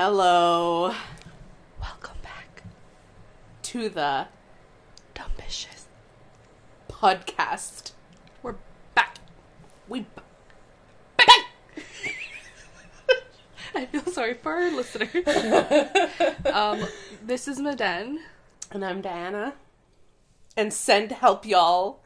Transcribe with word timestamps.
Hello 0.00 0.94
Welcome 1.80 2.18
back, 2.22 2.62
to 3.62 3.88
the 3.88 4.28
Dumbitious. 5.12 5.86
podcast. 6.88 7.90
We're 8.40 8.54
back. 8.94 9.16
We 9.88 10.06
back. 10.14 10.24
I 13.74 13.86
feel 13.86 14.06
sorry 14.12 14.34
for 14.34 14.52
our 14.52 14.70
listeners. 14.70 15.26
um, 16.54 16.86
this 17.26 17.48
is 17.48 17.58
Maden. 17.58 18.20
and 18.70 18.84
I'm 18.84 19.00
Diana. 19.00 19.54
And 20.56 20.72
send 20.72 21.10
help, 21.10 21.44
y'all. 21.44 22.04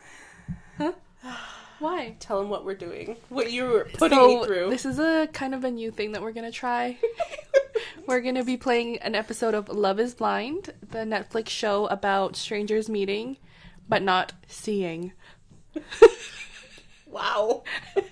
Why? 1.79 2.15
Tell 2.21 2.39
them 2.41 2.49
what 2.49 2.65
we're 2.65 2.75
doing, 2.75 3.19
what 3.29 3.53
you 3.53 3.65
were 3.65 3.87
putting 3.93 4.17
so 4.17 4.41
me 4.41 4.47
through. 4.47 4.71
this 4.71 4.87
is 4.87 4.99
a 4.99 5.29
kind 5.35 5.55
of 5.55 5.65
a 5.65 5.71
new 5.71 5.91
thing 5.91 6.13
that 6.13 6.23
we're 6.23 6.33
gonna 6.33 6.51
try. 6.51 6.97
we're 8.07 8.21
gonna 8.21 8.45
be 8.45 8.57
playing 8.57 8.99
an 8.99 9.15
episode 9.15 9.55
of 9.55 9.69
Love 9.69 9.99
Is 10.01 10.15
Blind, 10.15 10.73
the 10.91 10.99
Netflix 10.99 11.49
show 11.49 11.87
about 11.87 12.37
strangers 12.37 12.89
meeting, 12.89 13.37
but 13.89 14.03
not 14.03 14.33
seeing. 14.47 15.13
wow. 17.07 17.63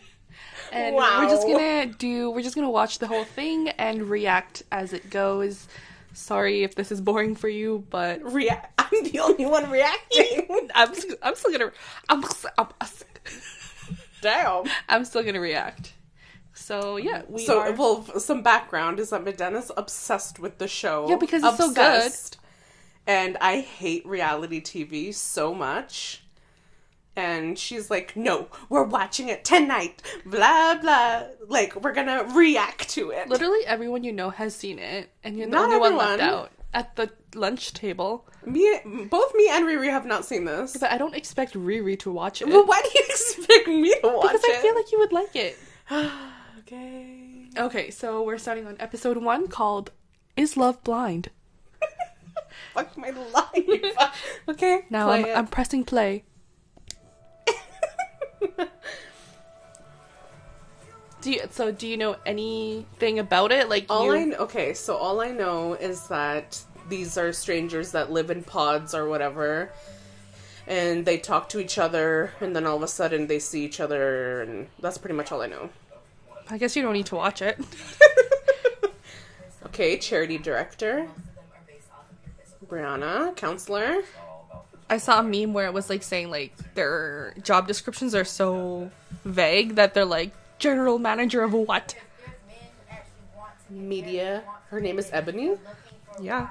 And 0.72 0.94
we're 0.94 1.28
just 1.28 1.48
gonna 1.48 1.86
do. 1.86 2.30
We're 2.30 2.42
just 2.42 2.54
gonna 2.54 2.70
watch 2.70 3.00
the 3.00 3.08
whole 3.08 3.24
thing 3.24 3.70
and 3.70 4.08
react 4.08 4.62
as 4.70 4.92
it 4.92 5.10
goes. 5.10 5.66
Sorry 6.12 6.62
if 6.62 6.76
this 6.76 6.92
is 6.92 7.00
boring 7.00 7.34
for 7.34 7.48
you, 7.48 7.84
but 7.90 8.22
Rea- 8.32 8.50
I'm 8.78 9.02
the 9.02 9.18
only 9.18 9.46
one 9.46 9.68
reacting. 9.68 10.46
I'm 10.76 10.94
I'm 11.22 11.34
still 11.34 11.50
gonna 11.50 11.72
I'm 12.08 12.24
I'm, 12.56 12.68
Damn. 14.20 14.64
I'm 14.88 15.04
still 15.04 15.24
gonna 15.24 15.40
react. 15.40 15.92
So 16.60 16.98
yeah, 16.98 17.22
we 17.28 17.44
so, 17.44 17.60
are. 17.60 17.72
well, 17.72 18.04
some 18.20 18.42
background 18.42 19.00
is 19.00 19.10
that 19.10 19.24
Medena's 19.24 19.72
obsessed 19.76 20.38
with 20.38 20.58
the 20.58 20.68
show. 20.68 21.08
Yeah, 21.08 21.16
because 21.16 21.42
it's 21.42 21.56
so 21.56 21.72
good. 21.72 22.12
And 23.06 23.38
I 23.40 23.60
hate 23.60 24.06
reality 24.06 24.60
TV 24.60 25.12
so 25.14 25.54
much. 25.54 26.22
And 27.16 27.58
she's 27.58 27.90
like, 27.90 28.14
no, 28.14 28.48
we're 28.68 28.84
watching 28.84 29.28
it 29.28 29.44
tonight. 29.44 30.02
Blah, 30.24 30.76
blah. 30.76 31.24
Like, 31.48 31.82
we're 31.82 31.94
gonna 31.94 32.24
react 32.34 32.90
to 32.90 33.10
it. 33.10 33.28
Literally 33.28 33.64
everyone 33.66 34.04
you 34.04 34.12
know 34.12 34.30
has 34.30 34.54
seen 34.54 34.78
it, 34.78 35.10
and 35.24 35.38
you're 35.38 35.46
the 35.46 35.52
Not 35.52 35.72
only 35.72 35.78
one 35.78 35.96
left 35.96 36.22
out 36.22 36.52
at 36.74 36.94
the 36.96 37.10
lunch 37.34 37.72
table. 37.72 38.28
Me, 38.44 38.80
both 39.10 39.34
me 39.34 39.48
and 39.50 39.64
Riri 39.64 39.90
have 39.90 40.04
not 40.04 40.26
seen 40.26 40.44
this. 40.44 40.76
But 40.76 40.92
I 40.92 40.98
don't 40.98 41.14
expect 41.14 41.54
Riri 41.54 41.98
to 42.00 42.12
watch 42.12 42.42
it 42.42 42.48
Well, 42.48 42.66
why 42.66 42.80
do 42.82 42.90
you 42.94 43.04
expect 43.08 43.66
me 43.66 43.94
to 44.02 44.08
watch 44.08 44.32
because 44.32 44.44
it? 44.44 44.46
Because 44.46 44.56
I 44.58 44.62
feel 44.62 44.74
like 44.74 44.92
you 44.92 44.98
would 44.98 45.12
like 45.12 45.36
it. 45.36 45.58
okay. 46.72 47.46
Okay, 47.56 47.90
so 47.90 48.22
we're 48.22 48.38
starting 48.38 48.66
on 48.66 48.76
episode 48.78 49.16
one 49.18 49.48
called 49.48 49.90
"Is 50.36 50.56
Love 50.56 50.82
Blind." 50.84 51.30
Fuck 52.74 52.96
my 52.96 53.10
life. 53.10 54.14
okay. 54.48 54.84
Now 54.90 55.10
I'm. 55.10 55.24
I'm 55.24 55.46
pressing 55.46 55.84
play. 55.84 56.24
Do 61.20 61.32
you, 61.32 61.42
so 61.50 61.70
do 61.70 61.86
you 61.86 61.98
know 61.98 62.16
anything 62.24 63.18
about 63.18 63.52
it? 63.52 63.68
Like 63.68 63.84
All 63.90 64.06
you, 64.06 64.12
I 64.12 64.24
kn- 64.24 64.34
okay, 64.36 64.72
so 64.72 64.96
all 64.96 65.20
I 65.20 65.30
know 65.30 65.74
is 65.74 66.08
that 66.08 66.58
these 66.88 67.18
are 67.18 67.30
strangers 67.34 67.92
that 67.92 68.10
live 68.10 68.30
in 68.30 68.42
pods 68.42 68.94
or 68.94 69.06
whatever, 69.06 69.70
and 70.66 71.04
they 71.04 71.18
talk 71.18 71.50
to 71.50 71.60
each 71.60 71.76
other, 71.76 72.32
and 72.40 72.56
then 72.56 72.64
all 72.64 72.76
of 72.76 72.82
a 72.82 72.88
sudden 72.88 73.26
they 73.26 73.38
see 73.38 73.66
each 73.66 73.80
other, 73.80 74.40
and 74.40 74.68
that's 74.78 74.96
pretty 74.96 75.14
much 75.14 75.30
all 75.30 75.42
I 75.42 75.46
know. 75.48 75.68
I 76.50 76.58
guess 76.58 76.74
you 76.76 76.82
don't 76.82 76.92
need 76.94 77.06
to 77.06 77.16
watch 77.16 77.42
it. 77.42 77.58
Okay, 79.66 79.96
charity 79.98 80.36
director, 80.36 81.06
Brianna, 82.66 83.34
counselor. 83.36 83.98
I 84.90 84.98
saw 84.98 85.20
a 85.20 85.22
meme 85.22 85.52
where 85.54 85.66
it 85.66 85.72
was 85.72 85.88
like 85.88 86.02
saying 86.02 86.30
like 86.30 86.52
their 86.74 87.34
job 87.42 87.68
descriptions 87.68 88.14
are 88.14 88.24
so 88.24 88.90
vague 89.24 89.76
that 89.76 89.94
they're 89.94 90.04
like 90.04 90.32
general 90.58 90.98
manager 90.98 91.42
of 91.44 91.52
what? 91.52 91.94
Media. 93.70 94.42
Her 94.70 94.80
name 94.80 94.98
is 94.98 95.08
Ebony. 95.12 95.56
Yeah. 96.20 96.50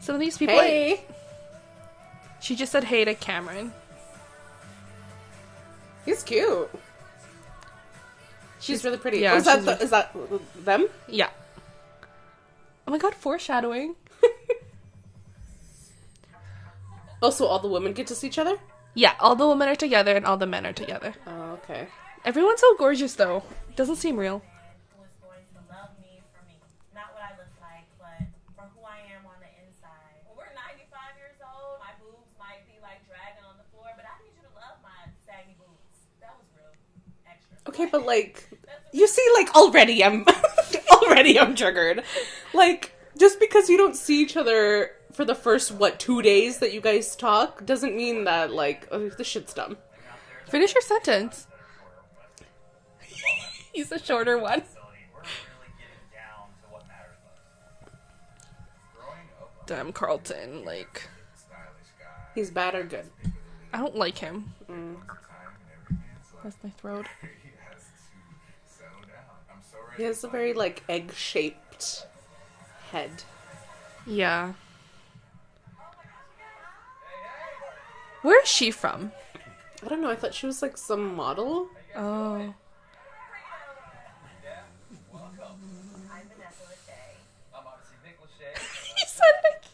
Some 0.00 0.14
of 0.14 0.20
these 0.20 0.36
people. 0.38 0.54
like- 0.56 0.66
Hey, 0.66 1.04
she 2.40 2.54
just 2.54 2.70
said 2.72 2.84
hey 2.84 3.04
to 3.04 3.14
Cameron. 3.14 3.72
He's 6.08 6.22
cute. 6.22 6.70
She's 8.60 8.84
really 8.84 8.98
pretty. 8.98 9.18
yeah, 9.18 9.34
oh, 9.34 9.36
is 9.36 9.44
that 9.44 9.64
the, 9.64 9.72
really- 9.72 9.84
is 9.84 9.90
that 9.90 10.16
them? 10.64 10.88
Yeah. 11.06 11.30
Oh 12.86 12.90
my 12.90 12.98
god, 12.98 13.14
foreshadowing. 13.14 13.94
Also, 17.20 17.46
all 17.46 17.58
the 17.58 17.66
women 17.68 17.92
get 17.94 18.06
to 18.08 18.14
see 18.14 18.28
each 18.28 18.38
other. 18.38 18.58
Yeah, 18.94 19.14
all 19.18 19.34
the 19.34 19.46
women 19.46 19.66
are 19.68 19.74
together 19.74 20.14
and 20.14 20.24
all 20.24 20.36
the 20.36 20.46
men 20.46 20.64
are 20.64 20.72
together. 20.72 21.14
Oh, 21.26 21.58
okay. 21.58 21.88
Everyone's 22.24 22.60
so 22.60 22.76
gorgeous 22.76 23.14
though. 23.14 23.42
Doesn't 23.74 23.96
seem 23.96 24.16
real. 24.16 24.38
was 24.94 25.10
going 25.18 25.42
to 25.54 25.60
love 25.66 25.90
me 25.98 26.22
for 26.30 26.46
me. 26.46 26.54
Not 26.94 27.10
what 27.14 27.26
I 27.26 27.34
look 27.34 27.50
like, 27.58 27.90
but 27.98 28.22
for 28.54 28.70
who 28.70 28.86
I 28.86 29.02
am 29.18 29.26
on 29.26 29.34
the 29.42 29.50
inside. 29.66 30.22
When 30.30 30.38
we're 30.38 30.54
95 30.54 30.86
years 31.18 31.38
old, 31.42 31.82
my 31.82 31.90
boobs 31.98 32.30
might 32.38 32.62
be 32.70 32.78
like 32.86 33.02
dragging 33.10 33.42
on 33.50 33.58
the 33.58 33.66
floor, 33.74 33.90
but 33.98 34.06
I 34.06 34.14
need 34.22 34.38
you 34.38 34.46
to 34.46 34.54
love 34.54 34.78
my 34.86 35.10
saggy 35.26 35.58
boobs. 35.58 36.06
That 36.22 36.38
was 36.38 36.46
real 36.54 36.70
extra. 37.26 37.58
Okay, 37.78 37.88
but 37.92 38.04
like, 38.04 38.48
you 38.92 39.06
see, 39.06 39.24
like 39.34 39.54
already 39.54 40.02
I'm 40.02 40.24
already 40.90 41.38
I'm 41.38 41.54
triggered. 41.54 42.02
Like, 42.52 42.92
just 43.16 43.38
because 43.38 43.68
you 43.68 43.76
don't 43.76 43.94
see 43.94 44.20
each 44.20 44.36
other 44.36 44.90
for 45.12 45.24
the 45.24 45.34
first 45.36 45.70
what 45.70 46.00
two 46.00 46.20
days 46.20 46.58
that 46.58 46.72
you 46.72 46.80
guys 46.80 47.14
talk 47.14 47.64
doesn't 47.64 47.94
mean 47.94 48.24
that 48.24 48.52
like 48.52 48.88
oh, 48.90 49.08
this 49.10 49.28
shit's 49.28 49.54
dumb. 49.54 49.76
Finish 50.48 50.74
your 50.74 50.82
sentence. 50.82 51.46
He's 53.72 53.92
a 53.92 53.98
shorter 54.00 54.38
one. 54.38 54.62
Damn 59.66 59.92
Carlton, 59.92 60.64
like 60.64 61.08
He's 62.34 62.50
bad 62.50 62.74
or 62.74 62.82
good. 62.82 63.06
I 63.72 63.78
don't 63.78 63.94
like 63.94 64.18
him. 64.18 64.52
Mm. 64.68 64.96
That's 66.42 66.56
my 66.62 66.70
throat. 66.70 67.06
He 69.96 70.02
has 70.04 70.22
a 70.24 70.28
very 70.28 70.52
like 70.52 70.82
egg 70.88 71.12
shaped 71.14 72.06
head. 72.92 73.24
Yeah. 74.06 74.52
Where 78.22 78.42
is 78.42 78.48
she 78.48 78.70
from? 78.70 79.12
I 79.84 79.88
don't 79.88 80.00
know. 80.02 80.10
I 80.10 80.16
thought 80.16 80.34
she 80.34 80.46
was 80.46 80.60
like 80.62 80.76
some 80.76 81.14
model. 81.14 81.68
Oh. 81.96 82.38
he 88.96 89.06
said 89.06 89.24
it. 89.44 89.66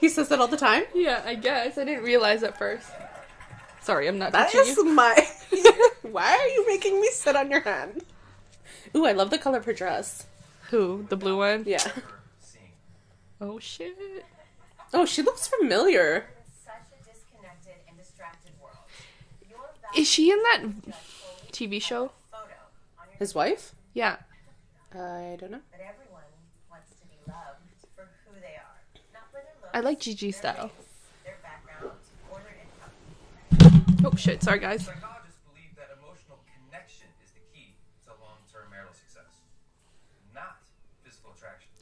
He 0.00 0.08
says 0.08 0.28
that 0.28 0.40
all 0.40 0.48
the 0.48 0.56
time. 0.56 0.84
Yeah, 0.94 1.22
I 1.24 1.34
guess. 1.34 1.78
I 1.78 1.84
didn't 1.84 2.04
realize 2.04 2.42
at 2.42 2.58
first. 2.58 2.88
Sorry, 3.80 4.06
I'm 4.08 4.18
not 4.18 4.32
That 4.32 4.54
is 4.54 4.76
you. 4.76 4.84
my. 4.84 5.14
Why 6.02 6.36
are 6.36 6.48
you 6.48 6.66
making 6.68 7.00
me 7.00 7.08
sit 7.12 7.36
on 7.36 7.50
your 7.50 7.60
hand? 7.60 8.04
Ooh, 8.94 9.06
I 9.06 9.12
love 9.12 9.30
the 9.30 9.38
color 9.38 9.58
of 9.58 9.64
her 9.64 9.72
dress. 9.72 10.26
Who? 10.70 11.06
The 11.08 11.16
blue 11.16 11.36
one? 11.38 11.64
Yeah. 11.66 11.82
Oh 13.40 13.58
shit. 13.58 13.96
Oh, 14.94 15.04
she 15.06 15.22
looks 15.22 15.48
familiar. 15.48 16.26
Such 16.64 16.74
a 16.92 17.04
disconnected 17.10 17.74
and 17.88 17.96
distracted 17.98 18.52
world. 18.62 18.76
Your 19.50 19.58
Is 19.96 20.08
she 20.08 20.30
in 20.30 20.38
that 20.42 20.62
TV 21.50 21.80
show? 21.82 22.12
photo 22.30 22.44
His 23.18 23.34
wife? 23.34 23.74
Yeah. 23.94 24.16
I 24.94 25.36
don't 25.40 25.50
know. 25.50 25.60
but 25.70 25.80
everyone 25.80 26.22
wants 26.70 26.90
to 27.00 27.06
be 27.08 27.16
loved 27.26 27.58
for 27.96 28.08
who 28.26 28.40
they 28.40 28.54
are. 28.56 28.78
Not 29.12 29.24
for 29.30 29.38
their 29.40 29.54
looks, 29.62 29.74
I 29.74 29.80
like 29.80 29.98
Gigi 30.00 30.30
style. 30.30 30.70
their 31.24 31.38
backgrounds, 31.42 32.06
or 32.30 32.38
their 32.44 33.70
income. 33.72 34.06
Oh 34.06 34.14
shit, 34.16 34.42
sorry 34.42 34.58
guys. 34.60 34.88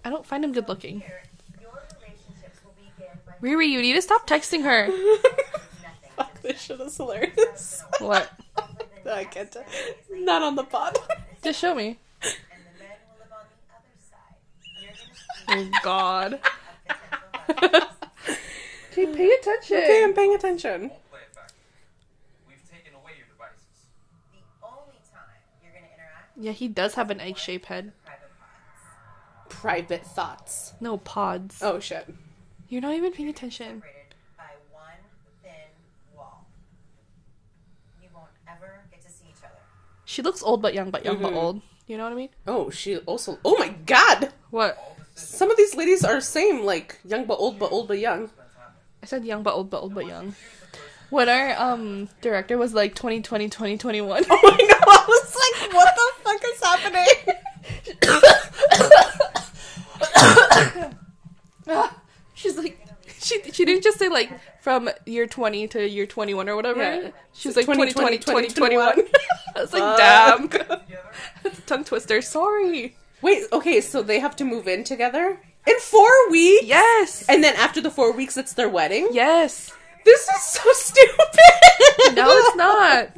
I 0.04 0.10
don't 0.10 0.24
find 0.26 0.44
him 0.44 0.52
good 0.52 0.68
looking. 0.68 1.00
Here, 1.00 1.22
your 1.60 1.70
relationships 2.00 2.60
will 2.64 2.72
begin 2.76 3.08
by 3.26 3.32
Riri, 3.46 3.68
you 3.68 3.82
need 3.82 3.94
to 3.94 4.02
stop 4.02 4.26
texting 4.28 4.62
her. 4.64 4.86
nothing. 4.88 5.22
Fuck, 6.16 6.42
this 6.42 6.60
shit 6.62 6.80
is 6.80 6.96
hilarious. 6.96 7.82
What? 7.98 8.30
I 9.10 9.24
can't. 9.24 9.50
tell. 9.50 9.64
Not 10.12 10.42
on 10.42 10.54
the 10.56 10.64
pod. 10.64 10.96
Just 11.42 11.58
show 11.60 11.74
me. 11.74 11.98
And 12.22 12.32
the 12.64 12.78
men 12.78 12.90
will 13.08 13.18
live 13.18 13.32
on 13.32 13.44
the 13.48 13.74
other 13.74 13.96
side. 13.98 14.36
You're 14.80 14.92
gonna 14.92 15.64
see 15.64 15.70
Oh 15.72 15.80
god. 15.82 16.40
potential 17.46 17.70
lovers. 17.72 17.88
Okay, 18.92 19.06
pay 19.06 19.30
attention. 19.40 19.76
Okay, 19.78 20.04
I'm 20.04 20.12
paying 20.14 20.34
attention. 20.34 20.80
Won't 20.82 21.10
play 21.10 21.20
it 21.26 21.34
back. 21.34 21.50
We've 22.46 22.70
taken 22.70 22.92
away 22.94 23.12
your 23.16 23.26
devices. 23.32 23.88
The 24.32 24.66
only 24.66 25.00
time 25.10 25.22
you're 25.62 25.72
gonna 25.72 25.86
interact 25.94 26.36
Yeah, 26.36 26.52
he 26.52 26.68
does 26.68 26.94
have 26.94 27.10
an 27.10 27.20
egg 27.20 27.38
shaped 27.38 27.66
head. 27.66 27.92
Private 29.50 30.06
thoughts. 30.06 30.72
No 30.80 30.96
pods. 30.96 31.60
Oh 31.62 31.78
shit. 31.80 32.08
You're 32.70 32.80
not 32.80 32.94
even 32.94 33.12
paying 33.12 33.28
attention. 33.28 33.82
By 34.38 34.44
one 34.72 34.82
thin 35.42 35.52
wall. 36.16 36.46
You 38.00 38.08
won't 38.14 38.28
ever 38.48 38.84
get 38.90 39.02
to 39.02 39.10
see 39.10 39.26
each 39.28 39.44
other. 39.44 39.58
She 40.06 40.22
looks 40.22 40.42
old 40.42 40.62
but 40.62 40.72
young, 40.72 40.90
but 40.90 41.04
young 41.04 41.20
but 41.20 41.34
old. 41.34 41.60
You 41.86 41.98
know 41.98 42.04
what 42.04 42.12
I 42.12 42.16
mean? 42.16 42.28
Oh, 42.46 42.70
she 42.70 42.98
also. 42.98 43.38
Oh 43.44 43.58
my 43.58 43.74
god. 43.84 44.32
What? 44.50 44.78
Some 45.16 45.50
of 45.50 45.56
these 45.56 45.74
ladies 45.74 46.04
are 46.04 46.20
same, 46.20 46.62
like 46.62 46.98
young 47.04 47.24
but 47.26 47.34
old, 47.34 47.58
but 47.58 47.72
old 47.72 47.88
but 47.88 47.98
young. 47.98 48.30
I 49.02 49.06
said 49.06 49.24
young 49.24 49.42
but 49.42 49.54
old 49.54 49.68
but 49.68 49.82
old 49.82 49.94
but 49.94 50.06
young. 50.06 50.34
When 51.10 51.28
our 51.28 51.60
um 51.60 52.08
director 52.20 52.56
was 52.56 52.72
like 52.72 52.94
2020 52.94 53.48
2021. 53.48 54.24
Oh, 54.30 54.40
my 54.42 54.50
god! 54.50 54.82
I 54.86 55.04
was 55.08 55.36
like, 55.36 55.74
what 55.74 55.94
the 55.96 56.12
fuck 56.22 56.44
is 56.44 56.62
happening? 56.62 57.34
She's 62.34 62.56
like 62.56 62.78
she 63.20 63.42
she 63.52 63.64
didn't 63.64 63.82
just 63.82 63.98
say 63.98 64.08
like 64.08 64.30
from 64.62 64.88
year 65.06 65.26
20 65.26 65.68
to 65.68 65.88
year 65.88 66.06
21 66.06 66.48
or 66.48 66.56
whatever. 66.56 66.82
Yeah. 66.82 67.10
She 67.32 67.48
was 67.48 67.56
like 67.56 67.66
2020 67.66 68.18
2020, 68.18 68.48
2021. 68.48 69.08
I 69.56 69.60
was 69.60 69.72
like, 69.72 69.96
damn. 69.98 71.52
Tongue 71.66 71.84
twister. 71.84 72.22
Sorry. 72.22 72.96
Wait, 73.22 73.44
okay, 73.52 73.80
so 73.80 74.02
they 74.02 74.18
have 74.20 74.34
to 74.36 74.44
move 74.44 74.66
in 74.66 74.84
together 74.84 75.38
in 75.66 75.78
four 75.80 76.30
weeks. 76.30 76.64
Yes. 76.64 77.26
And 77.28 77.44
then 77.44 77.54
after 77.56 77.80
the 77.80 77.90
four 77.90 78.12
weeks, 78.12 78.36
it's 78.36 78.54
their 78.54 78.68
wedding. 78.68 79.08
Yes. 79.12 79.72
This 80.04 80.28
is 80.28 80.42
so 80.42 80.62
stupid. 80.72 82.16
No, 82.16 82.26
it's 82.30 82.56
not. 82.56 83.10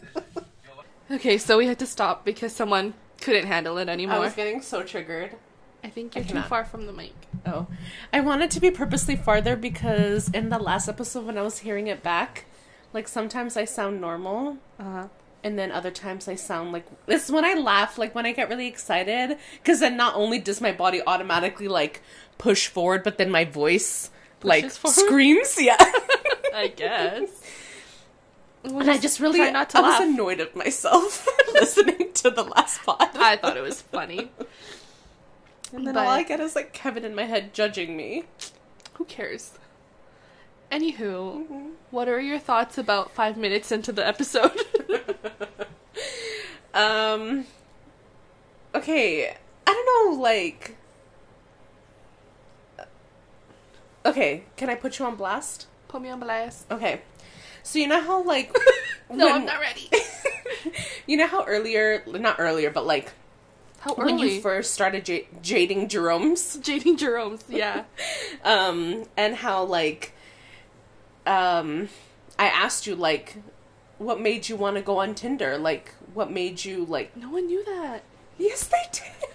Okay, 1.10 1.38
so 1.38 1.58
we 1.58 1.66
had 1.66 1.78
to 1.78 1.86
stop 1.86 2.24
because 2.24 2.52
someone 2.52 2.94
couldn't 3.20 3.46
handle 3.46 3.78
it 3.78 3.88
anymore. 3.88 4.16
I 4.16 4.18
was 4.18 4.34
getting 4.34 4.62
so 4.62 4.82
triggered. 4.82 5.36
I 5.84 5.88
think 5.88 6.14
you're 6.14 6.22
too 6.24 6.28
cannot. 6.34 6.48
far 6.48 6.64
from 6.64 6.86
the 6.86 6.92
mic. 6.92 7.12
Oh, 7.44 7.66
I 8.12 8.20
wanted 8.20 8.50
to 8.52 8.60
be 8.60 8.70
purposely 8.70 9.16
farther 9.16 9.56
because 9.56 10.28
in 10.30 10.48
the 10.48 10.58
last 10.58 10.88
episode 10.88 11.26
when 11.26 11.36
I 11.36 11.42
was 11.42 11.58
hearing 11.58 11.88
it 11.88 12.02
back, 12.02 12.44
like 12.92 13.08
sometimes 13.08 13.56
I 13.56 13.64
sound 13.64 14.00
normal, 14.00 14.58
Uh-huh. 14.78 15.08
and 15.42 15.58
then 15.58 15.72
other 15.72 15.90
times 15.90 16.28
I 16.28 16.36
sound 16.36 16.70
like 16.72 16.86
this 17.06 17.30
when 17.30 17.44
I 17.44 17.54
laugh, 17.54 17.98
like 17.98 18.14
when 18.14 18.26
I 18.26 18.32
get 18.32 18.48
really 18.48 18.68
excited, 18.68 19.38
because 19.58 19.80
then 19.80 19.96
not 19.96 20.14
only 20.14 20.38
does 20.38 20.60
my 20.60 20.70
body 20.72 21.02
automatically 21.04 21.66
like 21.68 22.00
push 22.38 22.68
forward, 22.68 23.02
but 23.02 23.18
then 23.18 23.30
my 23.30 23.44
voice 23.44 24.10
like 24.44 24.70
forward? 24.70 24.94
screams. 24.94 25.56
Yeah, 25.60 25.76
I 26.54 26.72
guess. 26.76 27.28
and 28.62 28.88
I 28.88 28.98
just 28.98 29.18
really 29.18 29.38
try 29.40 29.50
not 29.50 29.70
to 29.70 29.78
I 29.78 29.80
laugh. 29.80 30.00
was 30.00 30.08
annoyed 30.10 30.38
at 30.40 30.54
myself 30.54 31.26
listening 31.54 32.12
to 32.14 32.30
the 32.30 32.44
last 32.44 32.82
pod. 32.82 33.10
I 33.16 33.36
thought 33.36 33.56
it 33.56 33.62
was 33.62 33.82
funny. 33.82 34.30
and 35.72 35.86
then 35.86 35.94
but- 35.94 36.04
all 36.06 36.10
I 36.10 36.22
get 36.22 36.40
is 36.40 36.54
like 36.54 36.72
Kevin 36.72 37.04
in 37.04 37.14
my 37.14 37.24
head 37.24 37.52
judging 37.54 37.96
me. 37.96 38.24
Who 38.94 39.04
cares? 39.04 39.52
Anywho, 40.70 41.72
what 41.90 42.08
are 42.08 42.20
your 42.20 42.38
thoughts 42.38 42.78
about 42.78 43.10
five 43.12 43.36
minutes 43.36 43.70
into 43.72 43.92
the 43.92 44.06
episode? 44.06 44.58
Um. 46.74 47.44
Okay, 48.74 49.28
I 49.66 49.70
don't 49.70 50.16
know. 50.16 50.22
Like. 50.22 50.76
Okay, 54.04 54.44
can 54.56 54.70
I 54.70 54.74
put 54.74 54.98
you 54.98 55.04
on 55.04 55.16
blast? 55.16 55.66
Put 55.88 56.02
me 56.02 56.08
on 56.08 56.18
blast. 56.18 56.70
Okay, 56.72 57.02
so 57.62 57.78
you 57.78 57.86
know 57.86 58.00
how 58.00 58.22
like. 58.22 58.54
No, 59.10 59.26
when- 59.26 59.34
I'm 59.34 59.44
not 59.44 59.60
ready. 59.60 59.90
you 61.06 61.18
know 61.18 61.26
how 61.26 61.44
earlier, 61.44 62.02
not 62.06 62.36
earlier, 62.38 62.70
but 62.70 62.86
like 62.86 63.12
How 63.82 63.94
when 63.94 64.18
you 64.20 64.40
first 64.40 64.72
started 64.74 65.04
j- 65.04 65.26
jading 65.42 65.88
Jerome's, 65.88 66.56
Jading 66.62 66.96
Jerome's, 66.96 67.44
yeah. 67.48 67.82
um, 68.44 69.04
and 69.16 69.34
how 69.34 69.64
like, 69.64 70.12
um, 71.26 71.88
I 72.38 72.46
asked 72.46 72.86
you 72.86 72.94
like, 72.94 73.38
what 73.98 74.20
made 74.20 74.48
you 74.48 74.54
want 74.54 74.76
to 74.76 74.82
go 74.82 74.98
on 74.98 75.16
Tinder? 75.16 75.58
Like, 75.58 75.92
what 76.14 76.30
made 76.30 76.64
you 76.64 76.84
like? 76.84 77.16
No 77.16 77.30
one 77.30 77.46
knew 77.46 77.64
that. 77.64 78.04
Yes, 78.38 78.68
they 78.68 78.82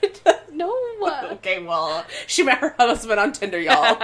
did. 0.02 0.22
No. 0.54 0.74
One 0.98 1.26
Okay, 1.34 1.62
well, 1.62 2.04
she 2.26 2.42
met 2.42 2.58
her 2.60 2.74
husband 2.80 3.20
on 3.20 3.32
Tinder, 3.32 3.60
y'all. 3.60 4.02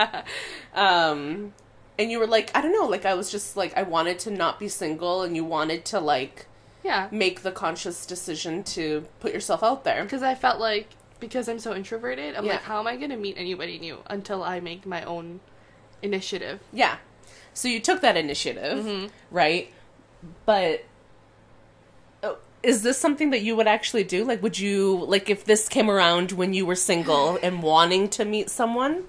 um, 0.76 1.54
and 1.98 2.12
you 2.12 2.20
were 2.20 2.28
like, 2.28 2.52
I 2.56 2.62
don't 2.62 2.74
know, 2.74 2.86
like 2.86 3.06
I 3.06 3.16
was 3.16 3.32
just 3.32 3.58
like, 3.58 3.76
I 3.76 3.82
wanted 3.82 4.20
to 4.20 4.30
not 4.32 4.60
be 4.60 4.68
single, 4.68 5.24
and 5.24 5.36
you 5.36 5.44
wanted 5.44 5.84
to 5.86 6.00
like 6.00 6.46
yeah. 6.84 7.08
make 7.12 7.42
the 7.42 7.52
conscious 7.52 8.06
decision 8.06 8.64
to 8.64 9.06
put 9.20 9.34
yourself 9.34 9.64
out 9.64 9.84
there. 9.84 10.04
Because 10.04 10.24
I 10.24 10.36
felt 10.36 10.60
like, 10.60 10.90
because 11.20 11.48
I'm 11.48 11.60
so 11.60 11.74
introverted, 11.74 12.36
I'm 12.36 12.46
Yeah. 12.46 12.54
like, 12.54 12.64
how 12.64 12.80
am 12.80 12.88
I 12.88 12.98
going 12.98 13.10
to 13.12 13.18
meet 13.18 13.38
anybody 13.38 13.80
new 13.80 14.00
until 14.08 14.44
I 14.44 14.60
make 14.60 14.86
my 14.86 15.04
own 15.04 15.40
initiative? 16.02 16.60
Yeah. 16.72 16.98
So 17.54 17.68
you 17.68 17.80
took 17.80 18.02
that 18.02 18.18
initiative, 18.18 18.84
Mm-hmm. 18.86 19.08
right? 19.32 19.72
But 20.46 20.86
oh, 22.24 22.38
is 22.64 22.82
this 22.84 22.98
something 22.98 23.30
that 23.32 23.42
you 23.42 23.56
would 23.56 23.68
actually 23.68 24.04
do? 24.04 24.24
Like, 24.24 24.42
would 24.42 24.58
you 24.60 25.06
like 25.06 25.30
if 25.30 25.46
this 25.46 25.68
came 25.70 25.90
around 25.90 26.32
when 26.32 26.54
you 26.54 26.66
were 26.66 26.76
single 26.76 27.38
and 27.44 27.62
wanting 27.64 28.10
to 28.10 28.26
meet 28.26 28.50
someone? 28.50 29.04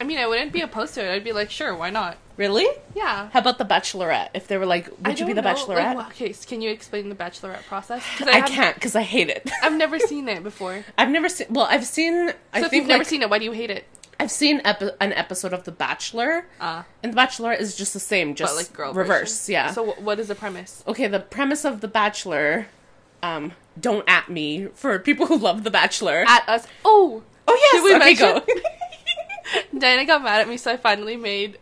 I 0.00 0.04
mean, 0.04 0.18
I 0.18 0.26
wouldn't 0.26 0.52
be 0.52 0.62
opposed 0.62 0.94
to 0.94 1.04
it. 1.04 1.12
I'd 1.12 1.24
be 1.24 1.32
like, 1.32 1.50
sure, 1.50 1.74
why 1.74 1.90
not? 1.90 2.16
Really? 2.40 2.66
Yeah. 2.94 3.28
How 3.32 3.40
about 3.40 3.58
the 3.58 3.66
Bachelorette? 3.66 4.30
If 4.32 4.48
they 4.48 4.56
were 4.56 4.64
like, 4.64 4.88
would 5.04 5.20
you 5.20 5.26
be 5.26 5.34
the 5.34 5.42
know, 5.42 5.52
Bachelorette? 5.52 5.94
Like, 5.94 6.06
okay, 6.08 6.32
so 6.32 6.48
can 6.48 6.62
you 6.62 6.70
explain 6.70 7.10
the 7.10 7.14
Bachelorette 7.14 7.64
process? 7.66 8.02
I, 8.18 8.30
haven't- 8.38 8.48
can't 8.54 8.74
because 8.76 8.96
I 8.96 9.02
hate 9.02 9.28
it. 9.28 9.50
I've 9.62 9.74
never 9.76 9.98
seen 10.10 10.26
it 10.26 10.42
before. 10.42 10.82
I've 10.96 11.10
never 11.10 11.28
seen. 11.28 11.48
Well, 11.50 11.66
I've 11.68 11.84
seen. 11.84 12.32
I 12.54 12.60
So 12.60 12.64
if 12.64 12.70
think 12.70 12.80
you've 12.80 12.88
never 12.88 13.00
like, 13.00 13.06
seen 13.08 13.20
it, 13.20 13.28
why 13.28 13.38
do 13.38 13.44
you 13.44 13.52
hate 13.52 13.68
it? 13.70 13.84
I've 14.18 14.30
seen 14.30 14.62
epi- 14.64 14.90
an 15.02 15.12
episode 15.12 15.52
of 15.52 15.64
The 15.64 15.72
Bachelor, 15.72 16.46
Ah, 16.60 16.86
and 17.02 17.12
The 17.12 17.16
Bachelor 17.16 17.52
is 17.52 17.76
just 17.76 17.92
the 17.92 18.00
same, 18.00 18.34
just 18.34 18.56
like 18.56 18.72
girl 18.72 18.94
reverse. 18.94 19.38
version. 19.46 19.52
Yeah. 19.52 19.72
So 19.72 19.92
wh- 19.92 20.02
what 20.02 20.18
is 20.18 20.28
the 20.28 20.34
premise? 20.34 20.82
okay, 20.88 21.08
the 21.08 21.20
premise 21.20 21.64
of 21.66 21.80
The 21.82 21.88
Bachelor. 21.88 22.68
Um, 23.22 23.52
don't 23.78 24.04
at 24.08 24.30
me 24.30 24.68
for 24.72 24.98
people 24.98 25.26
who 25.26 25.36
love 25.36 25.62
The 25.64 25.70
Bachelor. 25.70 26.24
At 26.26 26.48
us. 26.48 26.66
Oh, 26.86 27.22
oh 27.46 27.70
yes, 27.72 27.84
we 27.84 27.90
okay, 27.96 27.98
mention- 27.98 28.54
go. 28.56 28.60
Diana 29.78 30.04
got 30.04 30.22
mad 30.22 30.40
at 30.42 30.48
me, 30.48 30.56
so 30.56 30.70
I 30.72 30.76
finally 30.76 31.16
made 31.16 31.58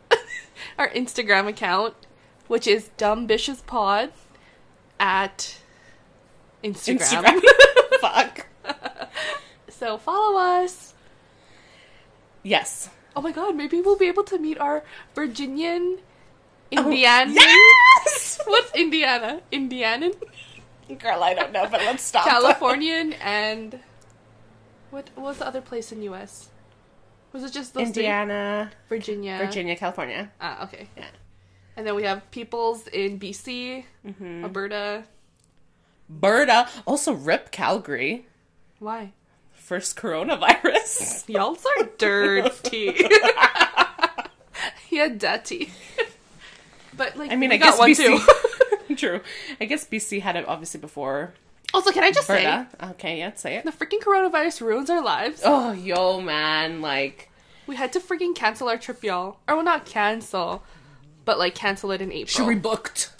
our 0.79 0.89
Instagram 0.91 1.49
account, 1.49 1.95
which 2.47 2.67
is 2.67 2.91
Dumbitious 2.97 3.63
Pod 3.63 4.11
at 4.99 5.59
Instagram. 6.63 6.99
Instagram. 6.99 8.01
Fuck. 8.01 8.47
So 9.79 9.97
follow 9.97 10.39
us. 10.39 10.95
Yes. 12.43 12.91
Oh 13.15 13.21
my 13.21 13.31
god, 13.33 13.55
maybe 13.55 13.81
we'll 13.81 13.97
be 13.97 14.09
able 14.09 14.25
to 14.25 14.39
meet 14.39 14.59
our 14.59 14.83
Virginian 15.15 15.99
oh, 16.77 16.85
Indiana. 16.85 17.33
Yes. 17.33 18.41
What's 18.47 18.75
Indiana? 18.75 19.41
Indianan? 19.53 20.15
Girl, 20.99 21.23
I 21.23 21.35
don't 21.35 21.53
know, 21.53 21.69
but 21.71 21.81
let's 21.83 22.03
stop. 22.03 22.27
Californian 22.27 23.13
and 23.15 23.81
what 24.91 25.11
what 25.15 25.25
was 25.25 25.39
the 25.39 25.47
other 25.47 25.61
place 25.61 25.93
in 25.93 26.03
US? 26.03 26.49
Was 27.33 27.45
it 27.45 27.53
just? 27.53 27.77
Indiana, 27.77 28.71
Virginia. 28.89 29.39
Virginia, 29.39 29.77
California. 29.77 30.31
Ah, 30.41 30.65
okay. 30.65 30.89
Yeah. 30.97 31.05
And 31.77 31.87
then 31.87 31.95
we 31.95 32.03
have 32.05 32.29
peoples 32.31 32.87
in 32.89 33.21
BC, 33.21 33.85
Mm-hmm. 34.07 34.45
Alberta. 34.45 35.05
Berta. 36.09 36.69
Also, 36.87 37.13
rip 37.13 37.51
Calgary. 37.51 38.27
Why? 38.79 39.13
First 39.53 39.97
coronavirus. 39.97 41.29
Y'all 41.33 41.57
are 41.79 41.89
dirty. 41.99 42.97
yeah, 44.91 45.09
dirty. 45.09 45.71
But 46.97 47.17
like, 47.17 47.31
I 47.31 47.37
mean, 47.37 47.53
I 47.53 47.59
got 47.59 47.73
guess 47.73 47.79
one 47.79 47.91
BC. 47.91 48.87
too. 48.89 48.95
True. 48.97 49.21
I 49.61 49.67
guess 49.67 49.87
BC 49.87 50.23
had 50.23 50.35
it 50.37 50.47
obviously 50.49 50.81
before 50.81 51.35
also, 51.75 51.91
can 51.93 52.03
I 52.05 52.11
just 52.13 52.27
say 52.27 52.65
Okay, 52.83 53.19
yeah, 53.19 53.33
say 53.35 53.57
it. 53.57 53.65
the 53.65 53.73
freaking 53.73 54.01
coronavirus 54.01 54.63
ruins 54.63 54.91
our 54.91 55.03
lives? 55.03 55.43
Oh, 55.45 55.73
yo, 55.73 56.21
man, 56.21 56.81
like, 56.81 57.31
We 57.67 57.77
had 57.77 57.93
to 57.95 58.01
freaking 58.01 58.35
cancel 58.35 58.69
our 58.69 58.79
trip, 58.79 59.03
y'all. 59.05 59.39
Or 59.47 59.57
well, 59.57 59.65
not 59.65 59.85
cancel, 59.87 60.63
but 61.25 61.39
like 61.39 61.55
cancel 61.55 61.91
it 61.91 62.01
in 62.01 62.11
April. 62.13 62.27
she 62.49 62.55
rebooked. 62.55 63.11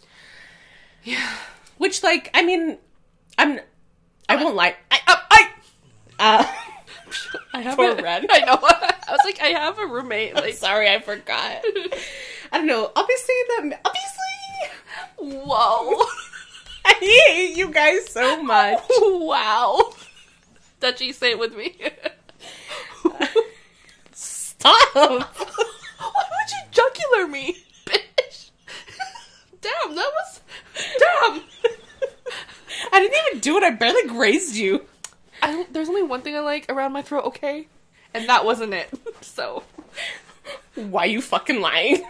Yeah. 1.05 1.31
Which, 1.77 2.03
like, 2.03 2.31
I 2.35 2.43
mean, 2.45 2.79
I'm, 3.37 3.61
I 4.29 4.43
won't 4.43 4.57
lie. 4.57 4.77
I, 4.91 5.01
uh, 5.07 5.17
I, 5.31 5.49
uh, 6.19 6.47
I 7.55 7.61
have 7.63 7.77
Poor 7.77 7.93
a, 7.93 8.03
Ren. 8.03 8.27
I 8.31 8.41
know. 8.41 8.59
I 8.63 9.13
was 9.13 9.21
like, 9.25 9.41
I 9.41 9.49
have 9.49 9.79
a 9.79 9.87
roommate. 9.87 10.35
Like, 10.35 10.55
sorry, 10.55 10.89
I 10.89 11.01
forgot. 11.01 11.63
I 12.53 12.59
don't 12.59 12.67
know. 12.67 12.91
Obviously, 12.97 13.35
the 13.49 13.79
obviously, 13.85 15.39
whoa, 15.45 16.05
I 17.01 17.31
hate 17.33 17.57
you 17.57 17.71
guys 17.71 18.11
so 18.11 18.43
much. 18.43 18.83
wow. 19.01 19.93
Dutchy, 20.81 21.13
say 21.13 21.33
it 21.33 21.39
with 21.39 21.55
me. 21.57 21.77
Stop. 24.13 24.95
Why 24.95 25.17
would 25.19 26.51
you 26.51 26.63
jugular 26.71 27.27
me, 27.29 27.59
bitch? 27.85 28.51
Damn, 29.61 29.95
that 29.95 30.11
was 30.13 30.41
damn. 30.99 31.43
I 32.93 33.01
didn't 33.01 33.17
even 33.29 33.41
do 33.41 33.57
it. 33.57 33.63
I 33.63 33.71
barely 33.71 34.07
grazed 34.09 34.55
you. 34.57 34.85
There's 35.71 35.89
only 35.89 36.03
one 36.03 36.23
thing 36.23 36.37
I 36.37 36.41
like 36.41 36.67
around 36.69 36.93
my 36.93 37.03
throat, 37.03 37.25
okay? 37.27 37.67
And 38.15 38.29
that 38.29 38.45
wasn't 38.45 38.75
it. 38.75 38.91
So 39.21 39.63
Why 40.75 41.05
you 41.07 41.21
fucking 41.21 41.61
lying? 41.61 42.03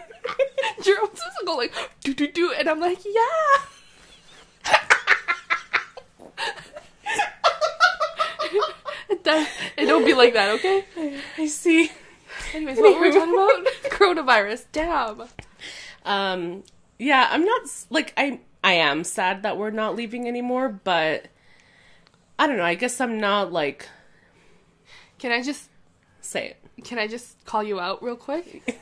Jerome's 0.82 1.10
just 1.18 1.36
go 1.44 1.56
like 1.56 1.72
do 2.02 2.12
do 2.14 2.28
do, 2.28 2.52
and 2.52 2.68
I'm 2.68 2.80
like, 2.80 2.98
yeah. 3.04 3.62
It, 9.10 9.24
does, 9.24 9.46
it 9.76 9.86
don't 9.86 10.04
be 10.04 10.14
like 10.14 10.34
that, 10.34 10.50
okay? 10.56 10.84
I 11.36 11.46
see. 11.46 11.90
Anyways, 12.54 12.78
what 12.78 12.94
were 12.94 13.00
we 13.00 13.12
talking 13.12 13.34
about? 13.34 13.66
Coronavirus. 13.90 14.66
Damn. 14.72 15.24
Um, 16.04 16.62
yeah, 16.98 17.28
I'm 17.30 17.44
not 17.44 17.62
like 17.90 18.12
I. 18.16 18.40
I 18.64 18.72
am 18.72 19.04
sad 19.04 19.44
that 19.44 19.56
we're 19.56 19.70
not 19.70 19.94
leaving 19.94 20.26
anymore, 20.26 20.68
but 20.82 21.26
I 22.38 22.46
don't 22.46 22.56
know. 22.56 22.64
I 22.64 22.74
guess 22.74 23.00
I'm 23.00 23.18
not 23.18 23.52
like 23.52 23.88
Can 25.18 25.30
I 25.30 25.42
just 25.42 25.70
say 26.20 26.48
it. 26.48 26.84
can 26.84 26.98
I 26.98 27.06
just 27.06 27.44
call 27.44 27.62
you 27.62 27.78
out 27.78 28.02
real 28.02 28.16
quick? 28.16 28.80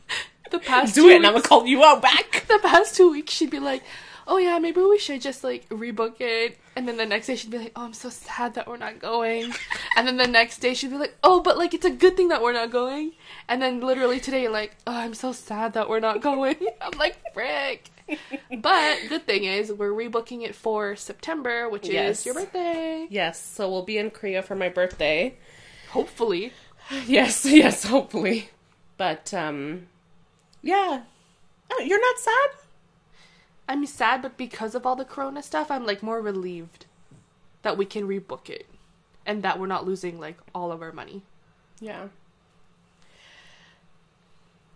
the 0.50 0.58
past 0.58 0.94
Do 0.94 1.08
it, 1.08 1.16
and 1.16 1.26
I'm 1.26 1.34
gonna 1.34 1.44
call 1.44 1.66
you 1.66 1.84
out 1.84 2.00
back. 2.02 2.44
the 2.48 2.58
past 2.62 2.96
two 2.96 3.10
weeks 3.10 3.32
she'd 3.34 3.50
be 3.50 3.58
like, 3.60 3.82
"Oh 4.26 4.38
yeah, 4.38 4.58
maybe 4.58 4.80
we 4.80 4.98
should 4.98 5.20
just 5.20 5.42
like 5.44 5.68
rebook 5.68 6.20
it," 6.20 6.58
and 6.74 6.86
then 6.88 6.96
the 6.96 7.06
next 7.06 7.26
day 7.28 7.36
she'd 7.36 7.50
be 7.50 7.58
like, 7.58 7.72
"Oh, 7.76 7.84
I'm 7.84 7.92
so 7.94 8.10
sad 8.10 8.54
that 8.54 8.66
we're 8.66 8.76
not 8.76 8.98
going," 8.98 9.52
and 9.96 10.06
then 10.06 10.16
the 10.16 10.26
next 10.26 10.58
day 10.58 10.74
she'd 10.74 10.90
be 10.90 10.98
like, 10.98 11.16
"Oh, 11.22 11.40
but 11.40 11.56
like 11.58 11.74
it's 11.74 11.84
a 11.86 11.90
good 11.90 12.16
thing 12.16 12.28
that 12.28 12.42
we're 12.42 12.52
not 12.52 12.70
going," 12.70 13.12
and 13.48 13.60
then 13.62 13.80
literally 13.80 14.20
today 14.20 14.48
like, 14.48 14.76
"Oh, 14.86 14.94
I'm 14.96 15.14
so 15.14 15.32
sad 15.32 15.72
that 15.74 15.88
we're 15.88 16.00
not 16.00 16.20
going." 16.20 16.56
I'm 16.80 16.98
like, 16.98 17.16
"Frick." 17.32 17.90
But 18.58 18.98
the 19.08 19.18
thing 19.18 19.44
is, 19.44 19.72
we're 19.72 19.90
rebooking 19.90 20.42
it 20.42 20.54
for 20.54 20.94
September, 20.96 21.68
which 21.68 21.88
Yes. 21.88 22.20
is 22.20 22.26
your 22.26 22.34
birthday. 22.34 23.06
Yes, 23.10 23.40
so 23.44 23.68
we'll 23.70 23.82
be 23.84 23.98
in 23.98 24.10
Korea 24.10 24.42
for 24.42 24.54
my 24.54 24.68
birthday. 24.68 25.36
Hopefully. 25.90 26.52
Yes, 27.06 27.44
yes, 27.62 27.82
hopefully. 27.82 28.50
But 28.96 29.34
um, 29.34 29.88
yeah. 30.62 31.02
Oh, 31.72 31.82
you're 31.84 32.00
not 32.00 32.18
sad? 32.20 32.50
I'm 33.68 33.84
sad, 33.86 34.22
but 34.22 34.36
because 34.36 34.74
of 34.74 34.86
all 34.86 34.96
the 34.96 35.04
corona 35.04 35.42
stuff, 35.42 35.70
I'm 35.70 35.84
like 35.86 36.02
more 36.02 36.20
relieved 36.20 36.86
that 37.62 37.76
we 37.76 37.84
can 37.84 38.06
rebook 38.06 38.48
it 38.48 38.66
and 39.24 39.42
that 39.42 39.58
we're 39.58 39.66
not 39.66 39.86
losing 39.86 40.20
like 40.20 40.38
all 40.54 40.70
of 40.70 40.82
our 40.82 40.92
money. 40.92 41.22
Yeah. 41.80 42.08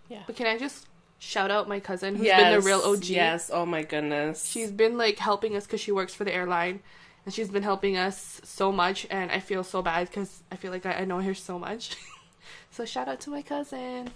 Yeah. 0.09 0.23
But 0.27 0.35
can 0.37 0.47
I 0.49 0.59
just 0.59 0.87
shout 1.21 1.51
out 1.53 1.69
my 1.69 1.79
cousin 1.79 2.17
who's 2.17 2.27
been 2.29 2.53
the 2.53 2.61
real 2.61 2.81
OG? 2.81 3.05
Yes. 3.05 3.51
Oh 3.53 3.65
my 3.65 3.83
goodness. 3.83 4.49
She's 4.49 4.73
been 4.73 4.99
like 4.99 5.19
helping 5.19 5.55
us 5.57 5.67
because 5.67 5.81
she 5.81 5.93
works 5.93 6.15
for 6.15 6.25
the 6.25 6.35
airline 6.35 6.81
and 7.25 7.33
she's 7.33 7.49
been 7.49 7.63
helping 7.63 7.97
us 7.97 8.41
so 8.43 8.73
much 8.73 9.07
and 9.09 9.31
I 9.31 9.39
feel 9.39 9.63
so 9.63 9.83
bad 9.83 10.09
because 10.09 10.43
I 10.51 10.57
feel 10.57 10.73
like 10.73 10.85
I, 10.85 10.93
I 10.95 11.05
know 11.05 11.21
her 11.21 11.35
so 11.35 11.61
much. 11.61 11.97
so 12.73 12.85
shout 12.85 13.07
out 13.07 13.21
to 13.21 13.31
my 13.31 13.43
cousin. 13.43 14.11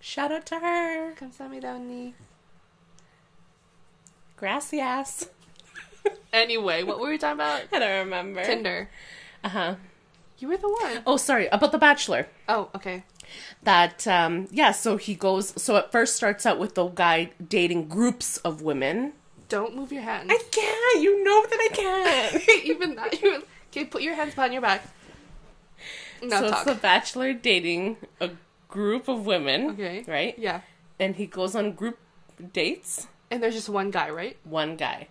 shout 0.00 0.32
out 0.32 0.46
to 0.46 0.58
her. 0.58 1.12
Come 1.14 1.30
Kamsahamnida 1.30 1.76
언니. 1.76 2.14
Gracias. 4.40 5.28
Anyway, 6.32 6.84
what 6.84 7.00
were 7.00 7.08
we 7.10 7.18
talking 7.18 7.34
about? 7.34 7.62
I 7.72 7.78
don't 7.80 7.98
remember. 8.06 8.44
Tinder. 8.44 8.88
Uh 9.42 9.48
huh. 9.48 9.74
You 10.38 10.48
were 10.48 10.56
the 10.56 10.68
one. 10.68 11.02
Oh, 11.04 11.16
sorry 11.16 11.48
about 11.48 11.72
the 11.72 11.78
Bachelor. 11.78 12.28
Oh, 12.48 12.68
okay. 12.74 13.02
That 13.64 14.06
um, 14.06 14.48
yeah. 14.50 14.70
So 14.70 14.96
he 14.96 15.14
goes. 15.14 15.60
So 15.60 15.76
it 15.76 15.90
first 15.92 16.14
starts 16.16 16.46
out 16.46 16.58
with 16.58 16.76
the 16.76 16.86
guy 16.86 17.32
dating 17.46 17.88
groups 17.88 18.38
of 18.38 18.62
women. 18.62 19.12
Don't 19.48 19.74
move 19.74 19.92
your 19.92 20.02
hands. 20.02 20.28
I 20.30 20.38
can't. 20.50 21.02
You 21.02 21.22
know 21.24 21.44
that 21.46 21.58
I 21.60 21.74
can't. 21.74 22.48
Even 22.64 22.94
that. 22.94 23.20
You 23.20 23.42
okay? 23.70 23.84
Put 23.84 24.02
your 24.02 24.14
hands 24.14 24.34
behind 24.34 24.52
your 24.52 24.62
back. 24.62 24.86
Now 26.22 26.40
so 26.40 26.50
talk. 26.50 26.66
it's 26.66 26.76
the 26.76 26.80
Bachelor 26.80 27.32
dating 27.34 27.96
a 28.20 28.30
group 28.68 29.08
of 29.08 29.26
women. 29.26 29.70
Okay. 29.70 30.04
Right. 30.06 30.38
Yeah. 30.38 30.60
And 30.98 31.16
he 31.16 31.26
goes 31.26 31.54
on 31.56 31.72
group 31.72 31.98
dates. 32.52 33.08
And 33.30 33.42
there's 33.42 33.54
just 33.54 33.68
one 33.68 33.90
guy, 33.90 34.10
right? 34.10 34.36
One 34.44 34.76
guy. 34.76 35.08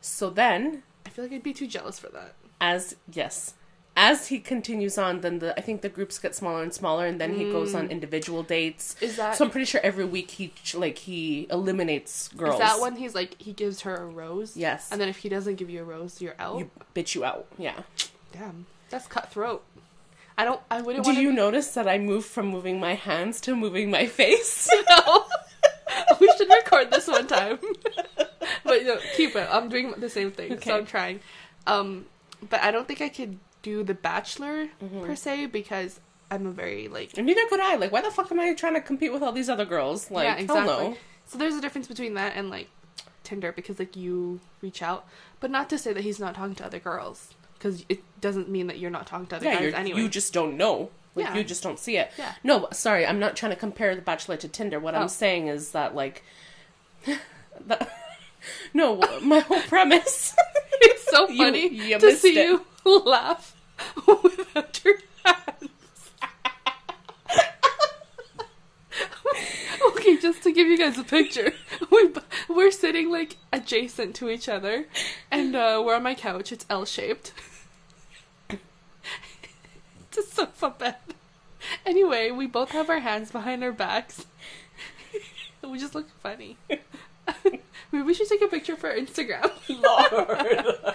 So 0.00 0.30
then, 0.30 0.82
I 1.06 1.10
feel 1.10 1.24
like 1.24 1.32
I'd 1.32 1.42
be 1.42 1.52
too 1.52 1.66
jealous 1.66 1.98
for 1.98 2.08
that. 2.10 2.34
as 2.60 2.96
yes, 3.12 3.54
as 3.96 4.26
he 4.28 4.38
continues 4.40 4.98
on, 4.98 5.20
then 5.20 5.38
the 5.38 5.56
I 5.58 5.60
think 5.62 5.80
the 5.82 5.88
groups 5.88 6.18
get 6.18 6.34
smaller 6.34 6.62
and 6.62 6.72
smaller, 6.74 7.06
and 7.06 7.20
then 7.20 7.34
he 7.34 7.44
goes 7.50 7.74
on 7.74 7.88
individual 7.90 8.42
dates. 8.42 8.96
Mm. 8.98 9.02
Is 9.02 9.16
that- 9.16 9.36
so? 9.36 9.44
I'm 9.44 9.50
pretty 9.50 9.66
sure 9.66 9.80
every 9.84 10.04
week 10.04 10.30
he 10.32 10.52
like 10.74 10.98
he 10.98 11.46
eliminates 11.50 12.28
girls. 12.28 12.54
Is 12.54 12.60
that 12.60 12.80
when 12.80 12.96
he's 12.96 13.14
like 13.14 13.40
he 13.40 13.52
gives 13.52 13.82
her 13.82 13.94
a 13.94 14.06
rose? 14.06 14.56
Yes. 14.56 14.90
And 14.90 15.00
then 15.00 15.08
if 15.08 15.18
he 15.18 15.28
doesn't 15.28 15.56
give 15.56 15.70
you 15.70 15.80
a 15.80 15.84
rose, 15.84 16.20
you're 16.20 16.34
out. 16.38 16.58
you 16.58 16.70
bitch 16.94 17.14
you 17.14 17.24
out? 17.24 17.46
Yeah. 17.58 17.74
Damn, 18.32 18.66
that's 18.90 19.06
cutthroat. 19.06 19.62
I 20.36 20.44
don't. 20.44 20.60
I 20.68 20.82
wouldn't 20.82 21.04
Do 21.04 21.12
you 21.12 21.32
notice 21.32 21.70
that 21.74 21.86
I 21.86 21.96
moved 21.98 22.26
from 22.26 22.48
moving 22.48 22.80
my 22.80 22.94
hands 22.94 23.40
to 23.42 23.54
moving 23.54 23.90
my 23.90 24.06
face? 24.06 24.68
know. 24.90 25.23
We 26.26 26.36
should 26.36 26.48
record 26.48 26.90
this 26.90 27.06
one 27.08 27.26
time. 27.26 27.58
but 28.64 28.82
no, 28.84 28.98
keep 29.16 29.34
it. 29.36 29.48
I'm 29.50 29.68
doing 29.68 29.92
the 29.98 30.08
same 30.08 30.30
thing, 30.30 30.52
Okay. 30.54 30.70
so 30.70 30.76
I'm 30.76 30.86
trying. 30.86 31.20
Um, 31.66 32.06
but 32.50 32.62
I 32.62 32.70
don't 32.70 32.86
think 32.86 33.00
I 33.00 33.08
could 33.08 33.38
do 33.62 33.82
The 33.82 33.94
Bachelor 33.94 34.68
Mm-hmm. 34.82 35.04
per 35.04 35.16
se 35.16 35.46
because 35.46 36.00
I'm 36.30 36.46
a 36.46 36.50
very 36.50 36.88
like 36.88 37.16
and 37.16 37.26
neither 37.26 37.46
could 37.48 37.60
I. 37.60 37.76
Like, 37.76 37.92
why 37.92 38.00
the 38.00 38.10
fuck 38.10 38.30
am 38.32 38.40
I 38.40 38.52
trying 38.54 38.74
to 38.74 38.80
compete 38.80 39.12
with 39.12 39.22
all 39.22 39.32
these 39.32 39.48
other 39.48 39.64
girls? 39.64 40.10
Like, 40.10 40.24
yeah, 40.24 40.36
exactly. 40.36 40.72
hell 40.74 40.90
no. 40.90 40.96
So 41.26 41.38
there's 41.38 41.54
a 41.54 41.60
difference 41.60 41.86
between 41.88 42.14
that 42.14 42.34
and 42.36 42.50
like 42.50 42.68
Tinder 43.22 43.52
because 43.52 43.78
like 43.78 43.96
you 43.96 44.40
reach 44.60 44.82
out, 44.82 45.06
but 45.40 45.50
not 45.50 45.70
to 45.70 45.78
say 45.78 45.92
that 45.92 46.02
he's 46.02 46.18
not 46.20 46.34
talking 46.34 46.54
to 46.56 46.64
other 46.66 46.78
girls 46.78 47.30
because 47.54 47.84
it 47.88 48.00
doesn't 48.20 48.48
mean 48.48 48.66
that 48.66 48.78
you're 48.78 48.90
not 48.90 49.06
talking 49.06 49.26
to 49.28 49.36
other 49.36 49.46
Yeah, 49.46 49.60
guys 49.60 49.74
anyway. 49.74 50.00
you 50.00 50.08
just 50.08 50.32
don't 50.34 50.56
know. 50.56 50.90
Like, 51.14 51.26
Yeah. 51.26 51.34
you 51.36 51.44
just 51.44 51.62
don't 51.62 51.78
see 51.78 51.96
it. 51.96 52.10
Yeah. 52.18 52.32
No, 52.42 52.68
sorry, 52.72 53.06
I'm 53.06 53.18
not 53.20 53.36
trying 53.36 53.50
to 53.52 53.56
compare 53.56 53.94
The 53.94 54.02
Bachelor 54.02 54.36
to 54.38 54.48
Tinder. 54.48 54.80
What 54.80 54.94
Oh. 54.94 55.02
I'm 55.02 55.08
saying 55.08 55.46
is 55.48 55.70
that, 55.70 55.94
like, 55.94 56.22
that, 57.66 57.88
no, 58.74 59.00
my 59.22 59.38
whole 59.40 59.60
premise. 59.62 60.34
it's 60.80 61.04
so 61.10 61.26
funny 61.28 61.68
you 61.68 61.98
to 61.98 62.16
see 62.16 62.38
it. 62.38 62.60
you 62.84 62.98
laugh 63.04 63.54
without 64.06 64.80
your 64.84 64.94
hands. 65.24 65.70
okay, 69.88 70.16
just 70.18 70.42
to 70.42 70.52
give 70.52 70.66
you 70.66 70.78
guys 70.78 70.98
a 70.98 71.04
picture, 71.04 71.52
we, 71.90 72.12
we're 72.48 72.70
sitting 72.70 73.10
like 73.10 73.36
adjacent 73.52 74.14
to 74.16 74.28
each 74.28 74.48
other, 74.48 74.86
and 75.30 75.54
uh, 75.54 75.82
we're 75.84 75.94
on 75.96 76.02
my 76.02 76.14
couch. 76.14 76.52
It's 76.52 76.66
L 76.68 76.84
shaped. 76.84 77.32
it's 80.18 80.32
a 80.32 80.34
sofa 80.34 80.70
bed. 80.70 80.96
Anyway, 81.86 82.30
we 82.30 82.46
both 82.46 82.70
have 82.70 82.90
our 82.90 83.00
hands 83.00 83.30
behind 83.30 83.64
our 83.64 83.72
backs. 83.72 84.26
we 85.62 85.78
just 85.78 85.94
look 85.94 86.08
funny. 86.20 86.56
Maybe 87.92 88.04
we 88.04 88.14
should 88.14 88.28
take 88.28 88.42
a 88.42 88.48
picture 88.48 88.76
for 88.76 88.94
Instagram. 88.94 89.50
Lord. 89.68 90.94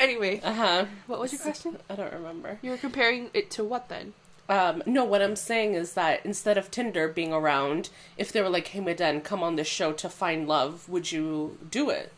Anyway, 0.00 0.40
uh 0.42 0.54
huh. 0.54 0.84
what 1.06 1.20
was 1.20 1.32
your 1.32 1.40
question? 1.40 1.78
I 1.88 1.96
don't 1.96 2.12
remember. 2.12 2.58
You 2.62 2.70
were 2.70 2.76
comparing 2.76 3.30
it 3.34 3.50
to 3.52 3.64
what 3.64 3.88
then? 3.88 4.14
Um, 4.48 4.82
no, 4.84 5.04
what 5.04 5.22
I'm 5.22 5.36
saying 5.36 5.74
is 5.74 5.94
that 5.94 6.24
instead 6.24 6.58
of 6.58 6.70
Tinder 6.70 7.08
being 7.08 7.32
around, 7.32 7.88
if 8.18 8.30
they 8.30 8.42
were 8.42 8.50
like, 8.50 8.68
hey, 8.68 8.80
Maden, 8.80 9.22
come 9.22 9.42
on 9.42 9.56
this 9.56 9.66
show 9.66 9.92
to 9.92 10.08
find 10.08 10.46
love, 10.46 10.88
would 10.88 11.12
you 11.12 11.58
do 11.70 11.88
it? 11.90 12.12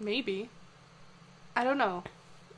Maybe. 0.00 0.48
I 1.54 1.62
don't 1.64 1.78
know. 1.78 2.02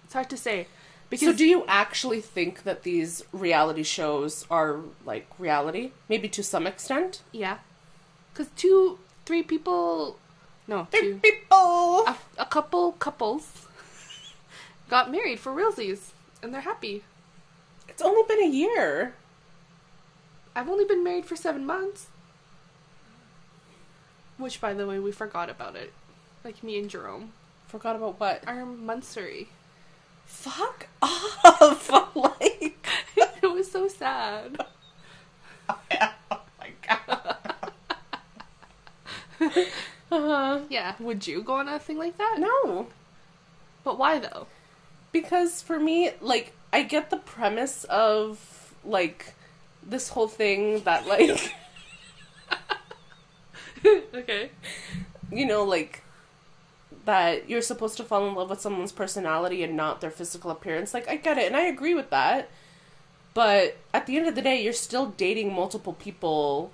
It's 0.05 0.15
hard 0.15 0.31
to 0.31 0.37
say. 0.37 0.67
Because 1.13 1.29
So, 1.29 1.37
do 1.37 1.45
you 1.45 1.67
actually 1.69 2.23
think 2.23 2.63
that 2.63 2.85
these 2.85 3.23
reality 3.35 3.83
shows 3.83 4.47
are 4.51 4.81
like 5.05 5.27
reality? 5.39 5.93
Maybe 6.09 6.27
to 6.31 6.43
some 6.43 6.67
extent? 6.67 7.21
yeah, 7.33 7.59
because 8.33 8.49
two, 8.57 8.99
three 9.27 9.43
people, 9.43 10.17
no, 10.67 10.89
two, 10.91 11.21
People! 11.23 12.07
a, 12.07 12.17
a 12.39 12.47
couple 12.47 12.93
couples 12.93 13.67
got 14.89 15.13
married 15.13 15.39
for 15.39 15.53
realsies, 15.53 16.13
and 16.43 16.55
they're 16.55 16.63
happy. 16.63 17.03
It's 17.89 18.01
only 18.01 18.23
been 18.27 18.43
a 18.43 18.49
year. 18.51 19.13
I've 20.57 20.71
only 20.71 20.87
been 20.87 21.05
married 21.05 21.27
for 21.27 21.37
seven 21.37 21.67
months. 21.67 22.07
Which, 24.39 24.63
by 24.63 24.73
the 24.73 24.87
way, 24.87 24.99
we 24.99 25.13
forgot 25.13 25.51
about 25.51 25.77
it. 25.77 25.93
Like 26.43 26.63
me 26.63 26.79
and 26.79 26.89
Jerome. 26.89 27.33
Forgot 27.69 27.97
about 27.97 28.19
what? 28.19 28.43
Our 28.47 28.63
monthsary. 28.65 29.49
Fuck 30.27 30.89
off! 31.01 31.91
like, 32.15 32.87
it 33.17 33.53
was 33.53 33.71
so 33.71 33.89
sad. 33.89 34.59
oh 35.69 36.41
my 36.59 36.71
god. 36.89 37.37
uh-huh. 40.11 40.61
Yeah, 40.69 40.95
would 40.99 41.27
you 41.27 41.43
go 41.43 41.55
on 41.55 41.69
a 41.69 41.79
thing 41.79 41.99
like 41.99 42.19
that? 42.19 42.37
No. 42.39 42.89
But 43.85 43.99
why 43.99 44.19
though? 44.19 44.47
Because 45.13 45.61
for 45.61 45.79
me, 45.79 46.11
like, 46.21 46.53
I 46.73 46.83
get 46.83 47.11
the 47.11 47.19
premise 47.19 47.85
of, 47.85 48.75
like, 48.85 49.35
this 49.83 50.09
whole 50.09 50.29
thing 50.29 50.81
that, 50.85 51.07
like, 51.07 51.55
okay. 54.15 54.51
you 55.31 55.47
know, 55.47 55.65
like, 55.65 56.03
that 57.05 57.49
you're 57.51 57.63
supposed 57.63 57.97
to 57.97 58.05
fall 58.05 58.29
in 58.29 58.35
love 58.35 58.51
with 58.51 58.61
someone's 58.61 58.93
personality 58.93 59.63
and 59.63 59.77
not 59.77 60.01
their 60.01 60.11
physical 60.11 60.51
appearance. 60.51 60.95
Like 60.95 61.09
I 61.09 61.17
get 61.17 61.39
it 61.39 61.47
and 61.47 61.57
I 61.57 61.63
agree 61.63 61.95
with 61.95 62.11
that. 62.11 62.49
But 63.35 63.77
at 63.95 64.07
the 64.07 64.17
end 64.19 64.29
of 64.29 64.35
the 64.35 64.43
day, 64.43 64.63
you're 64.63 64.73
still 64.73 65.07
dating 65.07 65.53
multiple 65.55 65.95
people 65.95 66.71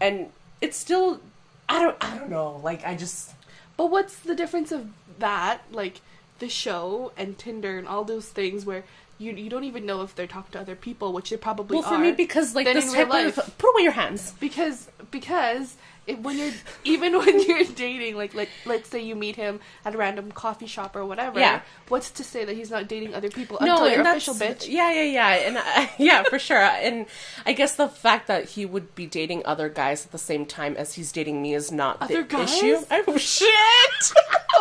and 0.00 0.30
it's 0.60 0.76
still 0.76 1.20
I 1.68 1.80
don't 1.82 1.96
I 2.00 2.16
don't 2.16 2.30
know. 2.30 2.60
Like 2.62 2.84
I 2.86 2.94
just 2.96 3.32
But 3.76 3.86
what's 3.90 4.16
the 4.18 4.34
difference 4.34 4.70
of 4.72 4.88
that, 5.18 5.62
like 5.72 6.00
the 6.38 6.48
show 6.48 7.12
and 7.16 7.38
Tinder 7.38 7.78
and 7.78 7.86
all 7.88 8.04
those 8.04 8.28
things 8.28 8.64
where 8.66 8.84
you 9.18 9.32
you 9.32 9.48
don't 9.48 9.64
even 9.64 9.86
know 9.86 10.02
if 10.02 10.14
they're 10.14 10.26
talking 10.26 10.52
to 10.52 10.60
other 10.60 10.74
people, 10.76 11.12
which 11.12 11.30
they 11.30 11.36
probably 11.36 11.74
well 11.78 11.82
for 11.88 11.94
are. 11.94 11.98
me 11.98 12.12
because 12.12 12.54
like 12.54 12.66
this 12.66 12.92
type 12.92 13.06
of 13.06 13.10
life- 13.10 13.58
put 13.58 13.72
away 13.74 13.82
your 13.82 13.92
hands. 13.92 14.34
because 14.40 14.88
because 15.10 15.76
it, 16.06 16.18
when 16.20 16.36
you're 16.38 16.50
even 16.84 17.16
when 17.18 17.40
you're 17.40 17.64
dating, 17.64 18.16
like 18.16 18.34
let 18.34 18.48
let's 18.66 18.88
say 18.88 19.00
you 19.00 19.14
meet 19.14 19.36
him 19.36 19.60
at 19.84 19.94
a 19.94 19.98
random 19.98 20.32
coffee 20.32 20.66
shop 20.66 20.96
or 20.96 21.04
whatever. 21.06 21.38
Yeah. 21.38 21.60
What's 21.88 22.10
to 22.12 22.24
say 22.24 22.44
that 22.44 22.56
he's 22.56 22.70
not 22.70 22.88
dating 22.88 23.14
other 23.14 23.30
people 23.30 23.58
until 23.58 23.88
you're 23.88 24.00
official, 24.00 24.34
bitch? 24.34 24.68
Yeah, 24.68 24.92
yeah, 24.92 25.02
yeah, 25.02 25.28
and 25.46 25.56
uh, 25.58 25.86
yeah, 25.98 26.22
for 26.24 26.38
sure. 26.38 26.58
And 26.58 27.06
I 27.46 27.52
guess 27.52 27.76
the 27.76 27.88
fact 27.88 28.26
that 28.26 28.50
he 28.50 28.66
would 28.66 28.94
be 28.94 29.06
dating 29.06 29.42
other 29.44 29.68
guys 29.68 30.04
at 30.06 30.12
the 30.12 30.18
same 30.18 30.44
time 30.46 30.76
as 30.76 30.94
he's 30.94 31.12
dating 31.12 31.40
me 31.40 31.54
is 31.54 31.70
not 31.70 31.98
Other 32.00 32.22
the 32.22 32.28
guys? 32.28 32.52
issue. 32.62 32.78
Oh 33.08 33.16
shit! 33.16 34.12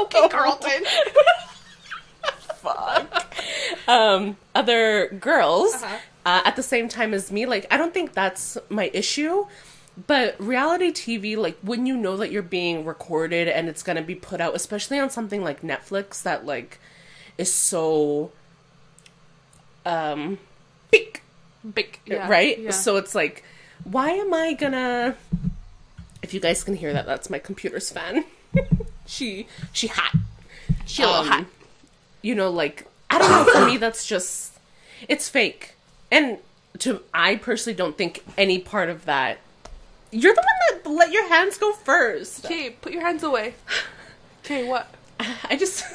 Okay, 0.01 0.27
Carlton. 0.29 0.83
Fuck. 2.55 3.25
Um, 3.87 4.37
other 4.53 5.07
girls 5.09 5.73
Uh-huh. 5.75 5.97
uh, 6.25 6.41
at 6.45 6.55
the 6.55 6.63
same 6.63 6.87
time 6.87 7.13
as 7.13 7.31
me. 7.31 7.45
Like, 7.45 7.65
I 7.71 7.77
don't 7.77 7.93
think 7.93 8.13
that's 8.13 8.57
my 8.69 8.89
issue. 8.93 9.45
But 10.07 10.39
reality 10.39 10.91
TV, 10.91 11.35
like 11.37 11.57
when 11.61 11.85
you 11.85 11.97
know 11.97 12.17
that 12.17 12.31
you're 12.31 12.41
being 12.41 12.85
recorded 12.85 13.47
and 13.47 13.67
it's 13.67 13.83
gonna 13.83 14.01
be 14.01 14.15
put 14.15 14.39
out, 14.41 14.55
especially 14.55 14.99
on 14.99 15.09
something 15.09 15.43
like 15.43 15.61
Netflix 15.61 16.23
that 16.23 16.45
like 16.45 16.79
is 17.37 17.51
so 17.53 18.31
um 19.85 20.37
big 20.91 21.21
Big, 21.75 21.99
yeah, 22.07 22.27
right? 22.27 22.57
Yeah. 22.57 22.71
So 22.71 22.97
it's 22.97 23.13
like, 23.13 23.43
why 23.83 24.09
am 24.09 24.33
I 24.33 24.53
gonna? 24.53 25.15
If 26.23 26.33
you 26.33 26.39
guys 26.39 26.63
can 26.63 26.75
hear 26.75 26.91
that, 26.91 27.05
that's 27.05 27.29
my 27.29 27.37
computer's 27.37 27.91
fan. 27.91 28.25
she 29.05 29.45
she 29.71 29.85
hot. 29.85 30.15
she 30.87 31.03
a 31.03 31.05
little 31.05 31.21
Um, 31.21 31.27
hot. 31.27 31.45
You 32.23 32.33
know, 32.33 32.49
like 32.49 32.87
I 33.11 33.19
don't 33.19 33.29
know. 33.29 33.53
For 33.53 33.65
me, 33.67 33.77
that's 33.77 34.07
just 34.07 34.53
it's 35.07 35.29
fake, 35.29 35.75
and 36.09 36.39
to 36.79 37.03
I 37.13 37.35
personally 37.35 37.77
don't 37.77 37.95
think 37.95 38.23
any 38.39 38.57
part 38.57 38.89
of 38.89 39.05
that. 39.05 39.37
You're 40.11 40.33
the 40.33 40.41
one 40.41 40.83
that 40.83 40.89
let 40.89 41.11
your 41.11 41.27
hands 41.29 41.57
go 41.57 41.71
first. 41.71 42.45
Okay, 42.45 42.69
put 42.69 42.91
your 42.91 43.01
hands 43.01 43.23
away. 43.23 43.55
Okay, 44.43 44.67
what? 44.67 44.93
I 45.19 45.55
just 45.55 45.85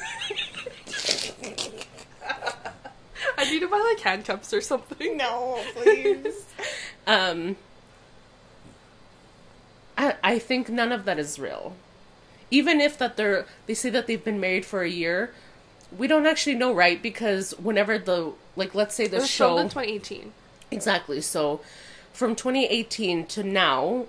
I 3.37 3.49
need 3.49 3.59
to 3.59 3.67
buy 3.67 3.79
like 3.79 3.99
handcuffs 3.99 4.53
or 4.53 4.61
something. 4.61 5.17
no, 5.17 5.63
please. 5.75 6.45
um, 7.07 7.55
I 9.97 10.15
I 10.23 10.39
think 10.39 10.69
none 10.69 10.91
of 10.91 11.05
that 11.05 11.19
is 11.19 11.37
real. 11.37 11.75
Even 12.49 12.81
if 12.81 12.97
that 12.97 13.17
they're 13.17 13.45
they 13.67 13.73
say 13.73 13.89
that 13.91 14.07
they've 14.07 14.23
been 14.23 14.39
married 14.39 14.65
for 14.65 14.81
a 14.81 14.89
year, 14.89 15.33
we 15.95 16.07
don't 16.07 16.25
actually 16.25 16.55
know, 16.55 16.73
right? 16.73 17.01
Because 17.01 17.51
whenever 17.59 17.99
the 17.99 18.33
like, 18.55 18.73
let's 18.73 18.95
say 18.95 19.07
the 19.07 19.25
show 19.25 19.57
in 19.57 19.69
2018. 19.69 20.33
exactly 20.71 21.21
so 21.21 21.61
from 22.17 22.35
2018 22.35 23.27
to 23.27 23.43
now 23.43 24.05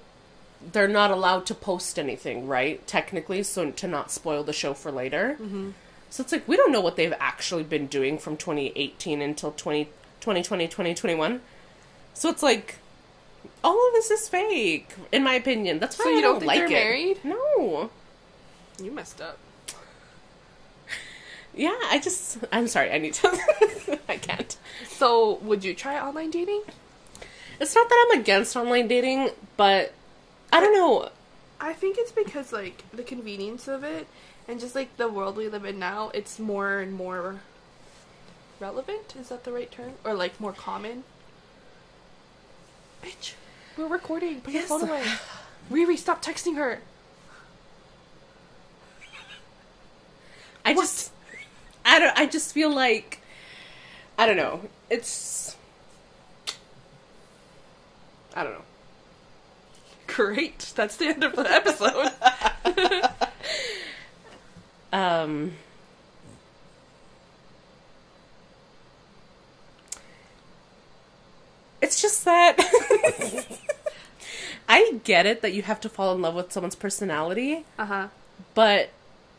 they're 0.72 0.88
not 0.88 1.10
allowed 1.10 1.44
to 1.46 1.54
post 1.54 1.98
anything 1.98 2.46
right 2.48 2.84
technically 2.86 3.42
so 3.42 3.70
to 3.70 3.86
not 3.86 4.10
spoil 4.10 4.42
the 4.42 4.52
show 4.52 4.72
for 4.72 4.90
later 4.90 5.36
mm-hmm. 5.40 5.70
so 6.10 6.22
it's 6.22 6.32
like 6.32 6.48
we 6.48 6.56
don't 6.56 6.72
know 6.72 6.80
what 6.80 6.96
they've 6.96 7.12
actually 7.20 7.62
been 7.62 7.86
doing 7.86 8.18
from 8.18 8.34
2018 8.36 9.20
until 9.20 9.52
20, 9.52 9.84
2020 10.20 10.66
2021 10.66 11.40
so 12.14 12.30
it's 12.30 12.42
like 12.42 12.76
all 13.62 13.86
of 13.88 13.92
this 13.92 14.10
is 14.10 14.26
fake 14.28 14.88
in 15.12 15.22
my 15.22 15.34
opinion 15.34 15.78
that's 15.78 15.98
why 15.98 16.04
So 16.06 16.10
I 16.10 16.14
you 16.14 16.20
don't, 16.22 16.32
don't 16.32 16.40
think 16.40 16.48
like 16.48 16.68
they're 16.70 16.94
it 16.94 17.24
married? 17.24 17.24
no 17.24 17.90
You 18.82 18.90
messed 18.90 19.20
up. 19.20 19.38
yeah 21.54 21.76
i 21.90 22.00
just 22.02 22.38
i'm 22.52 22.66
sorry 22.68 22.90
i 22.90 22.98
need 22.98 23.14
to 23.14 23.28
i 24.08 24.16
can't 24.16 24.56
So 24.88 25.34
would 25.42 25.62
you 25.62 25.74
try 25.74 26.00
online 26.00 26.30
dating? 26.30 26.62
It's 27.60 27.74
not 27.74 27.88
that 27.88 28.06
i'm 28.12 28.20
against 28.20 28.56
online 28.56 28.86
dating 28.88 29.30
but 29.56 29.92
i 30.52 30.60
don't 30.60 30.72
know 30.74 31.08
I 31.60 31.72
think 31.72 31.96
it's 31.98 32.12
because 32.12 32.52
like 32.52 32.84
the 32.92 33.02
convenience 33.02 33.66
of 33.66 33.82
it 33.82 34.06
and 34.46 34.60
just 34.60 34.76
like 34.76 34.96
the 34.96 35.08
world 35.08 35.36
we 35.36 35.48
live 35.48 35.64
in 35.64 35.76
now, 35.80 36.10
it's 36.14 36.38
more 36.38 36.78
and 36.78 36.92
more 36.94 37.40
relevant. 38.60 39.16
Is 39.18 39.30
that 39.30 39.42
the 39.42 39.50
right 39.50 39.68
term? 39.68 39.94
Or 40.04 40.14
like 40.14 40.38
more 40.40 40.52
common? 40.52 41.02
Bitch, 43.02 43.34
we're 43.76 43.88
recording. 43.88 44.40
Put 44.40 44.54
Yes. 44.54 44.70
your 44.70 44.78
phone 44.78 44.88
away. 44.88 45.04
Riri, 45.68 45.98
stop 45.98 46.24
texting 46.24 46.54
her. 46.54 46.80
I 50.64 50.74
just 50.74 51.10
I 51.84 51.98
don't 51.98 52.16
I 52.16 52.26
just 52.26 52.52
feel 52.54 52.72
like 52.72 53.20
I 54.16 54.26
don't 54.26 54.36
know. 54.36 54.60
It's 54.90 55.56
I 58.38 58.44
don't 58.44 58.52
know. 58.52 58.64
Great. 60.06 60.72
That's 60.76 60.96
the 60.96 61.06
end 61.06 61.24
of 61.24 61.34
the 61.34 61.50
episode. 61.50 62.12
Um 64.90 65.52
It's 71.82 72.00
just 72.00 72.24
that 72.24 72.56
I 74.68 75.00
get 75.04 75.26
it 75.26 75.42
that 75.42 75.52
you 75.52 75.62
have 75.62 75.80
to 75.80 75.88
fall 75.88 76.14
in 76.14 76.22
love 76.22 76.34
with 76.34 76.52
someone's 76.52 76.74
personality, 76.74 77.64
uh 77.78 77.86
huh. 77.86 78.08
but 78.54 78.90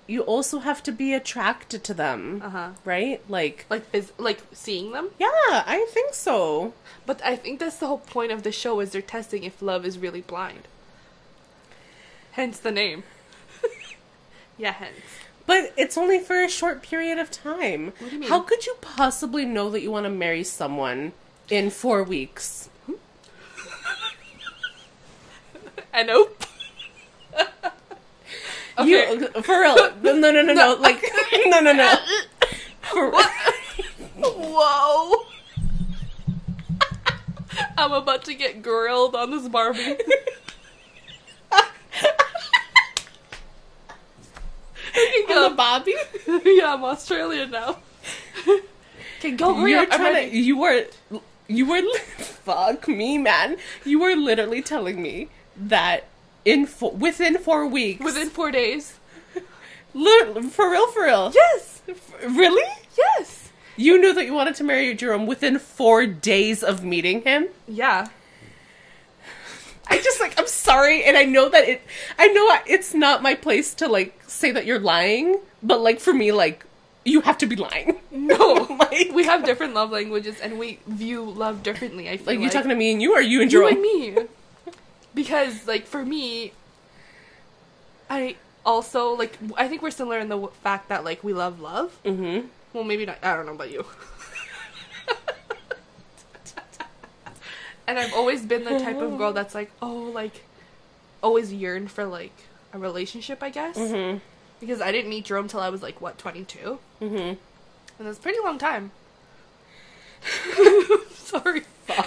you 0.09 0.21
also 0.23 0.59
have 0.59 0.81
to 0.83 0.91
be 0.91 1.13
attracted 1.13 1.83
to 1.83 1.93
them, 1.93 2.41
Uh 2.43 2.49
huh. 2.49 2.69
right? 2.83 3.21
Like 3.29 3.65
Like 3.69 3.91
phys- 3.91 4.11
like 4.17 4.41
seeing 4.51 4.91
them. 4.91 5.09
yeah, 5.19 5.29
I 5.67 5.85
think 5.91 6.13
so. 6.13 6.73
But 7.05 7.21
I 7.23 7.35
think 7.35 7.59
that's 7.59 7.77
the 7.77 7.87
whole 7.87 7.99
point 8.15 8.31
of 8.31 8.41
the 8.43 8.51
show 8.51 8.79
is 8.79 8.89
they're 8.91 9.01
testing 9.03 9.43
if 9.43 9.61
love 9.61 9.85
is 9.85 9.97
really 9.99 10.21
blind. 10.21 10.67
Hence 12.31 12.59
the 12.59 12.71
name. 12.71 13.03
yeah, 14.57 14.71
hence. 14.73 14.95
But 15.45 15.73
it's 15.77 15.97
only 15.97 16.19
for 16.19 16.41
a 16.43 16.49
short 16.49 16.81
period 16.83 17.17
of 17.19 17.31
time. 17.31 17.93
What 17.99 18.09
do 18.09 18.15
you 18.15 18.19
mean? 18.21 18.29
How 18.29 18.39
could 18.41 18.65
you 18.65 18.75
possibly 18.81 19.45
know 19.45 19.69
that 19.71 19.81
you 19.81 19.91
want 19.91 20.05
to 20.05 20.09
marry 20.11 20.43
someone 20.43 21.13
in 21.49 21.69
four 21.69 22.03
weeks? 22.03 22.69
I 25.93 26.03
nope. 26.03 26.43
You 28.85 29.27
for 29.41 29.61
real? 29.61 29.75
No, 30.03 30.13
no, 30.13 30.31
no, 30.31 30.41
no, 30.41 30.53
no. 30.53 30.73
Like 30.79 31.03
no, 31.45 31.59
no, 31.59 31.73
no. 31.73 31.95
For, 32.81 33.11
Whoa. 34.17 35.25
I'm 37.77 37.91
about 37.91 38.25
to 38.25 38.33
get 38.33 38.61
grilled 38.61 39.15
on 39.15 39.31
this 39.31 39.47
Barbie. 39.47 39.79
you 39.79 39.97
can 45.27 45.37
on 45.37 45.43
the 45.43 45.49
go. 45.49 45.55
Bobby. 45.55 45.95
yeah, 46.27 46.73
I'm 46.73 46.83
Australian 46.83 47.51
now. 47.51 47.77
Okay, 49.19 49.31
go 49.31 49.53
hurry 49.53 49.71
You're 49.71 49.85
trying 49.85 50.29
to. 50.31 50.37
You 50.37 50.57
were. 50.57 50.85
You 51.47 51.65
were. 51.65 51.81
Fuck 52.17 52.87
me, 52.87 53.17
man. 53.17 53.57
You 53.85 53.99
were 53.99 54.15
literally 54.15 54.61
telling 54.61 55.01
me 55.01 55.29
that 55.55 56.08
in 56.45 56.65
fo- 56.65 56.89
within 56.91 57.37
four 57.37 57.67
weeks. 57.67 58.03
Within 58.03 58.29
four 58.29 58.51
days. 58.51 58.93
For 59.93 60.69
real, 60.71 60.87
for 60.91 61.03
real. 61.03 61.31
Yes. 61.33 61.81
Really? 62.27 62.63
Yes. 62.97 63.49
You 63.75 63.99
knew 63.99 64.13
that 64.13 64.25
you 64.25 64.33
wanted 64.33 64.55
to 64.55 64.63
marry 64.63 64.93
Jerome 64.93 65.25
within 65.25 65.57
four 65.57 66.05
days 66.05 66.63
of 66.63 66.83
meeting 66.83 67.21
him. 67.21 67.47
Yeah. 67.67 68.07
I 69.87 69.97
just 70.01 70.19
like 70.21 70.37
I'm 70.39 70.45
sorry, 70.47 71.03
and 71.03 71.17
I 71.17 71.23
know 71.23 71.49
that 71.49 71.67
it. 71.67 71.81
I 72.19 72.27
know 72.27 72.41
I- 72.47 72.61
it's 72.67 72.93
not 72.93 73.23
my 73.23 73.33
place 73.33 73.73
to 73.75 73.87
like 73.87 74.21
say 74.27 74.51
that 74.51 74.65
you're 74.67 74.79
lying, 74.79 75.39
but 75.63 75.81
like 75.81 75.99
for 75.99 76.13
me, 76.13 76.31
like 76.31 76.63
you 77.05 77.21
have 77.21 77.39
to 77.39 77.47
be 77.47 77.55
lying. 77.55 77.97
No. 78.11 78.35
Oh 78.71 78.77
like 78.91 79.09
we 79.13 79.23
have 79.23 79.43
different 79.45 79.73
love 79.73 79.89
languages 79.91 80.39
and 80.41 80.59
we 80.59 80.79
view 80.85 81.23
love 81.23 81.63
differently. 81.63 82.07
I 82.09 82.17
feel 82.17 82.27
like 82.27 82.35
like, 82.37 82.43
you 82.43 82.49
talking 82.51 82.69
to 82.69 82.75
me 82.75 82.91
and 82.91 83.01
you, 83.01 83.15
or 83.15 83.21
you 83.21 83.41
and 83.41 83.51
you 83.51 83.59
Jerome? 83.59 83.73
and 83.73 83.81
me. 83.81 84.15
Because 85.13 85.67
like 85.67 85.85
for 85.87 86.05
me, 86.05 86.53
I 88.09 88.35
also 88.65 89.13
like 89.15 89.37
I 89.57 89.67
think 89.67 89.81
we're 89.81 89.91
similar 89.91 90.19
in 90.19 90.29
the 90.29 90.35
w- 90.35 90.53
fact 90.63 90.89
that 90.89 91.03
like 91.03 91.23
we 91.23 91.33
love 91.33 91.59
love. 91.59 91.97
Mm-hmm. 92.05 92.47
Well, 92.73 92.83
maybe 92.83 93.05
not. 93.05 93.17
I 93.23 93.35
don't 93.35 93.45
know 93.47 93.53
about 93.53 93.71
you. 93.71 93.85
and 97.87 97.97
I've 97.97 98.13
always 98.13 98.45
been 98.45 98.63
the 98.63 98.79
type 98.79 98.97
of 98.97 99.17
girl 99.17 99.33
that's 99.33 99.55
like, 99.55 99.71
oh, 99.81 100.11
like, 100.13 100.43
always 101.23 101.51
yearned 101.51 101.89
for 101.91 102.05
like 102.05 102.33
a 102.73 102.77
relationship, 102.79 103.41
I 103.41 103.49
guess. 103.49 103.77
Mm-hmm. 103.77 104.19
because 104.59 104.81
I 104.81 104.91
didn't 104.91 105.09
meet 105.09 105.25
Jerome 105.25 105.47
till 105.47 105.59
I 105.59 105.69
was 105.69 105.81
like 105.81 105.99
what 106.01 106.17
22, 106.19 106.77
Mm-hmm. 107.01 107.15
and 107.17 107.37
that's 107.99 108.19
a 108.19 108.21
pretty 108.21 108.37
long 108.43 108.57
time. 108.59 108.91
Sorry. 111.13 111.63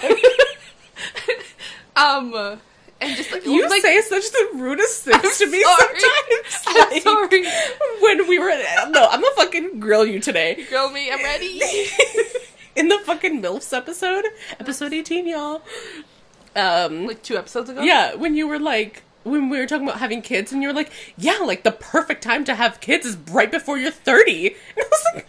um, 1.95 2.59
and 3.03 3.15
just 3.15 3.31
like 3.31 3.45
You 3.45 3.69
like, 3.69 3.81
say 3.81 4.01
such 4.01 4.31
the 4.31 4.49
rudest 4.55 5.03
things 5.03 5.23
I'm 5.23 5.31
to 5.31 5.47
me 5.51 5.63
sorry. 5.63 5.99
sometimes. 5.99 6.63
I'm 6.67 6.89
like, 6.89 7.01
sorry. 7.03 7.45
When 8.01 8.27
we 8.27 8.39
were 8.39 8.49
no, 8.89 9.07
I'm 9.09 9.21
gonna 9.21 9.35
fucking 9.35 9.79
grill 9.79 10.05
you 10.05 10.19
today. 10.19 10.65
Grill 10.69 10.89
me, 10.91 11.11
I'm 11.11 11.23
ready. 11.23 11.59
In 12.75 12.87
the 12.87 12.97
fucking 12.99 13.41
MILFs 13.41 13.71
episode, 13.75 14.25
episode 14.59 14.93
18, 14.93 15.27
y'all. 15.27 15.61
Um, 16.55 17.05
like 17.07 17.21
two 17.23 17.37
episodes 17.37 17.69
ago. 17.69 17.81
yeah, 17.81 18.15
when 18.15 18.35
you 18.35 18.47
were 18.47 18.59
like, 18.59 19.03
when 19.23 19.49
we 19.49 19.57
were 19.59 19.67
talking 19.67 19.87
about 19.87 19.99
having 19.99 20.21
kids, 20.21 20.51
and 20.51 20.61
you 20.61 20.67
were 20.69 20.73
like, 20.73 20.91
yeah, 21.17 21.39
like 21.45 21.63
the 21.63 21.71
perfect 21.71 22.23
time 22.23 22.43
to 22.45 22.55
have 22.55 22.79
kids 22.79 23.05
is 23.05 23.15
right 23.31 23.51
before 23.51 23.77
you're 23.77 23.91
30. 23.91 24.55
And 24.75 24.85
I 24.85 24.89
was 24.89 25.05
like, 25.15 25.27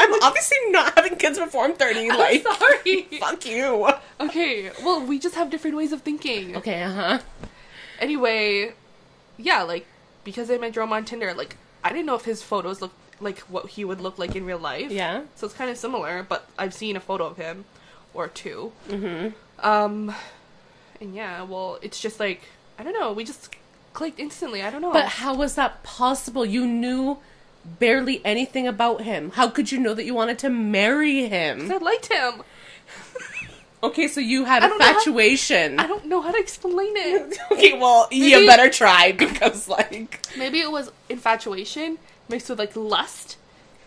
I'm 0.00 0.22
obviously 0.22 0.56
not 0.68 0.94
having 0.94 1.16
kids 1.16 1.38
before 1.38 1.64
I'm 1.64 1.74
30. 1.74 2.10
I'm 2.10 2.18
Like, 2.18 2.42
sorry. 2.42 3.02
fuck 3.20 3.46
you. 3.46 3.88
Okay, 4.20 4.70
well, 4.84 5.04
we 5.04 5.18
just 5.18 5.34
have 5.34 5.50
different 5.50 5.76
ways 5.76 5.92
of 5.92 6.02
thinking. 6.02 6.56
Okay, 6.56 6.82
uh 6.82 6.92
huh. 6.92 7.18
Anyway, 7.98 8.72
yeah, 9.36 9.62
like 9.62 9.86
because 10.24 10.50
I 10.50 10.58
met 10.58 10.72
Jerome 10.72 10.92
on 10.92 11.04
Tinder, 11.04 11.34
like 11.34 11.56
I 11.84 11.90
didn't 11.90 12.06
know 12.06 12.14
if 12.14 12.24
his 12.24 12.42
photos 12.42 12.80
looked 12.80 12.96
like 13.20 13.40
what 13.40 13.70
he 13.70 13.84
would 13.84 14.00
look 14.00 14.18
like 14.18 14.34
in 14.34 14.44
real 14.46 14.58
life. 14.58 14.90
Yeah. 14.90 15.22
So 15.36 15.46
it's 15.46 15.54
kind 15.54 15.70
of 15.70 15.76
similar, 15.76 16.22
but 16.22 16.48
I've 16.58 16.72
seen 16.74 16.96
a 16.96 17.00
photo 17.00 17.26
of 17.26 17.36
him 17.36 17.64
or 18.14 18.28
2 18.28 18.72
Mm-hmm. 18.88 19.28
Um, 19.66 20.14
and 21.00 21.14
yeah, 21.14 21.42
well, 21.42 21.78
it's 21.82 22.00
just 22.00 22.18
like 22.18 22.42
I 22.78 22.82
don't 22.82 22.94
know. 22.98 23.12
We 23.12 23.24
just 23.24 23.54
clicked 23.92 24.18
instantly. 24.18 24.62
I 24.62 24.70
don't 24.70 24.80
know. 24.80 24.92
But 24.92 25.06
how 25.06 25.34
was 25.34 25.54
that 25.56 25.82
possible? 25.82 26.46
You 26.46 26.66
knew 26.66 27.18
barely 27.78 28.20
anything 28.24 28.66
about 28.66 29.02
him. 29.02 29.30
How 29.30 29.48
could 29.48 29.70
you 29.72 29.78
know 29.78 29.94
that 29.94 30.04
you 30.04 30.14
wanted 30.14 30.38
to 30.40 30.50
marry 30.50 31.26
him? 31.28 31.70
I 31.70 31.76
liked 31.78 32.12
him. 32.12 32.42
Okay, 33.82 34.08
so 34.08 34.20
you 34.20 34.44
had 34.44 34.62
I 34.62 34.68
don't 34.68 34.78
know 34.78 34.84
how- 34.84 34.90
infatuation. 34.90 35.80
I 35.80 35.86
don't 35.86 36.04
know 36.04 36.20
how 36.20 36.32
to 36.32 36.38
explain 36.38 36.92
it. 36.96 37.38
okay, 37.52 37.78
well, 37.78 38.08
you 38.10 38.46
better 38.46 38.68
try 38.68 39.12
because, 39.12 39.68
like, 39.68 40.20
Maybe 40.36 40.60
it 40.60 40.70
was 40.70 40.90
infatuation 41.08 41.98
mixed 42.28 42.50
with 42.50 42.58
like 42.58 42.76
lust. 42.76 43.38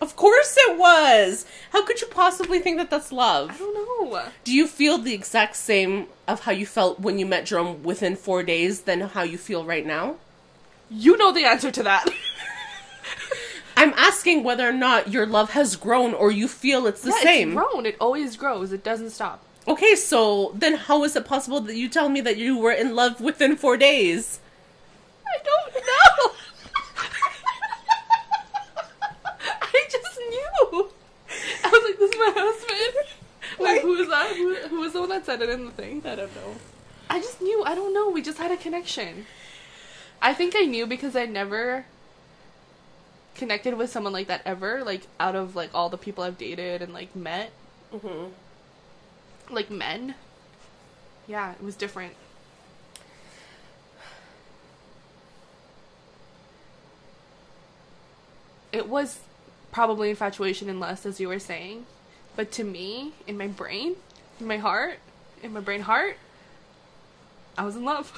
of 0.02 0.16
course 0.16 0.56
it 0.58 0.78
was. 0.80 1.46
How 1.72 1.86
could 1.86 2.02
you 2.02 2.08
possibly 2.08 2.58
think 2.60 2.78
that 2.78 2.90
that's 2.90 3.12
love? 3.12 3.50
I 3.52 3.54
love? 3.54 3.60
don't 3.60 4.12
know. 4.12 4.24
Do 4.44 4.52
you 4.52 4.68
feel 4.68 4.98
the 4.98 5.14
exact 5.14 5.56
same 5.56 6.08
of 6.28 6.42
how 6.42 6.52
you 6.52 6.66
felt 6.66 7.00
when 7.00 7.20
you 7.20 7.26
met 7.28 7.46
Jerome 7.46 7.84
within 7.84 8.16
four 8.16 8.42
days 8.42 8.82
than 8.82 9.00
how 9.02 9.22
you 9.22 9.38
feel 9.38 9.64
right 9.64 9.86
now? 9.86 10.16
You 10.90 11.18
know 11.18 11.32
the 11.32 11.46
answer 11.46 11.70
to 11.72 11.84
that. 11.84 12.06
I'm 13.84 13.94
asking 13.98 14.46
whether 14.46 14.70
or 14.70 14.72
not 14.72 15.12
your 15.12 15.26
love 15.26 15.50
has 15.50 15.76
grown 15.76 16.14
or 16.14 16.32
you 16.32 16.48
feel 16.48 16.88
it's 16.88 17.02
the 17.02 17.10
yeah, 17.10 17.22
same. 17.22 17.50
It's 17.50 17.58
grown. 17.58 17.86
It 17.86 17.98
always 18.00 18.38
grows. 18.38 18.72
It 18.72 18.82
doesn't 18.82 19.10
stop. 19.10 19.44
Okay, 19.68 19.96
so 19.96 20.54
then 20.56 20.76
how 20.76 21.04
is 21.04 21.18
it 21.18 21.26
possible 21.26 21.60
that 21.60 21.76
you 21.76 21.90
tell 21.90 22.08
me 22.08 22.22
that 22.22 22.38
you 22.38 22.58
were 22.58 22.72
in 22.72 22.96
love 22.96 23.20
within 23.20 23.58
four 23.58 23.76
days? 23.76 24.40
I 25.28 25.38
don't 25.44 25.74
know. 25.76 26.32
I 29.62 29.88
just 29.92 30.18
knew. 30.18 30.90
I 31.66 31.70
was 31.70 31.84
like, 31.84 32.00
"This 32.00 32.12
is 32.12 32.18
my 32.18 32.32
husband." 32.38 33.08
Wait, 33.60 33.82
who 33.82 33.98
was 33.98 34.08
that? 34.08 34.34
Who, 34.34 34.56
who 34.70 34.80
was 34.80 34.94
the 34.94 35.02
one 35.02 35.10
that 35.10 35.26
said 35.26 35.42
it 35.42 35.50
in 35.50 35.66
the 35.66 35.72
thing? 35.72 36.02
I 36.06 36.16
don't 36.16 36.34
know. 36.36 36.56
I 37.10 37.20
just 37.20 37.42
knew. 37.42 37.66
I 37.66 37.76
don't 37.76 37.94
know. 37.94 38.10
We 38.10 38.22
just 38.22 38.38
had 38.38 38.52
a 38.52 38.58
connection. 38.58 39.26
I 40.22 40.34
think 40.34 40.56
I 40.56 40.62
knew 40.62 40.88
because 40.88 41.18
I 41.18 41.26
never 41.26 41.86
connected 43.36 43.76
with 43.78 43.90
someone 43.90 44.14
like 44.14 44.28
that 44.28 44.42
ever. 44.46 44.84
Like 44.84 45.08
out 45.20 45.36
of 45.36 45.56
like 45.56 45.72
all 45.74 45.90
the 45.90 45.98
people 45.98 46.24
I've 46.24 46.38
dated 46.38 46.82
and 46.82 46.94
like 46.94 47.16
met, 47.16 47.52
hmm 47.92 48.34
like 49.50 49.70
men. 49.70 50.16
Yeah, 51.28 51.54
it 51.54 51.62
was 51.62 51.76
different. 51.76 52.16
It 58.72 58.90
was 58.90 59.20
probably 59.72 60.10
infatuation 60.10 60.70
and 60.70 60.80
lust, 60.80 61.06
as 61.06 61.20
you 61.20 61.28
were 61.28 61.40
saying. 61.40 61.86
But 62.36 62.52
to 62.54 62.64
me, 62.64 63.14
in 63.28 63.38
my 63.38 63.48
brain, 63.48 63.96
in 64.40 64.48
my 64.48 64.58
heart, 64.58 65.00
in 65.42 65.54
my 65.54 65.60
brain 65.60 65.82
heart, 65.82 66.18
I 67.58 67.64
was 67.66 67.76
in 67.76 67.84
love. 67.86 68.12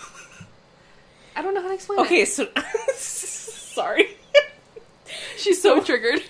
I 1.36 1.42
don't 1.42 1.54
know 1.54 1.62
how 1.62 1.68
to 1.70 1.74
explain 1.74 2.00
Okay, 2.00 2.22
it. 2.22 2.22
Okay, 2.22 2.26
so 2.26 2.48
sorry. 2.96 4.18
She's 5.38 5.62
so 5.62 5.82
triggered. 5.82 6.22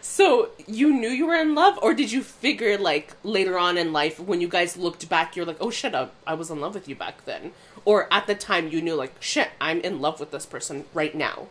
So 0.00 0.50
you 0.66 0.92
knew 0.92 1.08
you 1.08 1.26
were 1.26 1.36
in 1.36 1.54
love, 1.54 1.78
or 1.82 1.94
did 1.94 2.10
you 2.10 2.22
figure 2.22 2.76
like 2.78 3.14
later 3.22 3.58
on 3.58 3.78
in 3.78 3.92
life 3.92 4.18
when 4.18 4.40
you 4.40 4.48
guys 4.48 4.76
looked 4.76 5.08
back, 5.08 5.36
you're 5.36 5.46
like, 5.46 5.58
oh 5.60 5.70
shit, 5.70 5.94
I, 5.94 6.08
I 6.26 6.34
was 6.34 6.50
in 6.50 6.60
love 6.60 6.74
with 6.74 6.88
you 6.88 6.96
back 6.96 7.24
then, 7.24 7.52
or 7.84 8.12
at 8.12 8.26
the 8.26 8.34
time 8.34 8.68
you 8.68 8.82
knew 8.82 8.94
like, 8.94 9.14
shit, 9.20 9.50
I'm 9.60 9.80
in 9.80 10.00
love 10.00 10.18
with 10.18 10.30
this 10.30 10.46
person 10.46 10.84
right 10.94 11.14
now. 11.14 11.46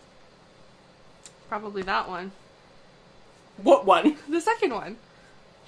Probably 1.48 1.82
that 1.84 2.10
one. 2.10 2.32
What 3.58 3.86
one? 3.86 4.18
The 4.28 4.42
second 4.42 4.74
one. 4.74 4.94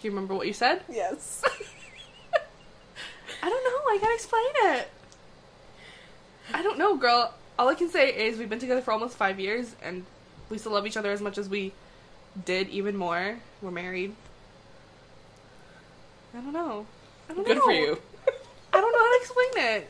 Do 0.01 0.07
you 0.07 0.11
remember 0.11 0.33
what 0.33 0.47
you 0.47 0.53
said? 0.53 0.81
Yes. 0.89 1.41
I 3.43 3.49
don't 3.49 3.63
know. 3.63 3.93
I 3.93 3.97
can't 3.99 4.13
explain 4.13 4.77
it. 4.77 4.89
I 6.53 6.63
don't 6.63 6.77
know, 6.77 6.97
girl. 6.97 7.33
All 7.57 7.67
I 7.67 7.75
can 7.75 7.89
say 7.89 8.27
is 8.27 8.37
we've 8.37 8.49
been 8.49 8.59
together 8.59 8.81
for 8.81 8.91
almost 8.91 9.17
five 9.17 9.39
years, 9.39 9.75
and 9.81 10.05
we 10.49 10.57
still 10.57 10.71
love 10.71 10.85
each 10.87 10.97
other 10.97 11.11
as 11.11 11.21
much 11.21 11.37
as 11.37 11.47
we 11.49 11.71
did, 12.45 12.69
even 12.69 12.95
more. 12.97 13.37
We're 13.61 13.71
married. 13.71 14.15
I 16.33 16.37
don't 16.41 16.53
know. 16.53 16.85
I 17.29 17.33
don't 17.33 17.45
Good 17.45 17.57
know. 17.57 17.63
for 17.63 17.71
you. 17.71 17.97
I 18.73 18.81
don't 18.81 18.91
know 18.91 18.99
how 18.99 19.17
to 19.17 19.19
explain 19.21 19.65
it. 19.75 19.89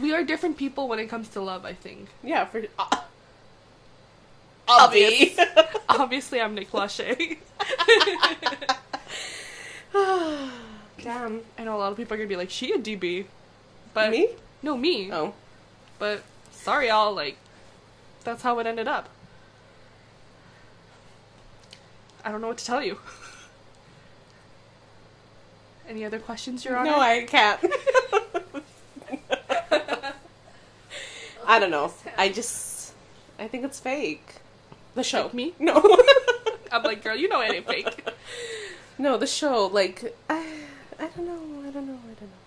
We 0.00 0.12
are 0.12 0.24
different 0.24 0.56
people 0.56 0.88
when 0.88 0.98
it 0.98 1.06
comes 1.06 1.28
to 1.30 1.40
love. 1.40 1.64
I 1.64 1.72
think. 1.72 2.08
Yeah, 2.22 2.44
for 2.46 2.62
uh, 2.78 2.96
Obvious. 4.66 5.38
obvious. 5.38 5.76
Obviously, 5.88 6.40
I'm 6.40 6.54
Nick 6.54 6.72
Lachey. 6.72 7.38
Damn. 11.02 11.40
I 11.58 11.64
know 11.64 11.76
a 11.76 11.78
lot 11.78 11.92
of 11.92 11.96
people 11.96 12.14
are 12.14 12.16
gonna 12.16 12.28
be 12.28 12.36
like, 12.36 12.50
"She 12.50 12.72
a 12.72 12.78
DB," 12.78 13.26
but 13.92 14.10
Me? 14.10 14.30
No, 14.62 14.76
me. 14.76 15.12
Oh. 15.12 15.34
But 15.98 16.22
sorry, 16.50 16.88
y'all. 16.88 17.14
Like, 17.14 17.36
that's 18.24 18.42
how 18.42 18.58
it 18.58 18.66
ended 18.66 18.88
up. 18.88 19.08
I 22.24 22.32
don't 22.32 22.40
know 22.40 22.48
what 22.48 22.58
to 22.58 22.64
tell 22.64 22.82
you. 22.82 22.98
Any 25.88 26.04
other 26.04 26.18
questions, 26.18 26.64
Your 26.64 26.76
Honor? 26.78 26.90
No, 26.92 26.98
I 27.00 27.24
can't. 27.24 27.60
I 31.46 31.58
don't 31.60 31.70
know. 31.70 31.92
I 32.16 32.30
just, 32.30 32.94
I 33.38 33.48
think 33.48 33.64
it's 33.64 33.78
fake. 33.78 34.36
The 34.94 35.02
show. 35.02 35.24
Like 35.24 35.34
me? 35.34 35.52
No. 35.58 35.74
I'm 36.72 36.82
like, 36.82 37.04
girl, 37.04 37.14
you 37.14 37.28
know 37.28 37.40
it 37.42 37.52
ain't 37.52 37.66
fake. 37.66 38.08
no, 38.98 39.18
the 39.18 39.26
show. 39.26 39.66
Like, 39.66 40.16
I, 40.30 40.46
I 40.98 41.06
don't 41.08 41.26
know. 41.26 41.68
I 41.68 41.70
don't 41.70 41.86
know. 41.86 41.98
I 42.10 42.14
don't 42.14 42.30
know. 42.30 42.38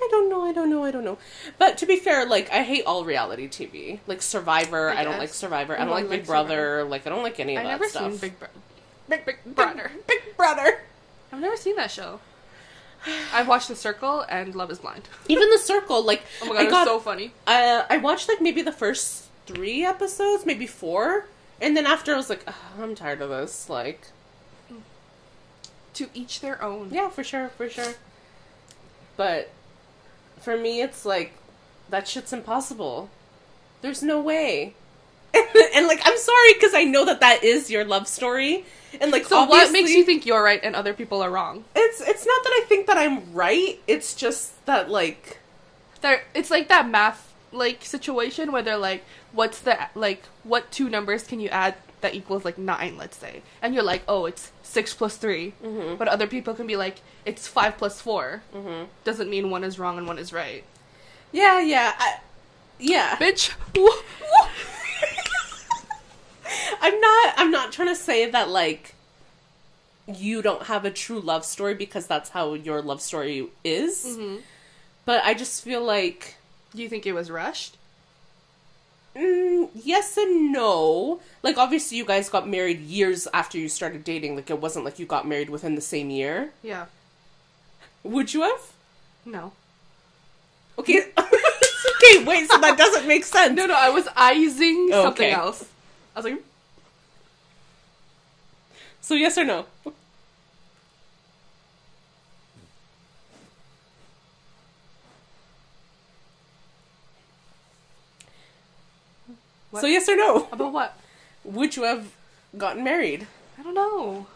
I 0.00 0.08
don't 0.10 0.30
know. 0.30 0.44
I 0.44 0.52
don't 0.52 0.70
know. 0.70 0.84
I 0.84 0.90
don't 0.92 1.04
know. 1.04 1.18
But 1.58 1.76
to 1.78 1.86
be 1.86 1.96
fair, 1.96 2.24
like, 2.24 2.50
I 2.52 2.62
hate 2.62 2.84
all 2.86 3.04
reality 3.04 3.48
TV. 3.48 3.98
Like 4.06 4.22
Survivor. 4.22 4.90
I 4.90 5.00
I, 5.00 5.04
don't 5.04 5.18
like 5.18 5.30
Survivor. 5.30 5.74
I 5.76 5.80
You 5.80 5.84
don't 5.86 5.94
like 5.94 6.08
Big 6.08 6.20
like 6.20 6.26
Brother. 6.26 6.84
Like, 6.84 7.06
I 7.06 7.10
don't 7.10 7.24
like 7.24 7.40
any 7.40 7.56
of 7.56 7.60
I've 7.60 7.64
that 7.66 7.70
never 7.72 7.88
stuff. 7.88 8.12
seen 8.12 8.20
Big 8.20 8.38
Brother. 8.38 8.54
Big 9.08 9.24
Big 9.24 9.38
Brother. 9.46 9.90
Big 10.06 10.36
Brother. 10.36 10.80
I've 11.32 11.40
never 11.40 11.56
seen 11.56 11.76
that 11.76 11.90
show. 11.90 12.20
I've 13.32 13.46
watched 13.48 13.68
The 13.68 13.76
Circle 13.76 14.24
and 14.28 14.54
Love 14.54 14.70
Is 14.70 14.78
Blind. 14.80 15.08
Even 15.28 15.48
The 15.50 15.58
Circle. 15.58 16.04
Like, 16.04 16.22
Oh 16.42 16.46
my 16.46 16.52
god, 16.54 16.60
I 16.60 16.62
it's 16.64 16.72
got 16.72 16.86
so 16.86 16.98
funny. 16.98 17.32
uh, 17.46 17.84
I 17.88 17.96
watched 17.98 18.28
like 18.28 18.40
maybe 18.40 18.60
the 18.62 18.72
first 18.72 19.26
three 19.46 19.84
episodes, 19.84 20.44
maybe 20.44 20.66
four, 20.66 21.26
and 21.60 21.76
then 21.76 21.86
after 21.86 22.12
I 22.12 22.16
was 22.16 22.28
like, 22.28 22.42
"Ugh, 22.46 22.54
I'm 22.80 22.94
tired 22.94 23.20
of 23.22 23.30
this. 23.30 23.68
Like, 23.70 24.08
To 25.94 26.08
each 26.14 26.40
their 26.40 26.62
own. 26.62 26.90
yeah, 26.92 27.08
for 27.08 27.24
sure, 27.24 27.48
for 27.50 27.68
sure. 27.68 27.94
But 29.16 29.50
for 30.40 30.56
me, 30.56 30.80
it's 30.80 31.04
like 31.04 31.32
that 31.88 32.06
shit's 32.06 32.32
impossible. 32.32 33.10
There's 33.80 34.02
no 34.02 34.20
way. 34.20 34.74
and 35.34 35.86
like, 35.86 36.00
I'm 36.04 36.16
sorry 36.18 36.54
because 36.54 36.74
I 36.74 36.84
know 36.84 37.04
that 37.04 37.20
that 37.20 37.42
is 37.44 37.70
your 37.70 37.84
love 37.84 38.06
story, 38.08 38.64
and 39.00 39.10
like, 39.12 39.24
So 39.26 39.44
what 39.44 39.70
makes 39.72 39.90
you 39.90 40.04
think 40.04 40.26
you're 40.26 40.42
right 40.42 40.60
and 40.62 40.74
other 40.76 40.94
people 40.94 41.22
are 41.22 41.30
wrong? 41.30 41.64
It's 41.76 42.00
it's 42.00 42.26
not 42.26 42.42
that 42.44 42.50
I 42.62 42.64
think 42.68 42.86
that 42.86 42.96
I'm 42.96 43.32
right. 43.34 43.80
It's 43.86 44.14
just 44.14 44.64
that 44.66 44.90
like 44.90 45.38
They're, 46.00 46.22
it's 46.34 46.50
like 46.50 46.68
that 46.68 46.88
math 46.88 47.32
like 47.52 47.84
situation 47.84 48.52
where 48.52 48.62
they're 48.62 48.76
like, 48.76 49.04
what's 49.32 49.60
the 49.60 49.78
like 49.94 50.22
what 50.44 50.70
two 50.70 50.88
numbers 50.88 51.22
can 51.24 51.40
you 51.40 51.48
add 51.48 51.74
that 52.00 52.14
equals 52.14 52.44
like 52.44 52.58
nine, 52.58 52.96
let's 52.96 53.16
say, 53.16 53.42
and 53.60 53.74
you're 53.74 53.82
like, 53.82 54.02
oh, 54.06 54.26
it's 54.26 54.52
six 54.62 54.94
plus 54.94 55.16
3 55.16 55.52
Mhm. 55.64 55.98
but 55.98 56.06
other 56.06 56.26
people 56.28 56.54
can 56.54 56.66
be 56.66 56.76
like, 56.76 57.00
it's 57.24 57.48
five 57.48 57.76
plus 57.78 58.00
4 58.00 58.42
Mhm. 58.54 58.86
Doesn't 59.02 59.28
mean 59.28 59.50
one 59.50 59.64
is 59.64 59.78
wrong 59.80 59.98
and 59.98 60.06
one 60.06 60.18
is 60.18 60.32
right. 60.32 60.62
yeah, 61.32 61.58
yeah, 61.60 61.94
I, 61.98 62.18
yeah. 62.78 63.16
Bitch. 63.16 63.50
I'm 66.80 67.00
not 67.00 67.34
I'm 67.36 67.50
not 67.50 67.72
trying 67.72 67.88
to 67.88 67.96
say 67.96 68.30
that 68.30 68.48
like 68.48 68.94
you 70.06 70.40
don't 70.42 70.64
have 70.64 70.84
a 70.84 70.90
true 70.90 71.20
love 71.20 71.44
story 71.44 71.74
because 71.74 72.06
that's 72.06 72.30
how 72.30 72.54
your 72.54 72.80
love 72.80 73.02
story 73.02 73.48
is. 73.64 74.04
Mm-hmm. 74.06 74.36
But 75.04 75.24
I 75.24 75.34
just 75.34 75.62
feel 75.62 75.82
like 75.82 76.36
Do 76.74 76.82
you 76.82 76.88
think 76.88 77.06
it 77.06 77.12
was 77.12 77.30
rushed? 77.30 77.76
mm, 79.16 79.68
yes 79.74 80.16
and 80.16 80.52
no. 80.52 81.20
Like 81.42 81.58
obviously 81.58 81.98
you 81.98 82.04
guys 82.04 82.28
got 82.28 82.48
married 82.48 82.80
years 82.80 83.26
after 83.34 83.58
you 83.58 83.68
started 83.68 84.04
dating. 84.04 84.36
Like 84.36 84.50
it 84.50 84.60
wasn't 84.60 84.84
like 84.84 84.98
you 84.98 85.06
got 85.06 85.26
married 85.26 85.50
within 85.50 85.74
the 85.74 85.80
same 85.80 86.10
year. 86.10 86.50
Yeah. 86.62 86.86
Would 88.04 88.32
you 88.32 88.42
have? 88.42 88.72
No. 89.24 89.52
Okay. 90.78 91.00
okay, 91.18 92.24
wait, 92.24 92.48
so 92.48 92.58
that 92.58 92.76
doesn't 92.78 93.06
make 93.06 93.24
sense. 93.24 93.56
No, 93.56 93.66
no, 93.66 93.74
I 93.76 93.90
was 93.90 94.08
eyeing 94.16 94.88
something 94.90 95.26
okay. 95.26 95.32
else. 95.32 95.64
I 96.18 96.20
was 96.20 96.32
like, 96.32 96.42
So 99.00 99.14
yes 99.14 99.38
or 99.38 99.44
no? 99.44 99.66
What? 109.70 109.80
So 109.80 109.86
yes 109.86 110.08
or 110.08 110.16
no? 110.16 110.48
about 110.50 110.72
what? 110.72 110.98
Would 111.44 111.76
you 111.76 111.84
have 111.84 112.10
gotten 112.56 112.82
married? 112.82 113.28
I 113.56 113.62
don't 113.62 113.74
know. 113.74 114.26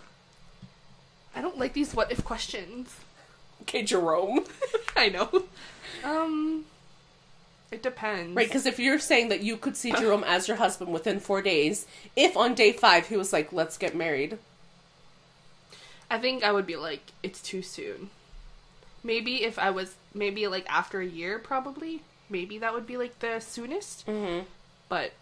I 1.35 1.41
don't 1.41 1.59
like 1.59 1.73
these 1.73 1.95
what 1.95 2.13
if 2.13 2.23
questions. 2.23 2.95
Okay, 3.63 3.83
Jerome. 3.83 4.45
I 4.97 5.09
know. 5.09 5.45
Um, 6.05 6.65
it 7.73 7.83
depends. 7.83 8.37
Right, 8.37 8.47
because 8.47 8.67
if 8.67 8.79
you're 8.79 8.99
saying 8.99 9.31
that 9.31 9.43
you 9.43 9.57
could 9.57 9.77
see 9.77 9.93
Jerome 9.93 10.25
as 10.25 10.47
your 10.47 10.59
husband 10.59 10.93
within 10.93 11.19
four 11.19 11.43
days, 11.43 11.87
if 12.15 12.37
on 12.37 12.55
day 12.55 12.73
five 12.73 13.09
he 13.09 13.17
was 13.17 13.33
like, 13.33 13.53
let's 13.53 13.79
get 13.79 13.97
married. 13.97 14.39
I 16.11 16.19
think 16.19 16.45
I 16.45 16.53
would 16.53 16.67
be 16.67 16.77
like, 16.77 17.01
it's 17.23 17.41
too 17.41 17.63
soon. 17.63 18.11
Maybe 19.03 19.43
if 19.43 19.59
I 19.59 19.71
was, 19.71 19.95
maybe 20.15 20.47
like 20.47 20.67
after 20.69 21.01
a 21.01 21.07
year, 21.07 21.39
probably. 21.39 22.03
Maybe 22.29 22.59
that 22.59 22.75
would 22.75 22.87
be 22.87 22.99
like 22.99 23.19
the 23.21 23.41
soonest. 23.41 24.07
Mm-hmm. 24.07 24.45
But 24.89 25.13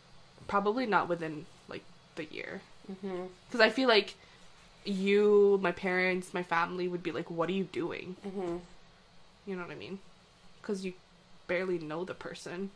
probably 0.49 0.87
not 0.87 1.09
within 1.09 1.47
like 1.69 1.85
the 2.17 2.25
year. 2.25 2.61
Because 2.89 3.61
I 3.61 3.71
feel 3.71 3.89
like 3.89 4.15
you, 4.85 5.61
my 5.63 5.71
parents, 5.71 6.35
my 6.35 6.43
family 6.43 6.89
would 6.89 7.05
be 7.05 7.13
like, 7.13 7.31
what 7.31 7.49
are 7.49 7.53
you 7.53 7.65
doing? 7.65 8.17
Mm-hmm. 8.27 8.57
You 9.47 9.57
know 9.57 9.63
what 9.63 9.71
I 9.71 9.77
mean? 9.77 10.01
Because 10.61 10.85
you 10.85 10.95
barely 11.51 11.79
know 11.79 12.05
the 12.05 12.15
person. 12.15 12.71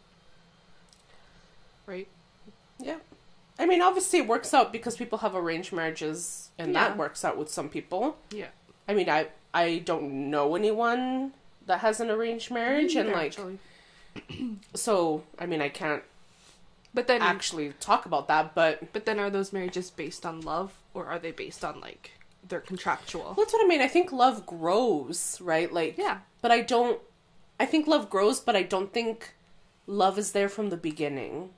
Right? 1.87 2.09
Yeah. 2.79 2.97
I 3.59 3.67
mean, 3.67 3.81
obviously 3.81 4.19
it 4.19 4.27
works 4.27 4.53
out 4.53 4.73
because 4.73 4.97
people 4.97 5.19
have 5.19 5.35
arranged 5.37 5.73
marriages, 5.73 6.51
and 6.59 6.73
Yeah. 6.73 6.89
that 6.89 6.97
works 6.99 7.25
out 7.25 7.37
with 7.37 7.49
some 7.49 7.69
people. 7.69 8.17
Yeah. 8.31 8.49
I 8.89 8.95
mean, 8.95 9.09
I 9.09 9.29
I 9.55 9.79
don't 9.91 10.29
know 10.31 10.57
anyone 10.57 11.33
that 11.67 11.79
has 11.79 12.01
an 12.01 12.11
arranged 12.11 12.51
marriage, 12.51 12.97
and 12.97 13.11
like, 13.13 13.27
actually. 13.39 13.59
so 14.75 15.23
I 15.39 15.47
mean, 15.47 15.63
I 15.63 15.69
can't 15.69 16.03
But 16.93 17.07
then 17.07 17.23
actually 17.23 17.73
talk 17.81 18.07
about 18.07 18.27
that, 18.29 18.55
but 18.55 18.93
But 18.93 19.05
then 19.07 19.19
are 19.21 19.31
those 19.31 19.53
marriages 19.53 19.91
based 19.91 20.27
on 20.27 20.41
love 20.41 20.73
or 20.93 21.07
are 21.07 21.19
they 21.21 21.31
based 21.33 21.65
on 21.65 21.81
like 21.81 22.11
they're 22.49 22.61
contractual? 22.73 23.35
that's 23.39 23.53
what 23.53 23.65
I 23.65 23.69
mean. 23.69 23.81
I 23.81 23.89
think 23.89 24.11
love 24.13 24.45
grows, 24.47 25.41
right? 25.41 25.73
Like, 25.73 25.97
Yeah. 25.97 26.19
but 26.43 26.51
I 26.51 26.61
don't. 26.63 27.01
I 27.59 27.67
think 27.67 27.87
love 27.87 28.11
grows, 28.11 28.41
but 28.41 28.57
I 28.57 28.63
don't 28.63 28.93
think 28.93 29.35
love 29.87 30.19
is 30.19 30.33
there 30.33 30.49
from 30.49 30.71
the 30.71 30.77
beginning. 30.77 31.51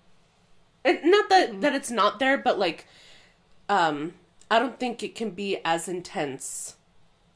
And 0.84 0.98
not 1.04 1.28
that 1.30 1.60
that 1.62 1.74
it's 1.74 1.90
not 1.90 2.18
there, 2.18 2.38
but 2.38 2.58
like, 2.58 2.86
um, 3.68 4.14
I 4.50 4.58
don't 4.58 4.78
think 4.78 5.02
it 5.02 5.14
can 5.14 5.30
be 5.30 5.58
as 5.64 5.88
intense. 5.88 6.76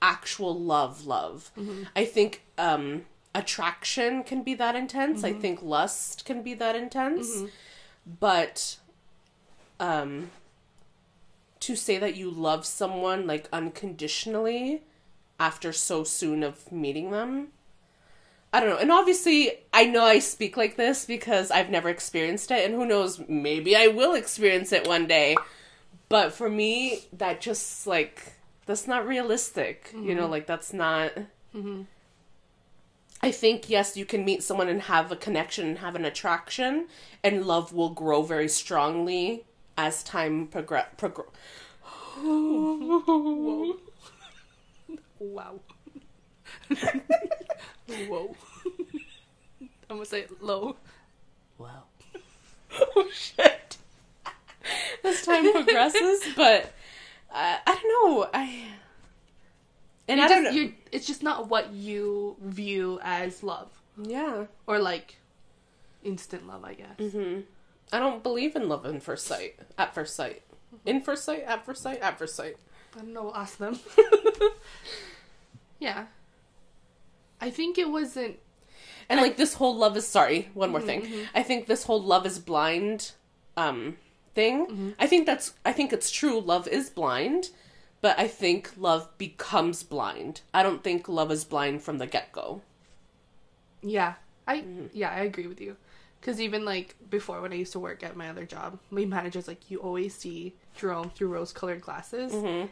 Actual 0.03 0.59
love, 0.59 1.07
love. 1.07 1.51
I 1.97 2.05
think 2.05 2.43
um 2.59 3.07
attraction 3.35 4.23
can 4.25 4.43
be 4.43 4.55
that 4.55 4.75
intense. 4.77 5.25
I 5.25 5.33
think 5.33 5.63
lust 5.63 6.25
can 6.25 6.43
be 6.43 6.55
that 6.55 6.77
intense. 6.77 7.43
But 8.21 8.79
um 9.79 10.31
to 11.61 11.77
say 11.77 11.99
that 11.99 12.17
you 12.17 12.31
love 12.31 12.65
someone 12.65 13.27
like 13.27 13.49
unconditionally 13.53 14.83
after 15.39 15.73
so 15.73 16.05
soon 16.05 16.43
of 16.43 16.71
meeting 16.73 17.11
them 17.11 17.49
I 18.53 18.61
don't 18.61 18.69
know. 18.71 18.79
And 18.79 18.91
obviously, 18.91 19.53
I 19.73 19.85
know 19.85 20.05
I 20.05 20.19
speak 20.19 20.57
like 20.57 20.77
this 20.77 21.05
because 21.05 21.51
I've 21.51 21.71
never 21.71 21.89
experienced 21.89 22.51
it, 22.51 22.65
and 22.65 22.75
who 22.75 22.85
knows, 22.85 23.23
maybe 23.29 23.77
I 23.77 23.87
will 23.87 24.15
experience 24.15 24.73
it 24.73 24.89
one 24.89 25.07
day. 25.07 25.37
But 26.09 26.33
for 26.33 26.49
me, 26.51 27.05
that 27.13 27.41
just 27.41 27.87
like 27.87 28.33
that's 28.67 28.89
not 28.89 29.07
realistic. 29.07 29.91
You 29.93 30.01
mm-hmm. 30.01 30.17
know, 30.17 30.27
like 30.27 30.47
that's 30.47 30.73
not. 30.73 31.13
Mm-hmm. 31.55 31.83
I 33.23 33.31
think 33.31 33.71
yes, 33.71 33.97
you 33.97 34.05
can 34.05 34.25
meet 34.25 34.43
someone 34.43 34.69
and 34.69 34.83
have 34.83 35.13
a 35.13 35.17
connection 35.17 35.69
and 35.69 35.79
have 35.79 35.95
an 35.95 36.05
attraction, 36.05 36.89
and 37.23 37.47
love 37.47 37.73
will 37.73 37.91
grow 37.91 38.23
very 38.23 38.49
strongly 38.49 39.45
as 39.79 40.03
time 40.03 40.49
progress. 40.49 40.89
Progr- 40.97 41.27
wow. 45.21 45.61
Whoa. 48.09 48.37
I'm 49.91 49.97
gonna 49.97 50.05
say 50.07 50.21
it 50.21 50.43
low. 50.43 50.77
Wow. 51.59 51.83
oh 52.97 53.09
shit. 53.13 53.77
As 55.05 55.23
time 55.25 55.53
progresses, 55.53 56.23
but 56.37 56.67
uh, 57.33 57.57
I 57.67 57.75
don't 57.75 57.89
know. 58.17 58.29
I 58.33 58.65
and 60.09 60.19
You 60.19 60.25
I 60.25 60.29
don't 60.29 60.45
know. 60.45 60.73
it's 60.93 61.07
just 61.07 61.23
not 61.23 61.49
what 61.49 61.73
you 61.73 62.37
view 62.41 62.99
as 63.03 63.43
love 63.43 63.71
Yeah. 64.01 64.45
or 64.67 64.79
like 64.79 65.17
instant 66.05 66.47
love, 66.47 66.65
I 66.65 66.75
guess. 66.75 66.99
Mm-hmm. 66.99 67.41
I 67.93 67.99
don't 67.99 68.23
believe 68.23 68.55
in 68.57 68.69
love 68.69 68.85
in 68.87 69.01
first 69.01 69.27
sight. 69.27 69.59
At 69.79 69.95
first 69.95 70.15
sight. 70.15 70.43
In 70.87 71.01
first 71.01 71.25
sight. 71.25 71.43
At 71.45 71.65
first 71.67 71.83
sight. 71.83 72.01
At 72.01 72.19
first 72.19 72.37
sight. 72.37 72.57
I 72.97 72.99
don't 73.01 73.13
know. 73.13 73.25
We'll 73.25 73.37
ask 73.37 73.59
them. 73.59 73.79
yeah. 75.79 76.07
I 77.41 77.51
think 77.51 77.79
it 77.79 77.89
wasn't. 77.91 78.39
And 79.09 79.21
like 79.21 79.37
this 79.37 79.55
whole 79.55 79.77
love 79.77 79.97
is 79.97 80.07
sorry. 80.07 80.51
One 80.55 80.71
more 80.71 80.81
thing. 80.81 81.09
I 81.35 81.43
think 81.43 81.67
this 81.67 81.85
whole 81.85 82.03
love 82.03 82.27
is 82.27 82.39
blind, 82.39 83.13
um, 83.57 83.97
thing. 84.35 84.95
I 85.01 85.07
think 85.07 85.27
that's. 85.27 85.55
I 85.65 85.73
think 85.73 85.93
it's 85.93 86.11
true. 86.11 86.39
Love 86.41 86.69
is 86.69 86.91
blind, 86.91 87.51
but 88.03 88.17
I 88.19 88.29
think 88.29 88.71
love 88.77 89.09
becomes 89.19 89.83
blind. 89.83 90.43
I 90.55 90.63
don't 90.63 90.85
think 90.85 91.09
love 91.09 91.33
is 91.33 91.45
blind 91.45 91.83
from 91.83 91.99
the 91.99 92.07
get 92.07 92.31
go. 92.31 92.63
Yeah, 93.83 94.15
I 94.47 94.63
yeah 94.93 95.11
I 95.11 95.21
agree 95.21 95.47
with 95.49 95.61
you. 95.61 95.77
Because 96.21 96.41
even 96.41 96.65
like 96.65 96.95
before 97.09 97.41
when 97.41 97.53
I 97.53 97.57
used 97.57 97.73
to 97.73 97.81
work 97.81 98.05
at 98.05 98.15
my 98.15 98.29
other 98.29 98.45
job, 98.45 98.79
my 98.91 99.07
manager's 99.07 99.49
like, 99.49 99.71
you 99.71 99.79
always 99.79 100.15
see 100.15 100.55
Jerome 100.77 101.11
through 101.11 101.29
rose-colored 101.29 101.81
glasses, 101.81 102.31
Mm-hmm. 102.33 102.67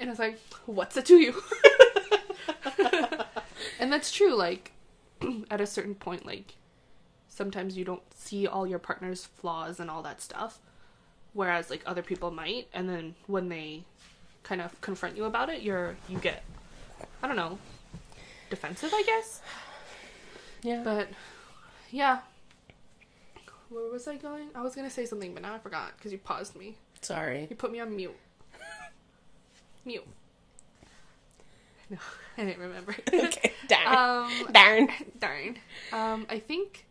and 0.00 0.08
I 0.08 0.10
was 0.10 0.18
like, 0.18 0.40
what's 0.64 0.96
it 0.96 1.04
to 1.06 1.16
you? 1.18 1.34
and 3.78 3.92
that's 3.92 4.10
true. 4.10 4.34
Like 4.34 4.72
at 5.50 5.60
a 5.60 5.66
certain 5.66 5.94
point, 5.94 6.26
like 6.26 6.54
sometimes 7.28 7.76
you 7.76 7.84
don't 7.84 8.02
see 8.14 8.46
all 8.46 8.66
your 8.66 8.78
partner's 8.78 9.24
flaws 9.24 9.80
and 9.80 9.90
all 9.90 10.02
that 10.02 10.20
stuff, 10.20 10.58
whereas 11.32 11.70
like 11.70 11.82
other 11.86 12.02
people 12.02 12.30
might, 12.30 12.68
and 12.72 12.88
then 12.88 13.14
when 13.26 13.48
they 13.48 13.84
kind 14.42 14.60
of 14.60 14.80
confront 14.80 15.16
you 15.16 15.24
about 15.24 15.48
it, 15.48 15.62
you're 15.62 15.96
you 16.08 16.18
get 16.18 16.44
I 17.22 17.26
don't 17.26 17.36
know 17.36 17.58
defensive, 18.50 18.90
I 18.92 19.02
guess. 19.04 19.40
Yeah. 20.62 20.82
But 20.82 21.08
yeah. 21.92 22.20
Where 23.68 23.88
was 23.88 24.08
I 24.08 24.16
going? 24.16 24.48
I 24.52 24.62
was 24.62 24.74
gonna 24.74 24.90
say 24.90 25.06
something, 25.06 25.32
but 25.32 25.42
now 25.42 25.54
I 25.54 25.58
forgot 25.60 25.92
because 25.96 26.10
you 26.10 26.18
paused 26.18 26.56
me. 26.56 26.74
Sorry. 27.02 27.46
You 27.48 27.54
put 27.54 27.70
me 27.70 27.78
on 27.78 27.94
mute. 27.94 28.16
mute. 29.84 30.04
No, 31.90 31.98
I 32.36 32.44
didn't 32.44 32.60
remember. 32.60 32.96
okay. 33.14 33.52
Darn. 33.68 33.86
um, 33.86 34.52
Darn. 34.52 34.88
darn. 35.18 35.56
Um, 35.92 36.26
I 36.28 36.38
think. 36.38 36.84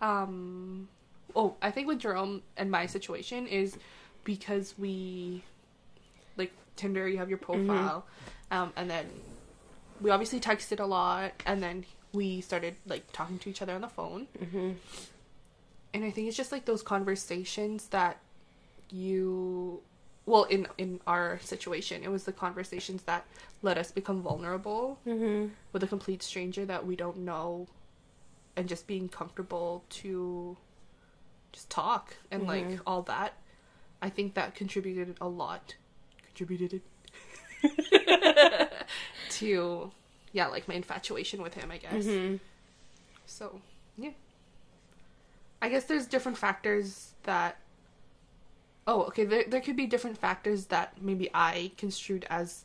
Um, 0.00 0.88
oh, 1.34 1.54
I 1.62 1.70
think 1.70 1.86
with 1.86 2.00
Jerome 2.00 2.42
and 2.56 2.70
my 2.70 2.86
situation 2.86 3.46
is 3.46 3.78
because 4.24 4.74
we, 4.76 5.44
like 6.36 6.52
Tinder, 6.74 7.08
you 7.08 7.18
have 7.18 7.28
your 7.28 7.38
profile, 7.38 8.04
um, 8.50 8.72
and 8.76 8.90
then 8.90 9.06
we 10.00 10.10
obviously 10.10 10.40
texted 10.40 10.80
a 10.80 10.84
lot, 10.84 11.32
and 11.46 11.62
then 11.62 11.86
we 12.12 12.40
started 12.40 12.74
like 12.86 13.10
talking 13.12 13.38
to 13.38 13.48
each 13.48 13.62
other 13.62 13.74
on 13.74 13.80
the 13.80 13.88
phone. 13.88 14.26
Mm-hmm. 14.38 14.72
And 15.94 16.04
I 16.04 16.10
think 16.10 16.28
it's 16.28 16.36
just 16.36 16.52
like 16.52 16.66
those 16.66 16.82
conversations 16.82 17.86
that 17.88 18.18
you 18.90 19.80
well 20.26 20.44
in 20.44 20.66
in 20.76 21.00
our 21.06 21.38
situation 21.42 22.02
it 22.02 22.10
was 22.10 22.24
the 22.24 22.32
conversations 22.32 23.02
that 23.02 23.24
let 23.62 23.78
us 23.78 23.90
become 23.92 24.20
vulnerable 24.22 24.98
Mm-hmm. 25.06 25.48
with 25.72 25.82
a 25.82 25.86
complete 25.86 26.22
stranger 26.22 26.64
that 26.66 26.84
we 26.86 26.96
don't 26.96 27.18
know 27.18 27.66
and 28.56 28.68
just 28.68 28.86
being 28.86 29.08
comfortable 29.08 29.84
to 29.90 30.56
just 31.52 31.70
talk 31.70 32.14
and 32.30 32.46
like 32.46 32.80
all 32.86 33.02
that 33.02 33.32
i 34.02 34.06
I 34.06 34.10
think 34.10 34.34
that 34.34 34.54
contributed 34.54 35.16
a 35.22 35.26
lot. 35.26 35.74
Contributed 36.26 36.82
to 39.30 39.90
yeah, 40.32 40.46
like 40.48 40.68
my 40.68 40.74
infatuation 40.74 41.40
with 41.42 41.54
him, 41.54 41.70
I 41.70 41.78
guess. 41.78 42.04
Mm-hmm. 42.04 42.36
So, 43.24 43.60
yeah. 43.96 44.10
I 45.62 45.70
guess 45.70 45.84
there's 45.84 46.06
different 46.06 46.36
factors 46.36 47.12
that 47.22 47.56
Oh, 48.86 49.02
okay, 49.04 49.24
there 49.24 49.44
there 49.48 49.60
could 49.60 49.76
be 49.76 49.86
different 49.86 50.16
factors 50.18 50.66
that 50.66 51.00
maybe 51.02 51.28
I 51.34 51.72
construed 51.76 52.24
as 52.30 52.64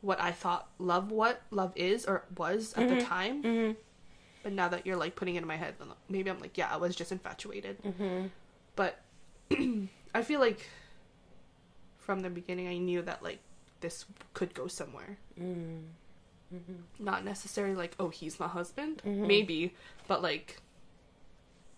what 0.00 0.20
I 0.20 0.32
thought 0.32 0.68
love 0.78 1.10
what 1.10 1.42
love 1.50 1.72
is 1.76 2.04
or 2.06 2.24
was 2.36 2.74
at 2.76 2.88
the 2.88 3.00
time. 3.00 3.42
Mm-hmm. 3.42 3.72
But 4.42 4.52
now 4.52 4.68
that 4.68 4.86
you're 4.86 4.96
like 4.96 5.14
putting 5.14 5.36
it 5.36 5.42
in 5.42 5.46
my 5.46 5.56
head, 5.56 5.74
maybe 6.08 6.28
I'm 6.30 6.40
like, 6.40 6.58
yeah, 6.58 6.68
I 6.72 6.76
was 6.76 6.94
just 6.96 7.12
infatuated. 7.12 7.82
Mm-hmm. 7.82 8.26
But 8.76 9.00
I 10.14 10.22
feel 10.22 10.40
like 10.40 10.68
from 11.98 12.20
the 12.20 12.30
beginning, 12.30 12.66
I 12.68 12.78
knew 12.78 13.02
that 13.02 13.22
like 13.22 13.38
this 13.80 14.04
could 14.34 14.54
go 14.54 14.66
somewhere. 14.66 15.18
Mm-hmm. 15.40 15.82
Not 16.98 17.24
necessarily 17.24 17.74
like, 17.76 17.94
oh, 17.98 18.08
he's 18.10 18.38
my 18.38 18.48
husband, 18.48 19.02
Mhm. 19.06 19.26
maybe, 19.26 19.74
but 20.06 20.20
like 20.22 20.60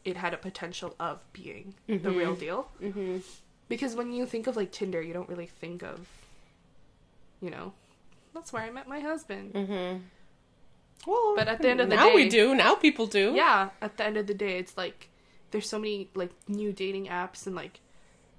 it 0.04 0.16
had 0.16 0.34
a 0.34 0.36
potential 0.36 0.94
of 0.98 1.20
being 1.32 1.74
the 1.86 2.10
real 2.10 2.34
deal. 2.34 2.68
Because 3.68 3.94
when 3.94 4.12
you 4.12 4.26
think 4.26 4.46
of 4.46 4.56
like 4.56 4.72
Tinder, 4.72 5.00
you 5.00 5.12
don't 5.14 5.28
really 5.28 5.46
think 5.46 5.82
of, 5.82 6.06
you 7.40 7.50
know, 7.50 7.72
that's 8.34 8.52
where 8.52 8.62
I 8.62 8.70
met 8.70 8.88
my 8.88 9.00
husband. 9.00 9.54
Mm-hmm. 9.54 9.98
Well, 11.06 11.34
But 11.36 11.48
at 11.48 11.60
the 11.62 11.68
end 11.68 11.80
of 11.80 11.88
the 11.90 11.96
now 11.96 12.04
day- 12.04 12.08
now 12.10 12.14
we 12.14 12.28
do. 12.28 12.54
Now 12.54 12.74
people 12.74 13.06
do. 13.06 13.32
Yeah, 13.34 13.70
at 13.80 13.96
the 13.96 14.04
end 14.04 14.16
of 14.16 14.26
the 14.26 14.34
day, 14.34 14.58
it's 14.58 14.76
like 14.76 15.08
there's 15.50 15.68
so 15.68 15.78
many 15.78 16.08
like 16.14 16.30
new 16.48 16.72
dating 16.72 17.06
apps 17.06 17.46
and 17.46 17.54
like 17.54 17.80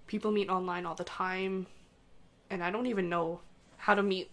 people 0.08 0.32
meet 0.32 0.50
online 0.50 0.86
all 0.86 0.96
the 0.96 1.04
time, 1.04 1.68
and 2.50 2.64
I 2.64 2.72
don't 2.72 2.88
even 2.88 3.10
know 3.10 3.42
how 3.78 3.94
to 3.96 4.04
meet 4.04 4.30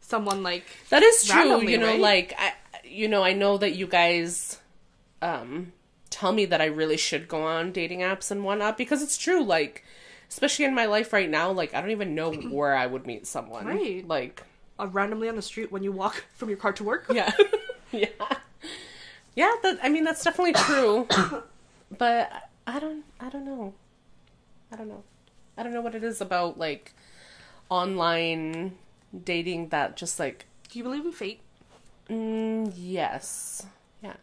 someone 0.00 0.42
like 0.42 0.64
That 0.90 1.02
is 1.02 1.24
true. 1.24 1.36
Randomly, 1.36 1.72
you 1.72 1.78
know, 1.78 1.86
right? 1.88 2.00
like 2.00 2.34
I, 2.38 2.52
you 2.84 3.08
know, 3.08 3.22
I 3.22 3.32
know 3.34 3.56
that 3.58 3.72
you 3.74 3.86
guys 3.86 4.58
um 5.20 5.72
tell 6.10 6.32
me 6.32 6.44
that 6.46 6.60
I 6.60 6.66
really 6.66 6.96
should 6.96 7.28
go 7.28 7.42
on 7.42 7.72
dating 7.72 8.00
apps 8.00 8.30
and 8.30 8.44
whatnot 8.44 8.76
because 8.78 9.02
it's 9.02 9.16
true. 9.16 9.42
Like, 9.42 9.84
especially 10.32 10.64
in 10.64 10.74
my 10.74 10.86
life 10.86 11.12
right 11.12 11.28
now, 11.28 11.52
like 11.52 11.74
I 11.74 11.80
don't 11.82 11.90
even 11.90 12.14
know 12.14 12.32
where 12.32 12.74
I 12.74 12.86
would 12.86 13.06
meet 13.06 13.26
someone. 13.26 13.66
Right. 13.66 14.06
Like, 14.08 14.42
uh, 14.78 14.86
randomly 14.86 15.28
on 15.28 15.36
the 15.36 15.42
street 15.42 15.70
when 15.70 15.82
you 15.82 15.92
walk 15.92 16.24
from 16.34 16.48
your 16.48 16.56
car 16.56 16.72
to 16.72 16.84
work. 16.84 17.04
yeah, 17.12 17.30
yeah, 17.92 18.06
yeah. 19.34 19.52
That 19.62 19.78
I 19.82 19.90
mean, 19.90 20.04
that's 20.04 20.24
definitely 20.24 20.54
true. 20.54 21.06
but 21.98 22.32
I 22.66 22.80
don't. 22.80 23.04
I 23.20 23.28
don't 23.28 23.44
know. 23.44 23.74
I 24.72 24.76
don't 24.76 24.88
know. 24.88 25.04
I 25.56 25.62
don't 25.62 25.74
know 25.74 25.82
what 25.82 25.94
it 25.94 26.02
is 26.02 26.22
about 26.22 26.58
like 26.58 26.94
online 27.68 28.78
dating 29.24 29.68
that 29.68 29.96
just 29.96 30.18
like 30.18 30.46
Do 30.70 30.78
you 30.78 30.82
believe 30.82 31.04
in 31.04 31.12
fate? 31.12 31.40
Mm, 32.08 32.72
yes. 32.74 33.66
Yeah. 34.02 34.16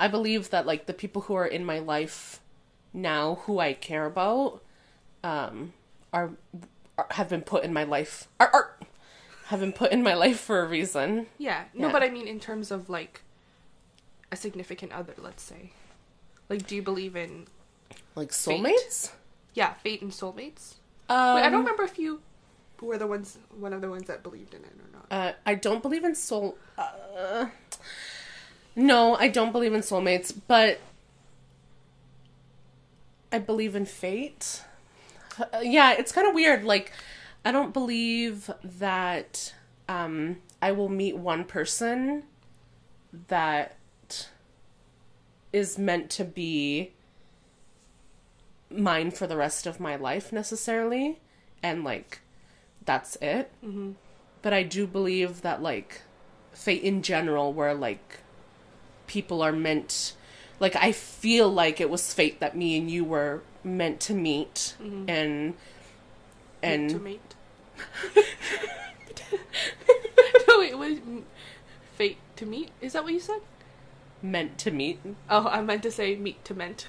I 0.00 0.08
believe 0.08 0.50
that 0.50 0.66
like 0.66 0.86
the 0.86 0.92
people 0.92 1.22
who 1.22 1.34
are 1.34 1.46
in 1.46 1.64
my 1.64 1.78
life 1.78 2.40
now 2.92 3.36
who 3.46 3.60
I 3.60 3.72
care 3.74 4.04
about 4.04 4.62
um 5.28 5.72
are, 6.12 6.30
are 6.96 7.06
have 7.12 7.28
been 7.28 7.42
put 7.42 7.64
in 7.64 7.72
my 7.72 7.84
life 7.84 8.28
are, 8.40 8.50
are 8.52 8.76
have 9.46 9.60
been 9.60 9.72
put 9.72 9.92
in 9.92 10.02
my 10.02 10.14
life 10.14 10.38
for 10.40 10.60
a 10.60 10.66
reason. 10.68 11.26
Yeah. 11.38 11.64
No, 11.74 11.86
Yeah. 11.86 11.92
but 11.92 12.02
I 12.02 12.10
mean 12.10 12.26
in 12.28 12.38
terms 12.40 12.70
of 12.70 12.88
like 12.90 13.22
a 14.30 14.36
significant 14.36 14.92
other, 14.92 15.14
let's 15.16 15.42
say. 15.42 15.70
Like, 16.50 16.66
do 16.66 16.74
you 16.76 16.82
believe 16.82 17.16
in 17.16 17.46
Like 18.14 18.30
soulmates? 18.30 19.12
yeah 19.54 19.72
fate 19.74 20.02
and 20.02 20.10
soulmates? 20.12 20.74
Um, 21.08 21.36
Wait, 21.36 21.42
I 21.44 21.48
don't 21.50 21.60
remember 21.60 21.84
if 21.84 21.98
you 21.98 22.20
were 22.82 22.98
the 22.98 23.06
ones 23.06 23.38
one 23.58 23.72
of 23.72 23.80
the 23.80 23.88
ones 23.90 24.06
that 24.06 24.22
believed 24.22 24.52
in 24.54 24.60
it 24.64 24.72
or 24.84 24.90
not. 24.98 25.06
Uh, 25.10 25.32
I 25.46 25.54
don't 25.54 25.82
believe 25.82 26.04
in 26.04 26.14
soul. 26.14 26.56
Uh, 26.76 27.46
no, 28.76 29.14
I 29.16 29.28
don't 29.28 29.52
believe 29.52 29.72
in 29.72 29.80
soulmates, 29.80 30.32
but 30.46 30.78
I 33.32 33.38
believe 33.38 33.74
in 33.74 33.86
fate. 33.86 34.62
Yeah, 35.62 35.92
it's 35.92 36.12
kind 36.12 36.26
of 36.28 36.34
weird. 36.34 36.64
Like, 36.64 36.92
I 37.44 37.52
don't 37.52 37.72
believe 37.72 38.50
that 38.62 39.54
um, 39.88 40.38
I 40.60 40.72
will 40.72 40.88
meet 40.88 41.16
one 41.16 41.44
person 41.44 42.24
that 43.28 43.76
is 45.52 45.78
meant 45.78 46.10
to 46.10 46.24
be 46.24 46.92
mine 48.70 49.10
for 49.10 49.26
the 49.26 49.36
rest 49.36 49.66
of 49.66 49.80
my 49.80 49.96
life 49.96 50.32
necessarily, 50.32 51.20
and 51.62 51.84
like 51.84 52.20
that's 52.84 53.16
it 53.20 53.50
Mm-hmm. 53.64 53.92
but 54.42 54.52
I 54.52 54.62
do 54.62 54.86
believe 54.86 55.42
that 55.42 55.62
like 55.62 56.02
fate 56.52 56.82
in 56.82 57.02
general 57.02 57.52
where 57.52 57.74
like 57.74 58.20
people 59.06 59.42
are 59.42 59.52
meant 59.52 60.14
like 60.60 60.76
I 60.76 60.92
feel 60.92 61.48
like 61.52 61.80
it 61.80 61.90
was 61.90 62.12
fate 62.14 62.40
that 62.40 62.56
me 62.56 62.76
and 62.78 62.90
you 62.90 63.04
were 63.04 63.42
meant 63.76 64.00
to 64.00 64.14
meet 64.14 64.74
Mhm. 64.82 65.08
and 65.08 65.54
and 66.62 66.90
to 66.90 66.98
mate. 66.98 67.34
no, 70.48 70.60
it 70.62 70.78
was 70.78 70.98
fate 71.96 72.18
to 72.36 72.46
meet. 72.46 72.70
Is 72.80 72.92
that 72.94 73.04
what 73.04 73.12
you 73.12 73.20
said? 73.20 73.40
meant 74.20 74.58
to 74.58 74.72
meet. 74.72 74.98
Oh, 75.30 75.46
I 75.46 75.60
meant 75.62 75.84
to 75.84 75.92
say 75.92 76.16
meet 76.16 76.44
to 76.46 76.52
meant. 76.54 76.88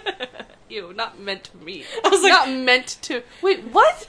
Ew, 0.70 0.94
not 0.94 1.20
meant 1.20 1.44
to 1.44 1.56
meet. 1.58 1.84
I 2.02 2.08
was 2.08 2.22
like- 2.22 2.32
not 2.32 2.48
meant 2.50 2.96
to. 3.02 3.22
Wait, 3.42 3.64
what? 3.64 4.08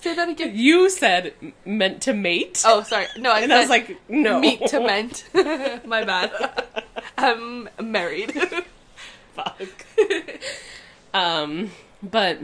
Say 0.00 0.16
that 0.16 0.28
again. 0.28 0.50
You 0.56 0.90
said 0.90 1.34
meant 1.64 2.02
to 2.02 2.12
mate. 2.12 2.60
Oh, 2.66 2.82
sorry. 2.82 3.06
No, 3.16 3.30
I 3.30 3.40
and 3.42 3.50
said 3.52 3.56
I 3.58 3.60
was 3.60 3.68
like, 3.70 3.96
no. 4.10 4.40
meet 4.40 4.66
to 4.66 4.80
meant. 4.90 5.22
My 5.86 6.02
bad. 6.04 6.32
I'm 7.16 7.68
married. 7.80 8.32
Fuck. 9.36 9.86
Um, 11.14 11.70
but 12.02 12.38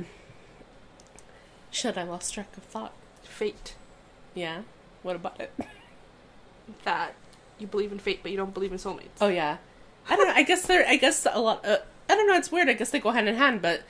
shit, 1.71 1.97
I 1.99 2.03
lost 2.05 2.35
track 2.35 2.57
of 2.57 2.63
thought. 2.65 2.93
fate. 3.23 3.75
Yeah. 4.35 4.63
What 5.03 5.17
about 5.17 5.41
it? 5.41 5.53
That 6.85 7.15
you 7.59 7.67
believe 7.67 7.93
in 7.93 7.99
fate, 7.99 8.21
but 8.23 8.31
you 8.31 8.37
don't 8.37 8.53
believe 8.55 8.73
in 8.73 8.79
soulmates. 8.79 9.09
Oh 9.21 9.29
yeah. 9.29 9.59
I 10.09 10.17
don't 10.17 10.27
know. 10.29 10.35
I 10.35 10.43
guess 10.43 10.67
they're. 10.67 10.87
I 10.87 10.97
guess 10.97 11.27
a 11.31 11.41
lot. 11.41 11.65
Uh, 11.65 11.79
I 12.09 12.15
don't 12.15 12.27
know. 12.27 12.35
It's 12.37 12.51
weird. 12.51 12.69
I 12.69 12.73
guess 12.75 12.91
they 12.91 12.99
go 13.01 13.11
hand 13.11 13.29
in 13.29 13.37
hand. 13.37 13.63
But 13.63 13.83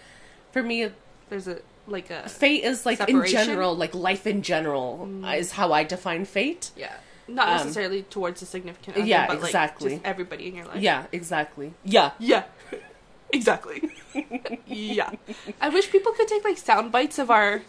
for 0.53 0.62
me, 0.62 0.91
There's 1.29 1.49
a 1.49 1.61
like 1.87 2.11
a 2.11 2.29
fate 2.29 2.64
is 2.64 2.85
like 2.87 2.99
Separation? 2.99 3.41
in 3.41 3.47
general, 3.47 3.75
like 3.75 3.95
life 3.95 4.27
in 4.27 4.43
general 4.43 5.07
Mm. 5.11 5.38
is 5.38 5.53
how 5.53 5.73
I 5.73 5.85
define 5.85 6.25
fate. 6.25 6.71
yeah, 6.77 6.93
not 7.27 7.49
Um, 7.49 7.57
necessarily 7.59 8.03
towards 8.03 8.43
a 8.43 8.47
significant 8.47 8.97
other, 8.99 9.07
yeah, 9.07 9.27
but 9.27 9.38
like 9.38 9.47
exactly. 9.49 9.91
just 9.95 10.05
everybody 10.05 10.49
in 10.49 10.55
your 10.57 10.67
life. 10.67 10.81
Yeah, 10.83 11.07
exactly. 11.12 11.73
Yeah. 11.85 12.11
Yeah. 12.19 12.45
Exactly. 13.33 13.91
yeah. 14.67 15.11
I 15.61 15.69
wish 15.69 15.91
people 15.91 16.12
could 16.12 16.29
take 16.29 16.45
like 16.45 16.59
sound 16.59 16.93
bites 16.93 17.19
of 17.19 17.31
our 17.31 17.62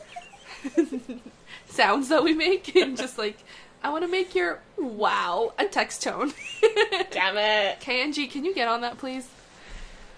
sounds 1.67 2.09
that 2.09 2.23
we 2.23 2.33
make 2.33 2.75
and 2.75 2.97
just 2.97 3.17
like 3.17 3.37
I 3.83 3.89
want 3.91 4.03
to 4.03 4.11
make 4.11 4.35
your 4.35 4.59
wow 4.77 5.53
a 5.57 5.65
text 5.65 6.03
tone. 6.03 6.33
Damn 7.11 7.37
it. 7.37 7.79
KNG, 7.79 8.29
can 8.29 8.43
you 8.45 8.53
get 8.53 8.67
on 8.67 8.81
that 8.81 8.97
please? 8.97 9.27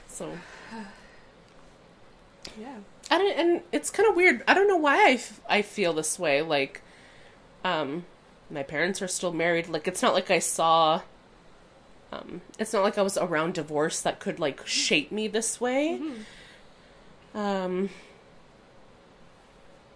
So 0.08 0.32
Yeah. 2.60 2.78
I 3.10 3.18
don't, 3.18 3.38
and 3.38 3.62
it's 3.74 3.90
kind 3.90 4.08
of 4.10 4.16
weird. 4.16 4.42
I 4.48 4.54
don't 4.54 4.68
know 4.70 4.78
why 4.78 4.96
I, 5.10 5.12
f- 5.14 5.42
I 5.50 5.62
feel 5.62 5.92
this 5.92 6.18
way. 6.18 6.42
Like, 6.42 6.82
um, 7.64 8.06
my 8.50 8.64
parents 8.64 9.02
are 9.02 9.08
still 9.08 9.34
married. 9.34 9.68
Like, 9.68 9.86
it's 9.86 10.02
not 10.02 10.14
like 10.14 10.32
I 10.32 10.40
saw. 10.40 11.02
Um, 12.12 12.42
it's 12.60 12.74
not 12.74 12.84
like 12.84 12.98
I 12.98 13.02
was 13.02 13.18
around 13.18 13.54
divorce 13.54 14.02
that 14.02 14.20
could 14.20 14.40
like 14.40 14.66
shape 14.68 15.12
me 15.12 15.28
this 15.28 15.62
way. 15.62 16.00
Um, 17.34 17.90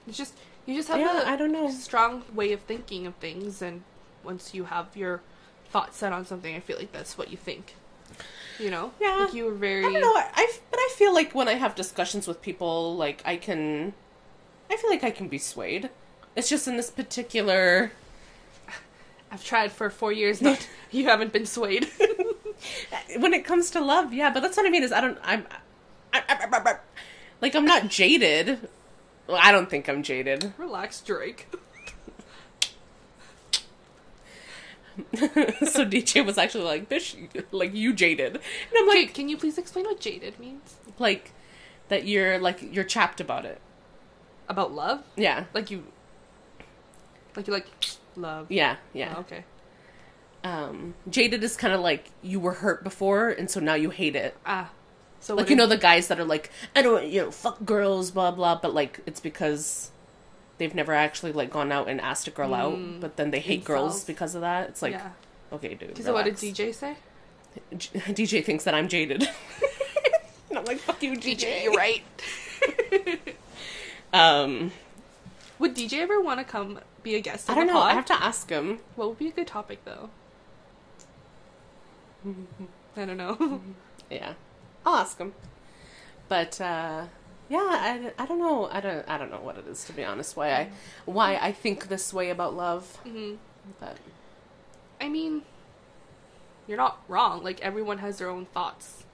It's 0.07 0.17
just 0.17 0.33
you 0.65 0.75
just 0.75 0.87
have 0.87 0.99
yeah, 0.99 1.23
a 1.23 1.33
I 1.33 1.35
don't 1.35 1.51
know. 1.51 1.67
A 1.67 1.71
strong 1.71 2.23
way 2.33 2.51
of 2.53 2.61
thinking 2.61 3.05
of 3.05 3.15
things 3.15 3.61
and 3.61 3.83
once 4.23 4.53
you 4.53 4.65
have 4.65 4.95
your 4.95 5.21
thoughts 5.69 5.97
set 5.97 6.13
on 6.13 6.25
something, 6.25 6.55
I 6.55 6.59
feel 6.59 6.77
like 6.77 6.91
that's 6.91 7.17
what 7.17 7.29
you 7.31 7.37
think. 7.37 7.75
You 8.59 8.71
know? 8.71 8.91
Yeah. 9.01 9.25
Like 9.25 9.33
you 9.33 9.45
were 9.45 9.53
very 9.53 9.85
I 9.85 9.91
don't 9.91 10.01
know. 10.01 10.15
I, 10.15 10.29
I 10.33 10.51
but 10.71 10.79
I 10.79 10.89
feel 10.95 11.13
like 11.13 11.35
when 11.35 11.47
I 11.47 11.53
have 11.53 11.75
discussions 11.75 12.27
with 12.27 12.41
people, 12.41 12.95
like 12.95 13.21
I 13.25 13.35
can, 13.35 13.93
I 14.71 14.77
feel 14.77 14.89
like 14.89 15.03
I 15.03 15.11
can 15.11 15.27
be 15.27 15.37
swayed. 15.37 15.89
It's 16.35 16.47
just 16.49 16.67
in 16.67 16.77
this 16.77 16.89
particular. 16.89 17.91
I've 19.35 19.43
tried 19.43 19.71
for 19.73 19.89
four 19.89 20.13
years 20.13 20.41
now. 20.41 20.55
you 20.91 21.05
haven't 21.05 21.33
been 21.33 21.45
swayed. 21.45 21.89
when 23.19 23.33
it 23.33 23.43
comes 23.43 23.69
to 23.71 23.81
love, 23.81 24.13
yeah, 24.13 24.31
but 24.31 24.39
that's 24.39 24.55
what 24.55 24.65
I 24.65 24.69
mean 24.69 24.81
is 24.81 24.93
I 24.93 25.01
don't 25.01 25.17
I'm 25.23 25.45
I, 26.13 26.23
I, 26.29 26.47
I, 26.51 26.77
like 27.41 27.53
I'm 27.53 27.65
not 27.65 27.89
jaded. 27.89 28.69
Well, 29.27 29.37
I 29.41 29.51
don't 29.51 29.69
think 29.69 29.89
I'm 29.89 30.03
jaded. 30.03 30.53
Relax, 30.57 31.01
Drake. 31.01 31.47
so 35.15 35.85
DJ 35.85 36.25
was 36.25 36.37
actually 36.37 36.63
like, 36.63 36.87
"Bitch, 36.87 37.43
like 37.51 37.75
you 37.75 37.91
jaded," 37.91 38.35
and 38.35 38.73
I'm 38.77 38.87
like, 38.87 39.13
can 39.13 39.27
you 39.27 39.35
please 39.35 39.57
explain 39.57 39.83
what 39.83 39.99
jaded 39.99 40.39
means? 40.39 40.75
like 40.97 41.33
that 41.89 42.07
you're 42.07 42.39
like 42.39 42.73
you're 42.73 42.85
chapped 42.85 43.19
about 43.19 43.43
it. 43.43 43.59
About 44.47 44.73
love? 44.73 45.03
Yeah. 45.17 45.43
Like 45.53 45.69
you. 45.69 45.83
Like 47.35 47.47
you 47.47 47.53
like 47.53 47.67
love. 48.17 48.51
Yeah, 48.51 48.77
yeah. 48.93 49.13
Oh, 49.17 49.19
okay. 49.21 49.43
Um 50.43 50.93
jaded 51.09 51.43
is 51.43 51.57
kind 51.57 51.73
of 51.73 51.81
like 51.81 52.11
you 52.21 52.39
were 52.39 52.53
hurt 52.53 52.83
before 52.83 53.29
and 53.29 53.49
so 53.49 53.59
now 53.59 53.73
you 53.73 53.89
hate 53.89 54.15
it. 54.15 54.35
Ah. 54.45 54.69
So 55.19 55.35
Like 55.35 55.49
you 55.49 55.55
know 55.55 55.65
the 55.65 55.77
guys 55.77 56.07
that 56.09 56.19
are 56.19 56.25
like 56.25 56.51
I 56.75 56.81
don't 56.81 57.07
you 57.07 57.23
know 57.23 57.31
fuck 57.31 57.63
girls 57.65 58.11
blah 58.11 58.31
blah 58.31 58.59
but 58.61 58.73
like 58.73 58.99
it's 59.05 59.19
because 59.19 59.89
they've 60.57 60.75
never 60.75 60.93
actually 60.93 61.31
like 61.31 61.49
gone 61.49 61.71
out 61.71 61.89
and 61.89 61.99
asked 61.99 62.27
a 62.27 62.31
girl 62.31 62.53
out 62.53 62.77
but 62.99 63.17
then 63.17 63.31
they 63.31 63.39
hate 63.39 63.65
girls 63.65 64.03
because 64.03 64.35
of 64.35 64.41
that. 64.41 64.69
It's 64.69 64.81
like 64.81 64.93
yeah. 64.93 65.09
okay 65.53 65.73
dude. 65.73 65.97
So 66.03 66.13
what 66.13 66.25
did. 66.25 66.35
DJ 66.35 66.73
say? 66.73 66.95
J- 67.75 67.99
DJ 68.13 68.43
thinks 68.43 68.65
that 68.65 68.75
I'm 68.75 68.87
jaded. 68.87 69.23
and 70.49 70.59
I'm 70.59 70.65
like 70.65 70.77
fuck 70.77 71.01
you 71.01 71.13
DJ. 71.13 71.63
you're 71.63 71.73
right. 71.73 72.03
Um 74.13 74.71
Would 75.59 75.75
DJ 75.75 75.99
ever 75.99 76.19
want 76.21 76.39
to 76.39 76.43
come 76.45 76.79
be 77.03 77.15
a 77.15 77.21
guest? 77.21 77.49
I 77.49 77.55
don't 77.55 77.67
know. 77.67 77.73
pod? 77.73 77.91
I 77.91 77.93
have 77.93 78.05
to 78.05 78.21
ask 78.23 78.49
him. 78.49 78.79
What 78.95 79.09
would 79.09 79.19
be 79.19 79.27
a 79.27 79.31
good 79.31 79.47
topic 79.47 79.83
though? 79.85 80.09
I 82.97 83.05
don't 83.05 83.17
know. 83.17 83.61
Yeah, 84.07 84.33
I'll 84.85 84.97
ask 84.97 85.17
him. 85.17 85.33
But 86.29 86.61
uh, 86.61 87.05
yeah, 87.49 87.57
I, 87.59 88.13
I 88.19 88.25
don't 88.27 88.37
know. 88.37 88.67
I 88.71 88.79
don't 88.79 89.03
I 89.09 89.17
don't 89.17 89.31
know 89.31 89.39
what 89.39 89.57
it 89.57 89.65
is 89.67 89.83
to 89.85 89.93
be 89.93 90.03
honest. 90.03 90.37
Why 90.37 90.51
I 90.51 90.69
why 91.05 91.37
I 91.37 91.51
think 91.51 91.87
this 91.87 92.13
way 92.13 92.29
about 92.29 92.55
love. 92.55 92.97
hmm 92.97 93.33
But 93.79 93.97
I 95.01 95.09
mean, 95.09 95.41
you're 96.67 96.77
not 96.77 96.99
wrong. 97.07 97.43
Like 97.43 97.59
everyone 97.61 97.97
has 97.97 98.19
their 98.19 98.29
own 98.29 98.45
thoughts, 98.45 99.05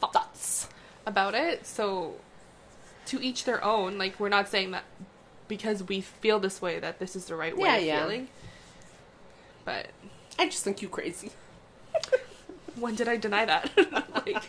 thoughts 0.00 0.68
about 1.06 1.34
it. 1.36 1.64
So, 1.64 2.14
to 3.06 3.22
each 3.22 3.44
their 3.44 3.62
own. 3.62 3.96
Like 3.96 4.18
we're 4.18 4.28
not 4.28 4.48
saying 4.48 4.72
that 4.72 4.84
because 5.52 5.82
we 5.82 6.00
feel 6.00 6.38
this 6.40 6.62
way 6.62 6.78
that 6.80 6.98
this 6.98 7.14
is 7.14 7.26
the 7.26 7.36
right 7.36 7.54
way 7.54 7.68
Yeah, 7.68 7.76
of 7.76 7.82
yeah. 7.84 8.00
feeling. 8.00 8.28
But 9.66 9.88
I 10.38 10.46
just 10.46 10.64
think 10.64 10.80
you 10.80 10.88
crazy. 10.88 11.30
when 12.80 12.94
did 12.94 13.06
I 13.06 13.18
deny 13.18 13.44
that? 13.44 13.70
like, 14.26 14.42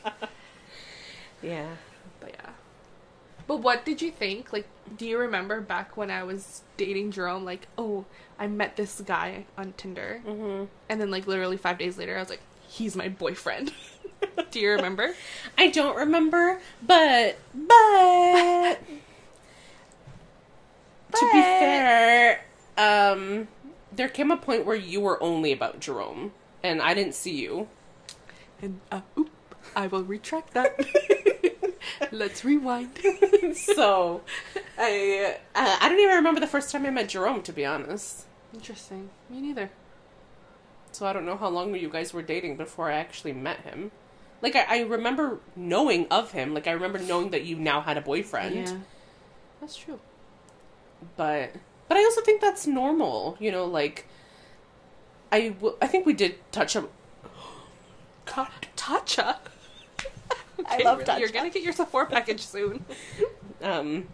Yeah. 1.42 1.68
but 2.22 2.30
yeah. 2.34 2.52
But 3.48 3.58
what 3.58 3.84
did 3.84 4.02
you 4.02 4.12
think? 4.12 4.54
Like, 4.54 4.66
do 4.98 5.06
you 5.06 5.18
remember 5.18 5.60
back 5.60 5.98
when 5.98 6.10
I 6.10 6.24
was 6.24 6.62
dating 6.78 7.12
Jerome? 7.12 7.44
Like, 7.44 7.68
oh, 7.78 8.06
I 8.40 8.48
met 8.48 8.78
this 8.78 9.02
guy 9.02 9.44
on 9.58 9.74
Tinder, 9.76 10.22
hmm 10.26 10.64
and 10.88 11.02
then 11.02 11.12
like 11.12 11.28
literally 11.28 11.58
five 11.58 11.78
days 11.78 11.98
later, 11.98 12.16
I 12.16 12.20
was 12.20 12.30
like, 12.30 12.42
he's 12.70 12.96
my 12.96 13.10
boyfriend. 13.10 13.74
do 14.52 14.60
you 14.62 14.72
remember? 14.72 15.14
I 15.58 15.68
don't 15.68 15.98
remember, 15.98 16.62
but 16.82 17.36
but 17.54 18.80
to 21.16 21.30
be 21.32 21.42
fair, 21.42 22.44
um, 22.78 23.48
there 23.92 24.10
came 24.10 24.32
a 24.32 24.38
point 24.38 24.66
where 24.66 24.76
you 24.76 25.02
were 25.02 25.22
only 25.22 25.52
about 25.52 25.80
Jerome, 25.80 26.32
and 26.64 26.82
I 26.82 26.94
didn't 26.94 27.16
see 27.16 27.42
you. 27.42 27.68
And 28.62 28.80
uh, 28.92 29.02
oop, 29.18 29.30
I 29.76 29.88
will 29.88 30.04
retract 30.04 30.54
that. 30.54 30.80
Let's 32.12 32.46
rewind. 32.46 32.98
so 33.56 34.22
I 34.78 35.38
uh, 35.56 35.78
I 35.82 35.90
don't 35.90 36.00
even 36.00 36.16
remember 36.16 36.40
the 36.40 36.48
first 36.48 36.72
time 36.72 36.86
I 36.86 36.90
met 36.90 37.10
Jerome, 37.10 37.42
to 37.44 37.54
be 37.54 37.66
honest. 37.66 38.26
Interesting. 38.54 39.10
Me 39.30 39.42
neither. 39.42 39.72
So 40.92 41.06
I 41.08 41.14
don't 41.14 41.26
know 41.26 41.38
how 41.38 41.50
long 41.50 41.74
you 41.76 41.90
guys 41.90 42.14
were 42.14 42.22
dating 42.22 42.56
before 42.56 42.90
I 42.90 42.96
actually 42.96 43.34
met 43.34 43.62
him. 43.62 43.92
Like 44.42 44.56
I, 44.56 44.66
I 44.70 44.80
remember 44.82 45.40
knowing 45.56 46.08
of 46.12 46.32
him. 46.32 46.54
Like 46.54 46.68
I 46.68 46.72
remember 46.72 47.00
knowing 47.00 47.32
that 47.32 47.46
you 47.46 47.58
now 47.58 47.82
had 47.82 47.98
a 47.98 48.02
boyfriend. 48.02 48.56
Yeah, 48.56 48.78
that's 49.60 49.76
true. 49.76 50.00
But 51.18 51.52
but 51.88 51.98
I 51.98 52.04
also 52.04 52.22
think 52.22 52.42
that's 52.42 52.68
normal. 52.68 53.38
You 53.40 53.52
know, 53.52 53.66
like 53.66 54.08
I 55.32 55.50
w- 55.50 55.76
I 55.82 55.88
think 55.88 56.06
we 56.06 56.14
did 56.14 56.36
touch 56.52 56.76
up. 56.76 56.92
Ta- 58.26 58.52
Tatcha. 58.76 59.38
I 60.66 60.78
love 60.84 61.04
You're 61.20 61.30
gonna 61.30 61.50
get 61.50 61.64
your 61.64 61.74
Sephora 61.74 62.06
package 62.06 62.42
soon. 62.42 62.86
Um, 63.62 64.10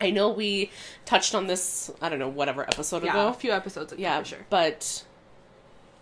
I 0.00 0.10
know 0.10 0.28
we 0.28 0.70
touched 1.04 1.34
on 1.34 1.48
this. 1.48 1.90
I 2.00 2.08
don't 2.08 2.20
know 2.20 2.28
whatever 2.28 2.62
episode 2.62 3.02
yeah, 3.02 3.10
ago. 3.10 3.28
a 3.28 3.34
few 3.34 3.50
episodes 3.50 3.92
ago 3.92 4.00
yeah 4.00 4.22
sure. 4.22 4.38
but 4.50 5.02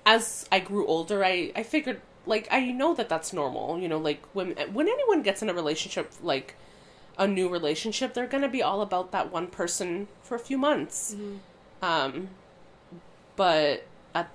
as 0.05 0.47
i 0.51 0.59
grew 0.59 0.87
older 0.87 1.25
i 1.25 1.53
i 1.55 1.63
figured 1.63 2.01
like 2.27 2.49
i 2.51 2.73
know 2.73 2.95
that 2.95 3.09
that's 3.09 3.33
normal 3.33 3.79
you 3.79 3.89
know 3.89 3.99
like 3.99 4.23
when 4.33 4.51
when 4.73 4.89
anyone 4.89 5.23
gets 5.23 5.43
in 5.43 5.49
a 5.49 5.55
relationship 5.55 6.11
like 6.23 6.57
a 7.19 7.27
new 7.27 7.49
relationship 7.49 8.15
they're 8.15 8.27
gonna 8.27 8.49
be 8.49 8.63
all 8.63 8.81
about 8.81 9.13
that 9.13 9.31
one 9.31 9.47
person 9.47 10.09
for 10.23 10.35
a 10.35 10.39
few 10.41 10.57
months. 10.59 11.15
Um 11.83 12.29
but 13.37 13.85
I, 14.15 14.27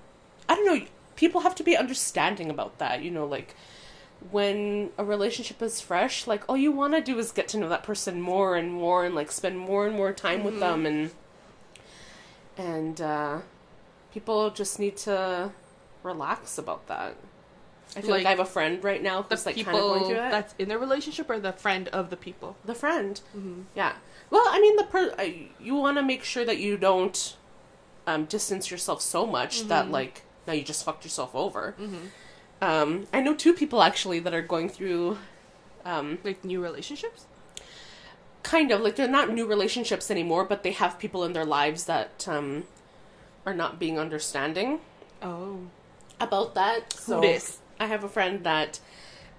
I 0.49 0.55
don't 0.55 0.65
know 0.65 0.85
people 1.15 1.41
have 1.41 1.55
to 1.55 1.63
be 1.63 1.75
understanding 1.77 2.49
about 2.49 2.77
that 2.77 3.01
you 3.01 3.11
know 3.11 3.25
like 3.25 3.55
when 4.31 4.89
a 4.97 5.05
relationship 5.05 5.61
is 5.61 5.79
fresh 5.79 6.25
like 6.27 6.43
all 6.49 6.57
you 6.57 6.71
want 6.71 6.93
to 6.93 7.01
do 7.01 7.17
is 7.19 7.31
get 7.31 7.47
to 7.49 7.57
know 7.57 7.69
that 7.69 7.83
person 7.83 8.19
more 8.21 8.55
and 8.55 8.71
more 8.71 9.05
and 9.05 9.13
like 9.15 9.31
spend 9.31 9.57
more 9.57 9.85
and 9.87 9.95
more 9.95 10.11
time 10.11 10.43
with 10.43 10.59
them 10.59 10.85
and 10.85 11.11
and 12.57 12.99
uh 13.01 13.39
people 14.13 14.49
just 14.49 14.79
need 14.79 14.97
to 14.97 15.51
relax 16.03 16.57
about 16.57 16.87
that 16.87 17.15
i 17.95 18.01
feel 18.01 18.11
like, 18.11 18.19
Like, 18.19 18.25
i 18.27 18.29
have 18.31 18.39
a 18.39 18.45
friend 18.45 18.83
right 18.83 19.01
now 19.01 19.23
who's 19.23 19.45
like 19.45 19.55
kind 19.63 19.77
of 19.77 19.83
going 19.83 20.03
through 20.05 20.15
it 20.15 20.29
that's 20.31 20.53
in 20.59 20.67
their 20.69 20.79
relationship 20.79 21.29
or 21.29 21.39
the 21.39 21.53
friend 21.53 21.87
of 21.89 22.09
the 22.09 22.17
people. 22.17 22.55
the 22.65 22.75
friend 22.75 23.21
Mm-hmm. 23.35 23.61
yeah 23.75 23.93
well 24.29 24.43
i 24.49 24.59
mean 24.59 24.75
the 24.75 24.83
per 24.83 25.13
I, 25.17 25.47
you 25.59 25.75
want 25.75 25.97
to 25.97 26.03
make 26.03 26.23
sure 26.23 26.45
that 26.45 26.57
you 26.57 26.77
don't 26.77 27.35
um 28.05 28.25
distance 28.25 28.69
yourself 28.71 29.01
so 29.01 29.25
much 29.25 29.59
Mm-hmm. 29.59 29.69
that 29.69 29.89
like 29.91 30.23
now 30.45 30.53
you 30.53 30.63
just 30.63 30.83
fucked 30.83 31.03
yourself 31.03 31.33
over 31.35 31.75
um 32.61 33.07
i 33.13 33.21
know 33.21 33.33
two 33.35 33.53
people 33.53 33.81
actually 33.81 34.19
that 34.19 34.33
are 34.33 34.41
going 34.41 34.69
through 34.69 35.17
um 35.85 36.17
Like 36.23 36.43
new 36.43 36.61
relationships. 36.61 37.25
kind 38.43 38.71
of 38.71 38.81
like 38.81 38.95
they're 38.95 39.07
not 39.19 39.29
new 39.33 39.45
relationships 39.45 40.09
anymore 40.09 40.43
but 40.45 40.63
they 40.63 40.71
have 40.71 40.97
people 40.99 41.23
in 41.23 41.33
their 41.33 41.45
lives 41.45 41.85
that 41.85 42.25
um 42.27 42.63
are 43.45 43.53
not 43.53 43.79
being 43.79 43.97
understanding 43.99 44.79
Oh, 45.21 45.59
about 46.19 46.53
that 46.55 46.93
so 46.93 47.21
dis? 47.21 47.59
I 47.79 47.85
have 47.85 48.03
a 48.03 48.09
friend 48.09 48.43
that 48.43 48.79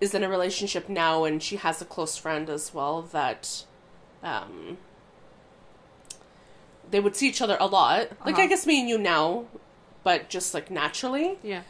is 0.01 0.15
in 0.15 0.23
a 0.23 0.29
relationship 0.29 0.89
now 0.89 1.25
and 1.25 1.43
she 1.43 1.57
has 1.57 1.81
a 1.83 1.85
close 1.85 2.17
friend 2.17 2.49
as 2.51 2.73
well 2.73 3.03
that 3.03 3.65
um 4.23 4.79
they 6.91 7.01
would 7.01 7.15
see 7.17 7.29
each 7.29 7.43
other 7.43 7.57
a 7.61 7.67
lot 7.67 8.09
like 8.25 8.37
i 8.37 8.39
Uh-huh. 8.43 8.47
guess 8.49 8.67
me 8.67 8.81
and 8.81 8.89
you 8.89 8.99
now 8.99 9.45
but 10.05 10.29
just 10.29 10.55
like 10.55 10.71
naturally 10.71 11.39
yeah. 11.43 11.63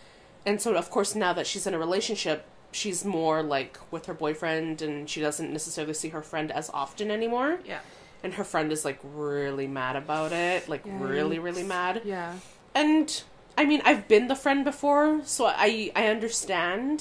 and 0.46 0.60
so 0.60 0.74
of 0.74 0.90
course 0.90 1.14
now 1.14 1.32
that 1.32 1.46
she's 1.46 1.66
in 1.66 1.74
a 1.74 1.78
relationship 1.78 2.44
she's 2.70 3.04
more 3.04 3.42
like 3.42 3.78
with 3.90 4.06
her 4.06 4.14
boyfriend 4.14 4.82
and 4.82 5.08
she 5.10 5.20
doesn't 5.20 5.52
necessarily 5.52 5.94
see 5.94 6.10
her 6.10 6.22
friend 6.22 6.52
as 6.52 6.70
often 6.70 7.10
anymore 7.10 7.58
Yeah. 7.64 7.80
and 8.22 8.34
her 8.34 8.44
friend 8.44 8.70
is 8.70 8.84
like 8.84 8.98
really 9.02 9.66
mad 9.66 9.96
about 9.96 10.32
it 10.32 10.68
like 10.68 10.82
really 10.84 11.38
really 11.38 11.62
mad 11.64 12.02
Yeah. 12.04 12.34
and 12.74 13.22
i 13.60 13.64
mean 13.70 13.80
i've 13.88 14.04
been 14.14 14.26
the 14.28 14.34
friend 14.44 14.60
before 14.64 15.06
so 15.24 15.46
i 15.46 15.90
i 15.94 16.04
understand 16.16 16.96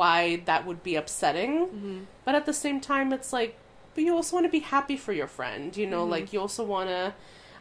why 0.00 0.42
that 0.44 0.66
would 0.66 0.82
be 0.82 0.94
upsetting 1.02 1.52
Mm-hmm. 1.66 1.98
but 2.24 2.34
at 2.34 2.44
the 2.46 2.52
same 2.52 2.78
time 2.80 3.12
it's 3.16 3.32
like 3.32 3.52
but 3.94 4.04
you 4.04 4.14
also 4.14 4.36
want 4.36 4.46
to 4.46 4.50
be 4.60 4.64
happy 4.76 4.96
for 4.96 5.12
your 5.20 5.26
friend 5.38 5.76
you 5.76 5.86
know 5.92 6.04
like 6.04 6.32
you 6.32 6.40
also 6.40 6.62
want 6.64 6.88
to 6.90 7.14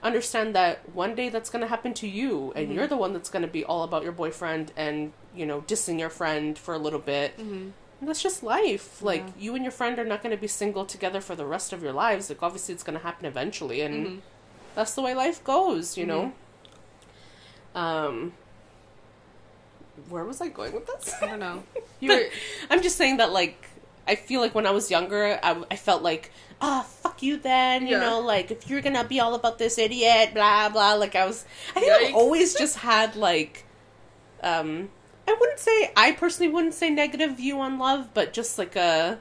understand 0.04 0.54
that 0.56 0.74
one 0.94 1.16
day 1.16 1.28
that's 1.30 1.50
going 1.50 1.62
to 1.62 1.68
happen 1.76 1.94
to 2.02 2.08
you 2.08 2.54
and 2.56 2.72
you're 2.74 2.86
the 2.88 2.98
one 3.06 3.14
that's 3.14 3.30
going 3.30 3.42
to 3.42 3.48
be 3.60 3.64
all 3.66 3.84
about 3.84 4.04
your 4.04 4.12
boyfriend 4.12 4.72
and 4.78 5.12
you 5.36 5.46
know 5.46 5.62
dissing 5.62 5.98
your 6.00 6.10
friend 6.10 6.58
for 6.66 6.74
a 6.76 6.78
little 6.86 7.00
bit 7.00 7.30
Mm-hmm. 7.38 7.70
and 8.00 8.06
that's 8.10 8.22
just 8.22 8.44
life 8.44 9.02
like 9.02 9.26
Yeah. 9.26 9.44
you 9.44 9.56
and 9.56 9.64
your 9.64 9.72
friend 9.80 9.98
are 9.98 10.06
not 10.14 10.22
going 10.22 10.36
to 10.36 10.42
be 10.48 10.48
single 10.48 10.86
together 10.86 11.22
for 11.22 11.36
the 11.36 11.46
rest 11.56 11.74
of 11.74 11.82
your 11.82 11.94
lives 11.94 12.30
like 12.30 12.44
obviously 12.44 12.74
it's 12.76 12.84
going 12.84 12.98
to 13.00 13.04
happen 13.10 13.26
eventually 13.26 13.82
and 13.82 13.96
Mhm. 14.08 14.20
that's 14.76 14.94
the 14.94 15.02
way 15.02 15.14
life 15.16 15.40
goes 15.44 15.98
you 15.98 16.06
know 16.06 16.24
um 17.78 18.34
where 20.10 20.24
was 20.24 20.42
i 20.42 20.48
going 20.48 20.74
with 20.74 20.86
this 20.88 21.14
I 21.22 21.28
don't 21.28 21.40
know. 21.40 21.64
You 22.00 22.12
were 22.14 22.26
i'm 22.70 22.82
just 22.84 22.96
saying 22.98 23.18
that 23.18 23.32
like 23.32 23.58
i 24.08 24.14
feel 24.16 24.40
like 24.42 24.54
when 24.54 24.66
i 24.68 24.72
was 24.72 24.92
younger 24.92 25.40
i, 25.42 25.64
I 25.72 25.76
felt 25.76 26.04
like 26.04 26.32
ah 26.62 26.82
fuck 27.02 27.24
you 27.24 27.38
then 27.38 27.88
you 27.88 27.94
Yeah. 27.96 28.02
know 28.06 28.20
like 28.20 28.52
if 28.52 28.70
you're 28.70 28.82
gonna 28.82 29.04
be 29.04 29.20
all 29.20 29.34
about 29.34 29.58
this 29.58 29.78
idiot 29.80 30.34
blah 30.34 30.70
blah 30.70 30.94
like 30.94 31.16
i 31.16 31.26
was 31.26 31.46
i 31.76 31.80
think 31.80 31.92
Yikes. 31.92 32.06
i've 32.10 32.16
always 32.16 32.54
just 32.56 32.78
had 32.78 33.16
like 33.16 33.66
um 34.44 34.90
i 35.28 35.36
wouldn't 35.40 35.60
say 35.60 35.92
i 35.98 36.12
personally 36.12 36.52
wouldn't 36.52 36.76
say 36.76 36.90
negative 36.92 37.38
view 37.38 37.60
on 37.60 37.80
love 37.80 38.14
but 38.14 38.32
just 38.34 38.58
like 38.60 38.76
a 38.76 39.18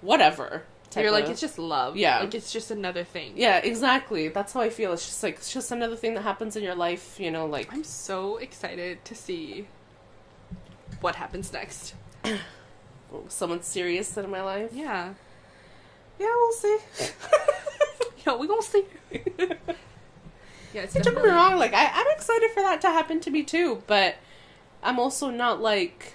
whatever 0.00 0.64
you're 0.96 1.10
like 1.10 1.24
of- 1.24 1.30
it's 1.30 1.40
just 1.40 1.58
love. 1.58 1.96
Yeah. 1.96 2.20
Like 2.20 2.34
it's 2.34 2.52
just 2.52 2.70
another 2.70 3.04
thing. 3.04 3.32
yeah 3.36 3.58
exactly 3.58 4.28
that's 4.28 4.52
how 4.54 4.60
i 4.60 4.70
feel 4.70 4.92
it's 4.92 5.06
just 5.06 5.22
like 5.22 5.36
it's 5.36 5.52
just 5.52 5.70
another 5.70 5.96
thing 5.96 6.14
that 6.14 6.22
happens 6.22 6.56
in 6.56 6.62
your 6.62 6.74
life 6.74 7.18
you 7.20 7.30
know 7.30 7.46
like 7.46 7.72
I'm 7.72 7.84
so 7.84 8.38
excited 8.38 9.04
to 9.04 9.14
see 9.14 9.68
what 11.00 11.16
happens 11.16 11.52
next. 11.52 11.94
Oh, 13.10 13.24
someone 13.28 13.62
serious 13.62 14.14
in 14.18 14.28
my 14.30 14.42
life 14.42 14.70
Yeah. 14.74 15.14
Yeah, 16.18 16.26
we'll 16.26 16.52
see. 16.52 16.78
Yeah, 18.26 18.36
we 18.36 18.46
gonna 18.46 18.60
see. 18.60 18.84
yeah, 20.74 20.82
it's 20.82 20.92
Don't 20.94 21.14
get 21.14 21.24
me 21.24 21.30
wrong, 21.30 21.56
like 21.56 21.72
I, 21.72 21.86
I'm 21.92 22.06
excited 22.14 22.50
for 22.50 22.60
that 22.62 22.80
to 22.82 22.88
happen 22.88 23.20
to 23.20 23.30
me 23.30 23.42
too, 23.44 23.82
but 23.86 24.16
I'm 24.82 24.98
also 24.98 25.30
not 25.30 25.62
like 25.62 26.14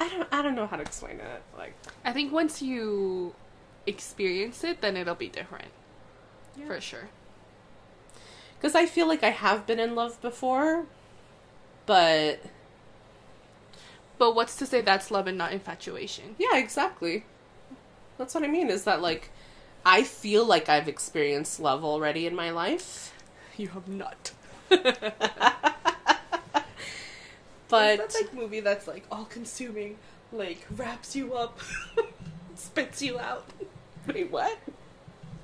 I 0.00 0.08
don't 0.08 0.28
I 0.32 0.42
don't 0.42 0.54
know 0.54 0.66
how 0.66 0.76
to 0.76 0.82
explain 0.82 1.20
it. 1.20 1.42
Like 1.56 1.74
I 2.04 2.12
think 2.12 2.32
once 2.32 2.60
you 2.60 3.34
experience 3.86 4.64
it, 4.64 4.80
then 4.80 4.96
it'll 4.96 5.14
be 5.14 5.28
different. 5.28 5.68
For 6.66 6.80
sure. 6.80 7.08
because 8.58 8.74
I 8.74 8.86
feel 8.86 9.06
like 9.08 9.22
I 9.24 9.30
have 9.30 9.66
been 9.66 9.80
in 9.80 9.94
love 9.94 10.20
before, 10.20 10.86
but 11.86 12.40
But 14.18 14.34
what's 14.34 14.56
to 14.56 14.66
say 14.66 14.80
that's 14.80 15.10
love 15.10 15.26
and 15.26 15.36
not 15.36 15.52
infatuation? 15.52 16.36
yeah, 16.38 16.56
exactly. 16.56 17.26
That's 18.18 18.34
what 18.34 18.44
I 18.44 18.48
mean. 18.48 18.70
Is 18.70 18.84
that 18.84 19.00
like 19.02 19.30
I 19.84 20.04
feel 20.04 20.44
like 20.46 20.68
I've 20.68 20.88
experienced 20.88 21.58
love 21.60 21.84
already 21.84 22.26
in 22.26 22.34
my 22.34 22.50
life, 22.50 23.12
You 23.56 23.68
have 23.68 23.88
not. 23.88 24.32
but 24.68 24.82
that 27.68 28.14
like 28.14 28.32
movie 28.34 28.60
that's 28.60 28.86
like 28.86 29.04
all 29.10 29.24
consuming, 29.24 29.98
like 30.30 30.66
wraps 30.76 31.16
you 31.16 31.34
up, 31.34 31.58
spits 32.62 33.02
you 33.02 33.18
out. 33.18 33.46
wait, 34.06 34.30
what? 34.30 34.58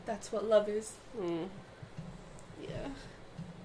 That's 0.07 0.33
what 0.33 0.45
love 0.45 0.69
is. 0.69 0.93
Hmm. 1.19 1.45
Yeah. 2.63 2.89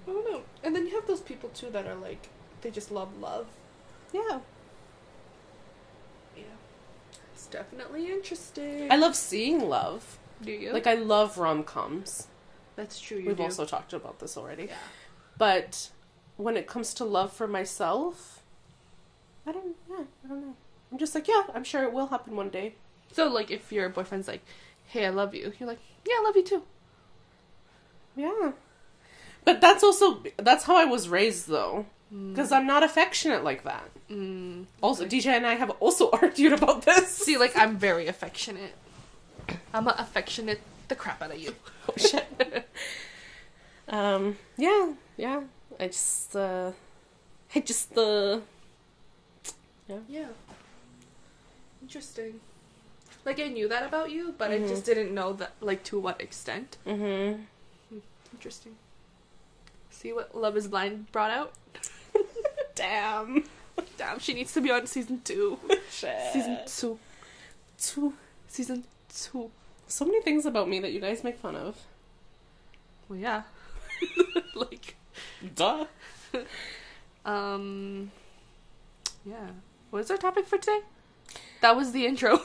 I 0.06 0.10
don't 0.10 0.30
know. 0.30 0.42
And 0.62 0.74
then 0.76 0.86
you 0.86 0.94
have 0.94 1.06
those 1.06 1.20
people 1.20 1.48
too 1.50 1.70
that 1.70 1.86
are 1.86 1.94
like 1.94 2.28
they 2.62 2.70
just 2.70 2.90
love 2.90 3.18
love. 3.20 3.46
Yeah, 4.12 4.40
Yeah. 6.36 6.42
It's 7.34 7.46
definitely 7.46 8.10
interesting. 8.12 8.90
I 8.90 8.96
love 8.96 9.16
seeing 9.16 9.68
love. 9.68 10.18
do 10.42 10.52
you? 10.52 10.72
Like 10.72 10.86
I 10.86 10.94
love 10.94 11.38
rom 11.38 11.64
coms. 11.64 12.28
that's 12.76 13.00
true. 13.00 13.18
You 13.18 13.28
We've 13.28 13.36
do. 13.36 13.42
also 13.44 13.64
talked 13.64 13.92
about 13.92 14.18
this 14.20 14.36
already. 14.36 14.64
yeah. 14.64 14.74
But 15.38 15.90
when 16.36 16.56
it 16.56 16.66
comes 16.66 16.94
to 16.94 17.04
love 17.04 17.32
for 17.32 17.46
myself, 17.48 18.42
I 19.46 19.52
don't. 19.52 19.74
Yeah, 19.90 20.04
I 20.24 20.28
don't 20.28 20.40
know. 20.46 20.56
I'm 20.92 20.98
just 20.98 21.14
like, 21.14 21.26
yeah, 21.26 21.42
I'm 21.54 21.64
sure 21.64 21.82
it 21.82 21.92
will 21.92 22.06
happen 22.08 22.36
one 22.36 22.50
day. 22.50 22.74
So 23.14 23.28
like 23.28 23.50
if 23.52 23.70
your 23.70 23.88
boyfriend's 23.88 24.26
like, 24.26 24.42
"Hey, 24.88 25.06
I 25.06 25.10
love 25.10 25.34
you," 25.36 25.52
you're 25.58 25.68
like, 25.68 25.78
"Yeah, 26.04 26.14
I 26.18 26.22
love 26.24 26.36
you 26.36 26.42
too." 26.42 26.62
Yeah. 28.16 28.52
But 29.44 29.60
that's 29.60 29.84
also 29.84 30.22
that's 30.36 30.64
how 30.64 30.76
I 30.76 30.84
was 30.84 31.08
raised 31.08 31.46
though, 31.48 31.86
because 32.10 32.50
I'm 32.50 32.66
not 32.66 32.82
affectionate 32.82 33.44
like 33.44 33.62
that. 33.64 33.88
Mm. 34.10 34.66
Also, 34.82 35.06
DJ 35.06 35.26
and 35.36 35.46
I 35.46 35.54
have 35.54 35.70
also 35.78 36.10
argued 36.22 36.52
about 36.54 36.82
this. 36.82 37.08
See, 37.08 37.36
like 37.38 37.56
I'm 37.56 37.76
very 37.78 38.08
affectionate. 38.08 38.74
I'm 39.72 39.86
a 39.86 39.94
affectionate 39.98 40.60
the 40.88 40.96
crap 40.96 41.22
out 41.22 41.30
of 41.30 41.38
you. 41.38 41.54
Oh, 41.86 41.92
shit. 41.98 42.26
um. 43.88 44.38
Yeah. 44.56 44.92
Yeah. 45.18 45.42
I 45.78 45.86
just. 45.88 46.34
uh 46.34 46.72
I 47.54 47.60
just. 47.60 47.96
uh 47.96 48.40
yeah. 49.86 49.98
Yeah. 50.08 50.28
Interesting. 51.82 52.40
Like 53.24 53.40
I 53.40 53.48
knew 53.48 53.68
that 53.68 53.84
about 53.86 54.10
you, 54.10 54.34
but 54.36 54.50
I 54.50 54.58
Mhm. 54.58 54.68
just 54.68 54.84
didn't 54.84 55.12
know 55.14 55.32
that 55.34 55.52
like 55.60 55.82
to 55.84 55.98
what 55.98 56.20
extent. 56.20 56.76
Mm-hmm. 56.86 57.42
Interesting. 58.32 58.76
See 59.90 60.12
what 60.12 60.34
Love 60.36 60.56
is 60.56 60.68
Blind 60.68 61.10
brought 61.12 61.30
out? 61.30 61.52
Damn. 62.74 63.44
Damn, 63.96 64.18
she 64.18 64.34
needs 64.34 64.52
to 64.52 64.60
be 64.60 64.70
on 64.70 64.86
season 64.86 65.20
two. 65.24 65.58
Season 65.90 66.58
two. 66.66 66.98
two. 67.78 68.12
Season 68.48 68.84
two. 69.08 69.50
So 69.88 70.04
many 70.04 70.20
things 70.22 70.44
about 70.46 70.68
me 70.68 70.80
that 70.80 70.92
you 70.92 71.00
guys 71.00 71.24
make 71.24 71.38
fun 71.38 71.56
of. 71.56 71.76
Well, 73.08 73.18
yeah. 73.18 73.42
like, 74.54 74.96
Duh. 75.54 75.86
um, 77.24 78.10
yeah. 79.24 79.48
What 79.90 80.00
is 80.00 80.10
our 80.10 80.16
topic 80.16 80.46
for 80.46 80.58
today? 80.58 80.80
That 81.60 81.76
was 81.76 81.92
the 81.92 82.06
intro. 82.06 82.40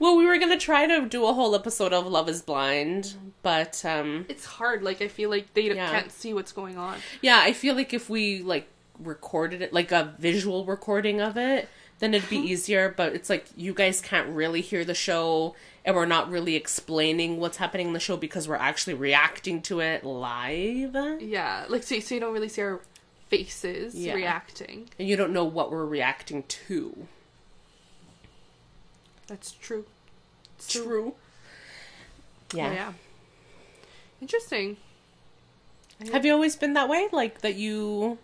Well, 0.00 0.16
we 0.16 0.24
were 0.26 0.38
gonna 0.38 0.58
try 0.58 0.86
to 0.86 1.06
do 1.06 1.26
a 1.26 1.32
whole 1.34 1.54
episode 1.54 1.92
of 1.92 2.06
Love 2.06 2.28
Is 2.28 2.40
Blind, 2.42 3.14
but 3.42 3.84
um, 3.84 4.24
it's 4.30 4.46
hard. 4.46 4.82
Like, 4.82 5.00
I 5.02 5.08
feel 5.08 5.28
like 5.30 5.52
they 5.54 5.72
Yeah. 5.74 5.90
can't 5.90 6.10
see 6.10 6.32
what's 6.34 6.52
going 6.52 6.76
on. 6.78 6.98
yeah, 7.20 7.40
I 7.42 7.52
feel 7.52 7.74
like 7.74 7.92
if 7.92 8.08
we 8.10 8.40
like 8.42 8.66
recorded 8.98 9.60
it, 9.62 9.72
like 9.74 9.92
a 9.92 10.14
visual 10.18 10.64
recording 10.64 11.20
of 11.20 11.36
it, 11.36 11.68
then 11.98 12.14
it'd 12.14 12.30
be 12.30 12.38
easier. 12.38 12.92
But 12.96 13.14
it's 13.14 13.28
like 13.28 13.44
you 13.56 13.74
guys 13.74 14.00
can't 14.00 14.28
really 14.30 14.62
hear 14.62 14.86
the 14.86 14.94
show, 14.94 15.54
and 15.84 15.94
we're 15.94 16.06
not 16.06 16.30
really 16.30 16.56
explaining 16.56 17.38
what's 17.38 17.58
happening 17.58 17.88
in 17.88 17.92
the 17.92 18.00
show 18.00 18.16
because 18.16 18.48
we're 18.48 18.56
actually 18.56 18.94
reacting 18.94 19.60
to 19.62 19.80
it 19.80 20.02
live, 20.02 20.96
Yeah, 21.20 21.66
like 21.68 21.82
so, 21.82 22.00
so 22.00 22.14
you 22.14 22.20
don't 22.22 22.32
really 22.32 22.48
see 22.48 22.62
our 22.62 22.80
faces 23.28 23.94
Yeah. 23.94 24.14
reacting. 24.14 24.88
And 24.98 25.06
you 25.06 25.16
don't 25.16 25.32
know 25.34 25.44
what 25.44 25.70
we're 25.70 25.84
reacting 25.84 26.44
to. 26.44 27.06
That's 29.30 29.52
true. 29.52 29.84
True. 30.68 31.14
Yeah. 32.52 32.66
Yeah. 32.66 32.72
yeah. 32.74 32.92
Interesting. 34.20 34.76
Have 36.12 36.24
you 36.24 36.32
always 36.32 36.56
been 36.56 36.72
that 36.74 36.88
way? 36.88 37.08
Like 37.12 37.40
that 37.42 37.54
you 37.54 38.18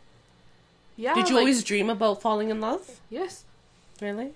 Yeah. 0.96 1.14
did 1.14 1.28
you 1.28 1.36
like- 1.36 1.42
always 1.42 1.62
dream 1.62 1.88
about 1.88 2.20
falling 2.20 2.50
in 2.50 2.60
love? 2.60 3.00
Yes. 3.08 3.44
Really? 4.02 4.32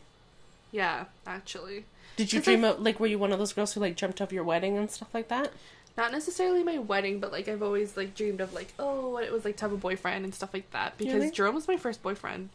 Yeah, 0.71 1.07
actually. 1.27 1.85
Did 2.17 2.33
you 2.33 2.41
dream 2.41 2.63
of 2.65 2.81
like 2.81 3.01
were 3.01 3.09
you 3.09 3.19
one 3.19 3.33
of 3.33 3.39
those 3.41 3.53
girls 3.53 3.73
who 3.73 3.81
like 3.81 3.97
dreamt 3.97 4.21
of 4.21 4.33
your 4.33 4.45
wedding 4.45 4.79
and 4.79 4.91
stuff 4.91 5.09
like 5.13 5.27
that? 5.29 5.53
Not 5.97 6.13
necessarily 6.13 6.63
my 6.63 6.79
wedding, 6.79 7.19
but 7.19 7.33
like 7.33 7.49
I've 7.49 7.63
always 7.63 7.97
like 7.97 8.15
dreamed 8.15 8.41
of 8.41 8.55
like 8.55 8.73
oh 8.79 9.09
what 9.11 9.25
it 9.25 9.33
was 9.33 9.45
like 9.45 9.57
to 9.57 9.65
have 9.65 9.73
a 9.73 9.77
boyfriend 9.77 10.25
and 10.25 10.33
stuff 10.35 10.55
like 10.55 10.71
that 10.71 10.97
because 10.97 11.15
Really? 11.15 11.31
Jerome 11.33 11.57
was 11.57 11.67
my 11.67 11.77
first 11.77 12.01
boyfriend. 12.03 12.51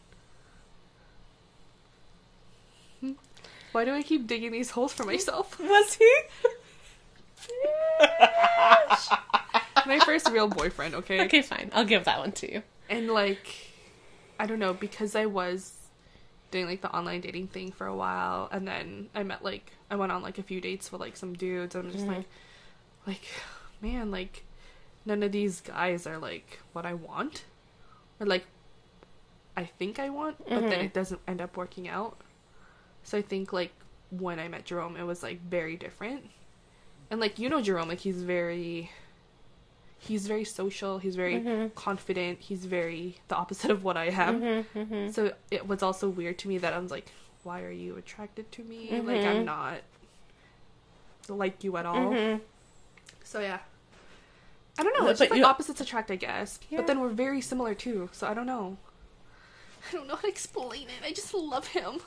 Why 3.75 3.83
do 3.83 3.91
I 3.93 4.03
keep 4.03 4.25
digging 4.25 4.53
these 4.53 4.69
holes 4.69 4.93
for 4.93 5.03
myself? 5.03 5.59
Was 5.59 5.95
he? 5.95 6.13
my 9.85 9.99
first 10.05 10.29
real 10.29 10.47
boyfriend, 10.47 10.95
okay? 10.95 11.25
okay, 11.25 11.41
fine. 11.41 11.71
I'll 11.73 11.83
give 11.83 12.05
that 12.05 12.19
one 12.19 12.31
to 12.31 12.49
you. 12.49 12.63
And 12.89 13.09
like 13.09 13.45
I 14.39 14.45
don't 14.45 14.59
know 14.59 14.73
because 14.73 15.13
I 15.13 15.25
was 15.25 15.73
doing 16.51 16.67
like 16.67 16.79
the 16.79 16.95
online 16.95 17.19
dating 17.19 17.47
thing 17.47 17.73
for 17.73 17.85
a 17.85 17.93
while 17.93 18.47
and 18.49 18.65
then 18.65 19.09
I 19.13 19.23
met 19.23 19.43
like 19.43 19.73
I 19.91 19.97
went 19.97 20.13
on 20.13 20.21
like 20.21 20.37
a 20.37 20.43
few 20.43 20.61
dates 20.61 20.89
with 20.93 21.01
like 21.01 21.17
some 21.17 21.33
dudes 21.33 21.75
and 21.75 21.87
I'm 21.87 21.91
just 21.91 22.05
Mhm. 22.05 22.15
like 22.15 22.25
like 23.05 23.25
man 23.81 24.09
like 24.09 24.45
none 25.05 25.21
of 25.21 25.33
these 25.33 25.59
guys 25.59 26.07
are 26.07 26.17
like 26.17 26.59
what 26.71 26.85
I 26.85 26.93
want 26.93 27.43
or 28.21 28.25
like 28.25 28.45
I 29.57 29.65
think 29.65 29.99
I 29.99 30.09
want 30.11 30.37
but 30.47 30.61
then 30.69 30.79
Mhm. 30.79 30.85
it 30.85 30.93
doesn't 30.93 31.19
end 31.27 31.41
up 31.41 31.57
working 31.57 31.89
out. 31.89 32.15
So 33.05 33.17
I 33.17 33.21
think 33.21 33.53
like 33.53 33.71
when 34.11 34.39
I 34.39 34.47
met 34.49 34.65
Jerome 34.65 34.97
it 34.97 35.03
was 35.03 35.23
like 35.23 35.39
very 35.41 35.77
different. 35.77 36.29
And 37.09 37.21
like 37.21 37.39
you 37.39 37.47
know 37.49 37.61
Jerome 37.61 37.87
like 37.87 37.99
he's 37.99 38.21
very 38.21 38.91
he's 39.97 40.27
very 40.27 40.43
social, 40.43 40.97
he's 40.99 41.15
very 41.15 41.35
Mhm. 41.35 41.73
confident, 41.75 42.39
he's 42.39 42.65
very 42.65 43.17
the 43.29 43.35
opposite 43.35 43.71
of 43.71 43.83
what 43.83 43.95
I 43.97 44.05
am. 44.07 44.41
Mm-hmm, 44.41 44.79
mm-hmm. 44.79 45.11
So 45.11 45.33
it 45.49 45.67
was 45.67 45.81
also 45.81 46.09
weird 46.09 46.37
to 46.39 46.47
me 46.47 46.57
that 46.59 46.73
I 46.73 46.79
was 46.79 46.91
like, 46.91 47.07
why 47.43 47.61
are 47.61 47.71
you 47.71 47.95
attracted 47.95 48.51
to 48.53 48.63
me? 48.63 48.89
Like. 48.91 49.23
I'm 49.25 49.45
not 49.45 49.79
like 51.29 51.63
you 51.63 51.77
at 51.77 51.85
all. 51.85 52.11
Mm-hmm. 52.11 52.41
So 53.23 53.39
yeah. 53.39 53.59
I 54.77 54.83
don't 54.83 54.93
know. 54.97 55.05
No, 55.05 55.11
It's 55.11 55.19
but 55.19 55.29
just 55.29 55.39
like 55.39 55.47
opposites 55.49 55.79
attract, 55.81 56.11
I 56.11 56.17
guess. 56.17 56.59
Yeah. 56.69 56.79
But 56.79 56.87
then 56.87 56.99
we're 56.99 57.09
very 57.09 57.39
similar 57.41 57.73
too. 57.73 58.09
So 58.11 58.27
I 58.27 58.33
don't 58.33 58.45
know. 58.45 58.77
I 59.89 59.93
don't 59.93 60.07
know 60.07 60.15
how 60.15 60.21
to 60.21 60.27
explain 60.27 60.83
it. 60.87 61.05
I 61.05 61.11
just 61.13 61.33
love 61.33 61.67
him. 61.67 61.99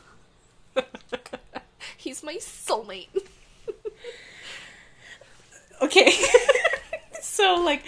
He's 1.96 2.22
my 2.22 2.34
soulmate. 2.36 3.08
Okay. 5.80 6.10
so 7.22 7.54
like 7.64 7.84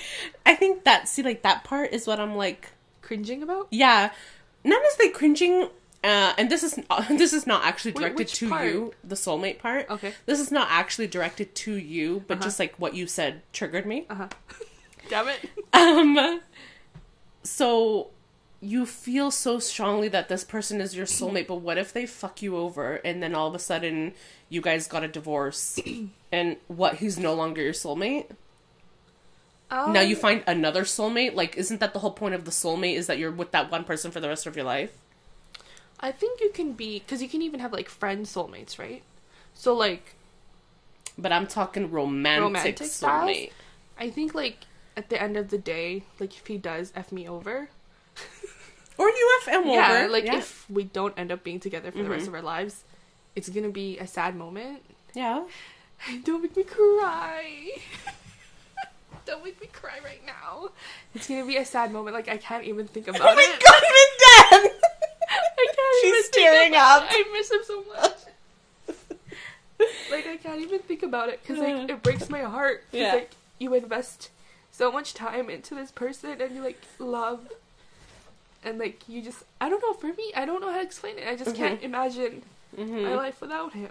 I 0.47 0.55
think 0.55 0.85
that 0.85 1.09
see 1.09 1.23
like 1.25 1.43
that 1.43 1.65
part 1.65 1.93
is 1.93 2.07
what 2.07 2.21
I'm 2.21 2.37
like 2.37 2.71
Cringing 3.03 3.43
about? 3.43 3.67
yeah, 3.73 4.13
not 4.63 4.81
necessarily 4.83 5.13
cringing 5.13 5.69
uh, 6.05 6.33
and 6.39 6.49
this 6.49 6.63
is 6.63 6.79
this 7.11 7.33
is 7.33 7.47
not 7.49 7.65
actually 7.65 7.91
directed 7.93 8.17
which 8.19 8.35
to 8.35 8.49
part? 8.49 8.65
you, 8.67 8.95
the 9.03 9.17
soulmate 9.17 9.59
part. 9.59 9.91
Okay. 9.91 10.15
This 10.25 10.39
is 10.39 10.53
not 10.53 10.69
actually 10.71 11.09
directed 11.09 11.53
to 11.57 11.73
you, 11.75 12.23
but 12.29 12.35
Uh-huh. 12.39 12.45
just 12.45 12.61
like 12.61 12.75
what 12.79 12.95
you 12.95 13.09
said 13.09 13.43
triggered 13.53 13.87
me. 13.87 14.07
Uh 14.09 14.15
huh. 14.15 14.29
Damn 15.09 15.27
it. 15.29 15.51
Um 15.73 16.41
so 17.43 18.11
you 18.61 18.85
feel 18.87 19.31
so 19.31 19.59
strongly 19.59 20.09
that 20.09 20.29
this 20.29 20.45
person 20.45 20.81
is 20.81 20.95
your 20.95 21.07
soulmate, 21.07 21.47
but 21.47 21.57
what 21.57 21.79
if 21.79 21.93
they 21.93 22.07
fuck 22.07 22.43
you 22.43 22.57
over 22.57 22.97
and 22.97 23.23
then 23.23 23.35
all 23.35 23.49
of 23.49 23.55
a 23.55 23.59
sudden 23.59 24.13
you 24.49 24.61
guys 24.61 24.87
got 24.87 25.03
a 25.03 25.09
divorce 25.09 25.79
and 26.33 26.57
what 26.69 26.97
he's 26.97 27.19
no 27.19 27.35
longer 27.35 27.63
your 27.63 27.73
soulmate? 27.73 28.27
Um, 29.71 29.93
now 29.93 30.01
you 30.01 30.17
find 30.17 30.43
another 30.47 30.83
soulmate? 30.83 31.35
Like 31.35 31.57
isn't 31.57 31.81
that 31.81 31.93
the 31.93 32.01
whole 32.01 32.13
point 32.13 32.35
of 32.35 32.45
the 32.45 32.51
soulmate 32.51 32.97
is 32.97 33.07
that 33.07 33.19
you're 33.19 33.31
with 33.33 33.53
that 33.53 33.71
one 33.71 33.85
person 33.85 34.11
for 34.11 34.21
the 34.21 34.29
rest 34.29 34.47
of 34.47 34.57
your 34.57 34.65
life? 34.65 34.93
I 36.01 36.13
think 36.13 36.41
you 36.41 36.51
can 36.51 36.73
be 36.73 36.99
because 37.01 37.23
you 37.23 37.29
can 37.29 37.43
even 37.43 37.61
have 37.61 37.73
like 37.73 37.89
friend 37.89 38.27
soulmates, 38.27 38.79
right? 38.79 39.05
So 39.55 39.75
like 39.75 40.17
But 41.19 41.33
I'm 41.33 41.47
talking 41.47 41.91
romantic, 41.91 42.43
romantic 42.43 42.85
styles. 42.85 43.49
soulmate. 43.49 43.53
I 43.99 44.11
think 44.11 44.35
like 44.35 44.67
at 44.97 45.09
the 45.11 45.21
end 45.21 45.37
of 45.37 45.51
the 45.51 45.59
day, 45.59 46.05
like 46.19 46.37
if 46.37 46.47
he 46.47 46.59
does 46.59 46.93
f 46.97 47.13
me 47.13 47.29
over, 47.29 47.71
Or 48.99 49.09
UFM 49.09 49.73
yeah, 49.73 50.01
over. 50.03 50.09
like 50.13 50.25
yeah. 50.27 50.37
if 50.37 50.69
we 50.69 50.85
don't 50.85 51.15
end 51.19 51.33
up 51.33 51.43
being 51.43 51.59
together 51.61 51.91
for 51.91 52.03
the 52.03 52.11
rest 52.11 52.25
Mhm. 52.27 52.29
of 52.29 52.35
our 52.35 52.43
lives, 52.43 52.85
it's 53.35 53.49
gonna 53.49 53.71
be 53.71 53.97
a 53.99 54.07
sad 54.07 54.37
moment. 54.37 54.83
yeah. 55.15 55.45
Don't 56.25 56.43
make 56.43 56.57
me 56.57 56.63
cry. 56.65 57.71
don't 59.27 59.45
make 59.45 59.61
me 59.61 59.67
cry 59.73 59.99
right 60.03 60.21
now. 60.27 60.71
It's 61.15 61.29
gonna 61.29 61.45
be 61.47 61.57
a 61.59 61.65
sad 61.65 61.93
moment. 61.93 62.15
Like 62.17 62.29
I 62.29 62.37
can't 62.39 62.65
even 62.65 62.87
think 62.89 63.07
about 63.09 63.21
it. 63.21 63.23
Oh 63.29 63.35
my 63.35 63.43
it. 63.43 63.63
god, 63.63 63.83
I'm 63.85 64.63
dead! 64.63 64.73
I 65.31 65.67
can't 65.67 66.01
She's 66.01 66.15
even 66.15 66.31
tearing 66.33 66.75
up. 66.75 67.05
it. 67.11 67.27
I 67.27 67.33
miss 67.33 67.51
him 67.51 67.61
so 67.65 67.85
much. 67.85 68.19
like 70.11 70.27
I 70.27 70.37
can't 70.37 70.61
even 70.61 70.81
think 70.81 71.03
about 71.03 71.29
it 71.29 71.41
because 71.43 71.59
like 71.59 71.89
it 71.91 72.03
breaks 72.03 72.29
my 72.29 72.41
heart. 72.43 72.85
'Cause, 72.91 73.01
Yeah. 73.01 73.15
like 73.15 73.31
you 73.59 73.73
invest 73.75 74.31
so 74.73 74.91
much 74.93 75.15
time 75.15 75.49
into 75.51 75.75
this 75.75 75.91
person 75.91 76.41
and 76.41 76.55
you 76.55 76.63
like 76.63 76.81
love, 76.99 77.49
and 78.63 78.79
like 78.79 79.09
you 79.09 79.23
just 79.23 79.43
I 79.61 79.69
don't 79.69 79.81
know. 79.83 79.93
For 79.95 80.09
me, 80.09 80.33
I 80.37 80.45
don't 80.45 80.61
know 80.61 80.71
how 80.71 80.77
to 80.79 80.83
explain 80.83 81.19
it. 81.19 81.27
I 81.29 81.37
just 81.37 81.55
can't 81.57 81.83
imagine 81.83 82.43
my 82.77 82.85
Mhm. 82.85 83.17
life 83.17 83.41
without 83.41 83.73
him. 83.73 83.91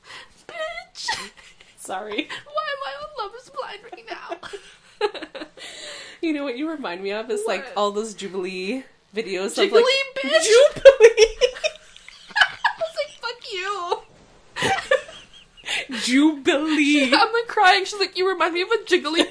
Bitch, 0.48 1.08
Sorry. 1.76 2.28
why 2.44 2.66
am 2.72 2.82
I 2.86 2.92
on 3.02 3.08
Love 3.18 3.34
Is 3.40 3.50
Blind 3.50 3.80
right 3.92 4.06
now? 4.10 5.40
You 6.20 6.32
know 6.32 6.44
what 6.44 6.56
you 6.56 6.70
remind 6.70 7.02
me 7.02 7.10
of 7.10 7.28
is 7.32 7.42
like 7.48 7.66
all 7.76 7.90
those 7.90 8.14
Jubilee 8.14 8.84
videos 9.12 9.56
Jiggly 9.58 9.66
of 9.66 9.72
like 9.72 9.84
bitch. 10.22 10.44
Jubilee. 10.44 11.36
I 12.36 12.78
was 12.78 12.94
like, 12.96 13.12
fuck 13.20 13.40
you. 13.52 13.98
Jubilee. 15.98 17.06
I'm 17.12 17.32
like 17.32 17.48
crying. 17.48 17.84
She's 17.86 17.98
like, 17.98 18.16
you 18.16 18.28
remind 18.28 18.54
me 18.54 18.62
of 18.62 18.68
a 18.70 18.76
jiggly 18.84 19.26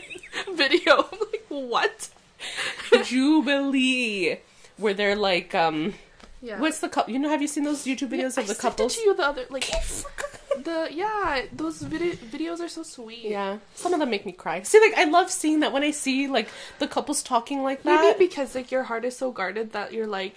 video. 0.54 1.08
I'm 1.14 1.20
like, 1.20 1.46
what? 1.48 2.10
Jubilee. 3.06 4.40
Where 4.82 4.94
they're 4.94 5.16
like, 5.16 5.54
um, 5.56 5.94
Yeah. 6.42 6.60
what's 6.60 6.80
the 6.80 6.90
couple? 6.90 7.14
You 7.14 7.20
know, 7.20 7.30
have 7.30 7.42
you 7.42 7.48
seen 7.48 7.64
those 7.64 7.86
YouTube 7.86 8.10
videos 8.10 8.38
I 8.38 8.42
of 8.42 8.48
the 8.48 8.54
it 8.54 8.60
couples? 8.60 8.96
to 8.96 9.02
you 9.02 9.16
the 9.16 9.24
other 9.24 9.46
like 9.50 9.70
the 10.64 10.90
yeah 10.92 11.44
those 11.54 11.82
vid- 11.82 12.20
videos 12.20 12.60
are 12.60 12.68
so 12.68 12.84
sweet. 12.84 13.26
Yeah, 13.26 13.60
some 13.76 13.94
of 13.94 14.00
them 14.00 14.10
make 14.10 14.26
me 14.26 14.32
cry. 14.32 14.62
See, 14.64 14.80
like 14.80 14.94
I 14.98 15.06
love 15.06 15.30
seeing 15.32 15.60
that 15.62 15.72
when 15.72 15.84
I 15.84 15.92
see 15.92 16.28
like 16.28 16.50
the 16.80 16.88
couples 16.88 17.22
talking 17.24 17.62
like 17.64 17.84
that. 17.84 18.02
Maybe 18.02 18.28
because 18.28 18.56
like 18.56 18.72
your 18.72 18.84
heart 18.84 19.06
is 19.06 19.16
so 19.16 19.32
guarded 19.32 19.72
that 19.74 19.94
you're 19.94 20.08
like, 20.08 20.36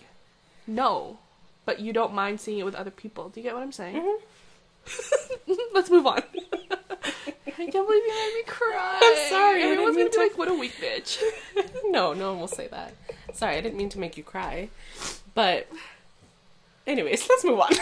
no, 0.67 1.19
but 1.65 1.81
you 1.81 1.93
don't 1.93 2.13
mind 2.15 2.41
seeing 2.41 2.59
it 2.59 2.65
with 2.65 2.75
other 2.75 2.91
people. 2.93 3.31
Do 3.31 3.41
you 3.41 3.45
get 3.45 3.55
what 3.55 3.63
I'm 3.63 3.73
saying? 3.73 3.97
Mhm. 3.97 4.19
Let's 5.75 5.91
move 5.91 6.07
on. 6.07 6.23
I 7.47 7.67
can't 7.71 7.73
believe 7.73 8.03
you 8.05 8.15
made 8.15 8.35
me 8.35 8.43
cry. 8.47 8.99
I'm 9.03 9.31
sorry, 9.31 9.63
I 9.63 9.67
Everyone's 9.69 9.97
gonna 9.97 10.11
be 10.11 10.15
to- 10.17 10.19
like, 10.21 10.37
"What 10.39 10.49
a 10.49 10.55
weak 10.55 10.73
bitch." 10.81 11.19
no, 11.87 12.13
no 12.13 12.33
one 12.33 12.41
will 12.41 12.49
say 12.49 12.67
that. 12.69 12.93
Sorry, 13.35 13.57
I 13.57 13.61
didn't 13.61 13.77
mean 13.77 13.89
to 13.91 13.99
make 13.99 14.17
you 14.17 14.23
cry. 14.23 14.69
But, 15.35 15.69
anyways, 16.87 17.27
let's 17.29 17.45
move 17.45 17.59
on. 17.61 17.73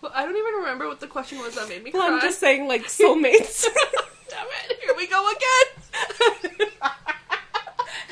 Well, 0.00 0.12
I 0.14 0.24
don't 0.24 0.36
even 0.36 0.54
remember 0.54 0.88
what 0.88 1.00
the 1.00 1.06
question 1.06 1.38
was 1.38 1.54
that 1.54 1.68
made 1.68 1.82
me 1.84 1.90
cry. 1.92 2.00
well, 2.00 2.14
I'm 2.14 2.20
just 2.20 2.40
saying, 2.40 2.66
like 2.68 2.82
soulmates. 2.84 3.64
Damn 4.28 4.46
it! 4.70 4.78
Here 4.82 4.94
we 4.96 5.06
go 5.06 5.30
again. 5.30 6.70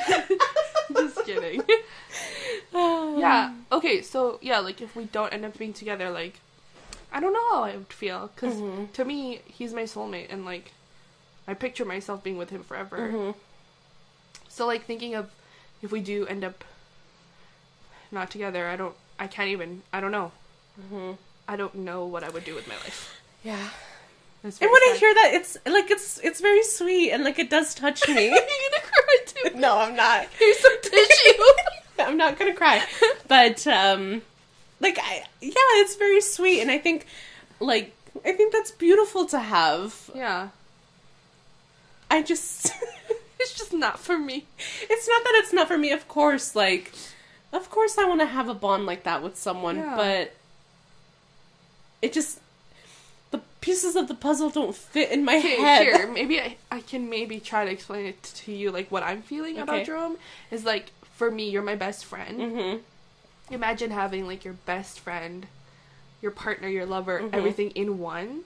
just 0.94 1.24
kidding. 1.26 1.62
yeah. 3.18 3.54
Okay. 3.72 4.02
So 4.02 4.38
yeah, 4.42 4.58
like 4.60 4.80
if 4.80 4.94
we 4.94 5.04
don't 5.06 5.32
end 5.32 5.44
up 5.44 5.56
being 5.58 5.72
together, 5.72 6.10
like 6.10 6.40
I 7.12 7.20
don't 7.20 7.32
know 7.32 7.50
how 7.50 7.64
I 7.64 7.76
would 7.76 7.92
feel 7.92 8.30
because 8.34 8.54
Mhm. 8.54 8.92
to 8.92 9.04
me 9.04 9.40
he's 9.46 9.72
my 9.72 9.82
soulmate 9.84 10.26
and 10.30 10.44
like 10.44 10.72
I 11.48 11.54
picture 11.54 11.84
myself 11.84 12.22
being 12.22 12.36
with 12.38 12.50
him 12.50 12.62
forever. 12.62 12.98
Mhm. 13.12 13.34
So 14.48 14.66
like 14.66 14.84
thinking 14.84 15.14
of 15.14 15.30
if 15.82 15.90
we 15.92 16.00
do 16.00 16.26
end 16.26 16.44
up 16.44 16.64
not 18.10 18.30
together, 18.30 18.68
I 18.68 18.76
don't. 18.76 18.94
I 19.18 19.26
can't 19.26 19.48
even. 19.50 19.82
I 19.92 20.00
don't 20.00 20.12
know. 20.12 20.32
Mhm. 20.80 21.16
I 21.48 21.56
don't 21.56 21.74
know 21.74 22.04
what 22.06 22.22
I 22.24 22.28
would 22.28 22.44
do 22.44 22.54
with 22.54 22.66
my 22.68 22.74
life. 22.76 23.20
Yeah. 23.44 23.68
And 24.42 24.54
when 24.58 24.70
I 24.70 24.96
hear 24.98 25.12
that, 25.14 25.30
it's 25.34 25.58
like 25.66 25.90
it's 25.90 26.18
it's 26.20 26.40
very 26.40 26.62
sweet 26.62 27.10
and 27.10 27.24
like 27.24 27.38
it 27.38 27.50
does 27.50 27.74
touch 27.74 28.08
me. 28.08 28.24
You're 28.30 28.34
gonna 28.36 28.90
cry 28.90 29.16
too. 29.26 29.50
no, 29.56 29.78
I'm 29.78 29.94
not. 29.94 30.26
Here's 30.38 30.58
some 30.58 30.80
tissue. 30.82 31.42
I'm 31.98 32.16
not 32.16 32.38
gonna 32.38 32.54
cry. 32.54 32.82
But 33.28 33.66
um 33.66 34.22
like 34.80 34.98
I 34.98 35.24
yeah, 35.42 35.52
it's 35.82 35.96
very 35.96 36.22
sweet 36.22 36.62
and 36.62 36.70
I 36.70 36.78
think 36.78 37.06
like 37.60 37.94
I 38.24 38.32
think 38.32 38.52
that's 38.54 38.70
beautiful 38.70 39.26
to 39.26 39.38
have. 39.38 40.10
yeah. 40.14 40.48
I 42.10 42.22
just 42.22 42.72
It's 43.40 43.54
just 43.54 43.72
not 43.72 43.98
for 43.98 44.18
me. 44.18 44.44
it's 44.82 45.08
not 45.08 45.24
that 45.24 45.32
it's 45.42 45.52
not 45.52 45.66
for 45.68 45.78
me, 45.78 45.90
of 45.92 46.06
course, 46.08 46.54
like 46.54 46.92
of 47.52 47.68
course 47.70 47.98
I 47.98 48.04
wanna 48.04 48.26
have 48.26 48.48
a 48.48 48.54
bond 48.54 48.86
like 48.86 49.02
that 49.04 49.22
with 49.22 49.36
someone, 49.36 49.76
Yeah. 49.76 49.96
but 49.96 50.34
it 52.02 52.12
just 52.12 52.40
the 53.30 53.40
pieces 53.60 53.94
of 53.96 54.08
the 54.08 54.14
puzzle 54.14 54.50
don't 54.50 54.74
fit 54.74 55.10
in 55.10 55.24
my 55.24 55.36
Okay, 55.38 55.56
head. 55.60 55.82
here, 55.82 56.06
maybe 56.12 56.40
I, 56.40 56.56
I 56.70 56.80
can 56.80 57.08
maybe 57.08 57.40
try 57.40 57.64
to 57.64 57.70
explain 57.70 58.06
it 58.06 58.22
to 58.22 58.52
you, 58.52 58.70
like 58.70 58.90
what 58.90 59.02
I'm 59.02 59.22
feeling 59.22 59.54
Okay. 59.54 59.62
about 59.62 59.86
Jerome 59.86 60.16
is 60.50 60.64
like 60.64 60.90
for 61.16 61.30
me, 61.30 61.48
you're 61.50 61.62
my 61.62 61.76
best 61.76 62.04
friend. 62.04 62.40
Mhm. 62.40 62.80
Imagine 63.50 63.90
having 63.90 64.26
like 64.26 64.44
your 64.44 64.54
best 64.54 65.00
friend, 65.00 65.46
your 66.22 66.30
partner, 66.30 66.68
your 66.68 66.86
lover, 66.86 67.20
Mhm. 67.20 67.34
everything 67.34 67.70
in 67.72 67.98
one. 67.98 68.44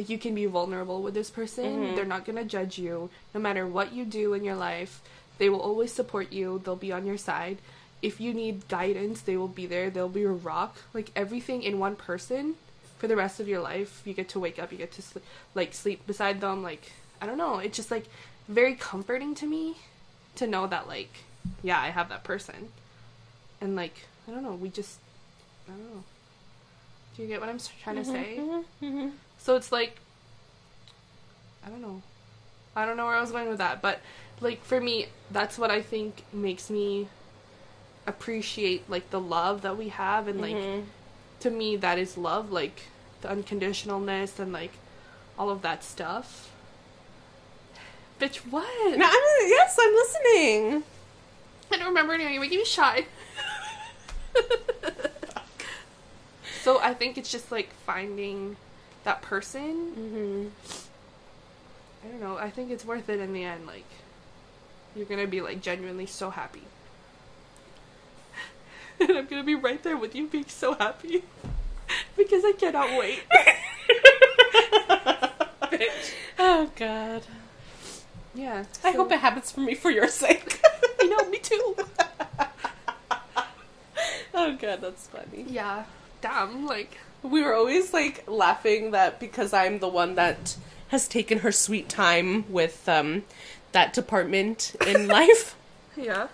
Like 0.00 0.08
you 0.08 0.16
can 0.16 0.34
be 0.34 0.46
vulnerable 0.46 1.02
with 1.02 1.12
this 1.12 1.28
person. 1.28 1.64
Mhm. 1.64 1.94
They're 1.94 2.06
not 2.06 2.24
gonna 2.24 2.42
judge 2.44 2.78
you, 2.78 3.10
no 3.34 3.40
matter 3.40 3.66
what 3.66 3.92
you 3.92 4.06
do 4.06 4.32
in 4.32 4.44
your 4.44 4.56
life. 4.56 5.02
They 5.36 5.50
will 5.50 5.60
always 5.60 5.92
support 5.92 6.32
you. 6.32 6.58
They'll 6.64 6.74
be 6.74 6.90
on 6.90 7.04
your 7.04 7.18
side. 7.18 7.58
If 8.00 8.18
you 8.18 8.32
need 8.32 8.66
guidance, 8.68 9.20
they 9.20 9.36
will 9.36 9.46
be 9.62 9.66
there. 9.66 9.90
They'll 9.90 10.08
be 10.08 10.20
your 10.20 10.32
rock. 10.32 10.78
Like 10.94 11.10
everything 11.14 11.62
in 11.62 11.78
one 11.78 11.96
person 11.96 12.54
for 12.96 13.08
the 13.08 13.16
rest 13.16 13.40
of 13.40 13.46
your 13.48 13.60
life. 13.60 14.00
You 14.06 14.14
get 14.14 14.30
to 14.30 14.40
wake 14.40 14.58
up. 14.58 14.72
You 14.72 14.78
get 14.78 14.92
to 14.92 15.02
sleep, 15.02 15.24
like 15.54 15.74
sleep 15.74 16.06
beside 16.06 16.40
them. 16.40 16.62
Like 16.62 16.92
I 17.20 17.26
don't 17.26 17.36
know. 17.36 17.58
It's 17.58 17.76
just 17.76 17.90
like 17.90 18.06
very 18.48 18.74
comforting 18.76 19.34
to 19.34 19.46
me 19.46 19.76
to 20.36 20.46
know 20.46 20.66
that 20.66 20.88
like 20.88 21.12
yeah, 21.62 21.78
I 21.78 21.88
have 21.90 22.08
that 22.08 22.24
person. 22.24 22.70
And 23.60 23.76
like 23.76 24.06
I 24.26 24.30
don't 24.30 24.42
know. 24.44 24.54
We 24.54 24.70
just 24.70 24.98
I 25.68 25.72
don't 25.72 25.94
know. 25.94 26.04
Do 27.16 27.22
you 27.22 27.28
get 27.28 27.40
what 27.40 27.50
I'm 27.50 27.60
trying 27.82 27.96
to 27.96 28.04
say? 28.06 28.38
Mhm, 28.38 28.64
mhm. 28.82 29.12
So 29.40 29.56
it's 29.56 29.72
like 29.72 29.96
I 31.64 31.68
don't 31.68 31.82
know. 31.82 32.02
I 32.76 32.86
don't 32.86 32.96
know 32.96 33.06
where 33.06 33.16
I 33.16 33.20
was 33.20 33.32
going 33.32 33.48
with 33.48 33.58
that, 33.58 33.82
but 33.82 34.00
like 34.40 34.64
for 34.64 34.80
me, 34.80 35.06
that's 35.30 35.58
what 35.58 35.70
I 35.70 35.82
think 35.82 36.24
makes 36.32 36.70
me 36.70 37.08
appreciate 38.06 38.88
like 38.88 39.10
the 39.10 39.20
love 39.20 39.62
that 39.62 39.76
we 39.76 39.88
have 39.88 40.26
and 40.28 40.40
like 40.40 40.54
Mhm. 40.56 40.84
to 41.40 41.50
me 41.50 41.76
that 41.76 41.98
is 41.98 42.16
love, 42.16 42.50
like 42.50 42.82
the 43.22 43.28
unconditionalness 43.28 44.38
and 44.38 44.52
like 44.52 44.72
all 45.38 45.50
of 45.50 45.62
that 45.62 45.82
stuff. 45.84 46.50
Bitch, 48.20 48.36
what? 48.50 48.98
No, 48.98 49.06
I'm, 49.06 49.48
yes, 49.48 49.76
I'm 49.80 49.94
listening. 49.94 50.82
I 51.72 51.76
don't 51.76 51.86
remember. 51.88 52.16
You're 52.16 52.40
making 52.40 52.58
me 52.58 52.64
shy. 52.64 53.06
so 56.62 56.78
I 56.80 56.94
think 56.94 57.16
it's 57.16 57.30
just 57.30 57.50
like 57.50 57.70
finding 57.86 58.56
that 59.04 59.22
person 59.22 59.92
Mm-hmm. 59.96 60.48
I 62.04 62.08
don't 62.08 62.20
know. 62.20 62.38
I 62.38 62.50
think 62.50 62.70
it's 62.70 62.84
worth 62.84 63.08
it 63.08 63.20
in 63.20 63.32
the 63.32 63.44
end. 63.44 63.66
Like, 63.66 63.84
you're 64.96 65.04
gonna 65.04 65.26
be 65.26 65.40
like 65.40 65.60
genuinely 65.60 66.06
so 66.06 66.30
happy, 66.30 66.62
and 69.00 69.10
I'm 69.10 69.26
gonna 69.26 69.44
be 69.44 69.54
right 69.54 69.82
there 69.82 69.96
with 69.96 70.14
you, 70.14 70.26
being 70.26 70.46
so 70.48 70.74
happy 70.74 71.24
because 72.16 72.44
I 72.44 72.52
cannot 72.52 72.98
wait. 72.98 73.22
oh 76.38 76.70
God. 76.76 77.22
Yeah, 78.34 78.64
I 78.84 78.92
hope 78.92 79.10
it 79.12 79.18
happens 79.18 79.50
for 79.50 79.60
me 79.60 79.74
for 79.74 79.90
your 79.90 80.08
sake. 80.08 80.60
You 81.00 81.10
know, 81.10 81.28
me 81.28 81.38
too. 81.38 81.76
oh 84.34 84.56
God, 84.56 84.80
that's 84.80 85.08
funny. 85.08 85.44
Yeah, 85.48 85.84
damn. 86.20 86.64
Like, 86.64 86.98
We 87.22 87.42
were 87.42 87.54
always 87.54 87.92
like 87.92 88.24
laughing 88.26 88.92
that 88.92 89.20
because 89.20 89.52
I'm 89.52 89.78
the 89.78 89.88
one 89.88 90.14
that 90.14 90.56
has 90.88 91.06
taken 91.06 91.38
her 91.40 91.52
sweet 91.52 91.88
time 91.88 92.50
with 92.50 92.88
um 92.88 93.24
that 93.72 93.92
department 93.92 94.74
in 94.86 95.06
life 95.18 95.54
yeah. 95.96 96.28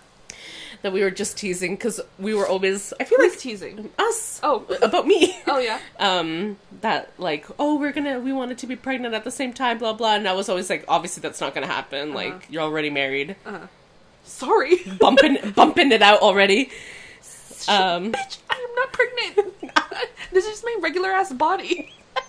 that 0.81 0.91
we 0.93 1.01
were 1.01 1.11
just 1.11 1.37
teasing 1.37 1.75
because 1.75 1.99
we 2.17 2.33
were 2.33 2.47
always 2.47 2.93
I 2.99 3.03
feel 3.03 3.19
Who's 3.19 3.33
like 3.33 3.39
teasing? 3.39 3.89
us 3.99 4.39
Oh, 4.41 4.65
about 4.81 5.05
me 5.05 5.37
oh 5.45 5.59
yeah. 5.59 5.79
um 5.99 6.57
that 6.81 7.11
like 7.19 7.45
oh 7.59 7.77
we're 7.77 7.91
gonna 7.91 8.19
we 8.19 8.31
wanted 8.33 8.57
to 8.59 8.67
be 8.67 8.75
pregnant 8.75 9.13
at 9.13 9.23
the 9.23 9.31
same 9.31 9.53
time 9.53 9.77
blah 9.77 9.93
blah 9.93 10.15
and 10.15 10.27
I 10.27 10.33
was 10.33 10.49
always 10.49 10.69
like 10.69 10.85
obviously 10.87 11.21
that's 11.21 11.41
not 11.41 11.53
gonna 11.53 11.67
happen 11.67 12.09
Uh-huh. 12.09 12.17
like 12.17 12.47
you're 12.49 12.63
already 12.63 12.89
married 12.89 13.35
Uh. 13.45 13.67
Sorry, 14.23 14.77
bumping 14.99 15.51
bumping 15.55 15.91
it 15.91 16.01
out 16.01 16.21
already 16.21 16.69
um 17.69 18.11
bitch. 18.13 18.37
I 18.49 18.55
am 18.55 18.75
not 18.75 18.93
pregnant. 18.93 19.66
This 20.31 20.45
is 20.45 20.51
just 20.51 20.63
my 20.63 20.77
regular 20.81 21.09
ass 21.09 21.33
body. 21.33 21.93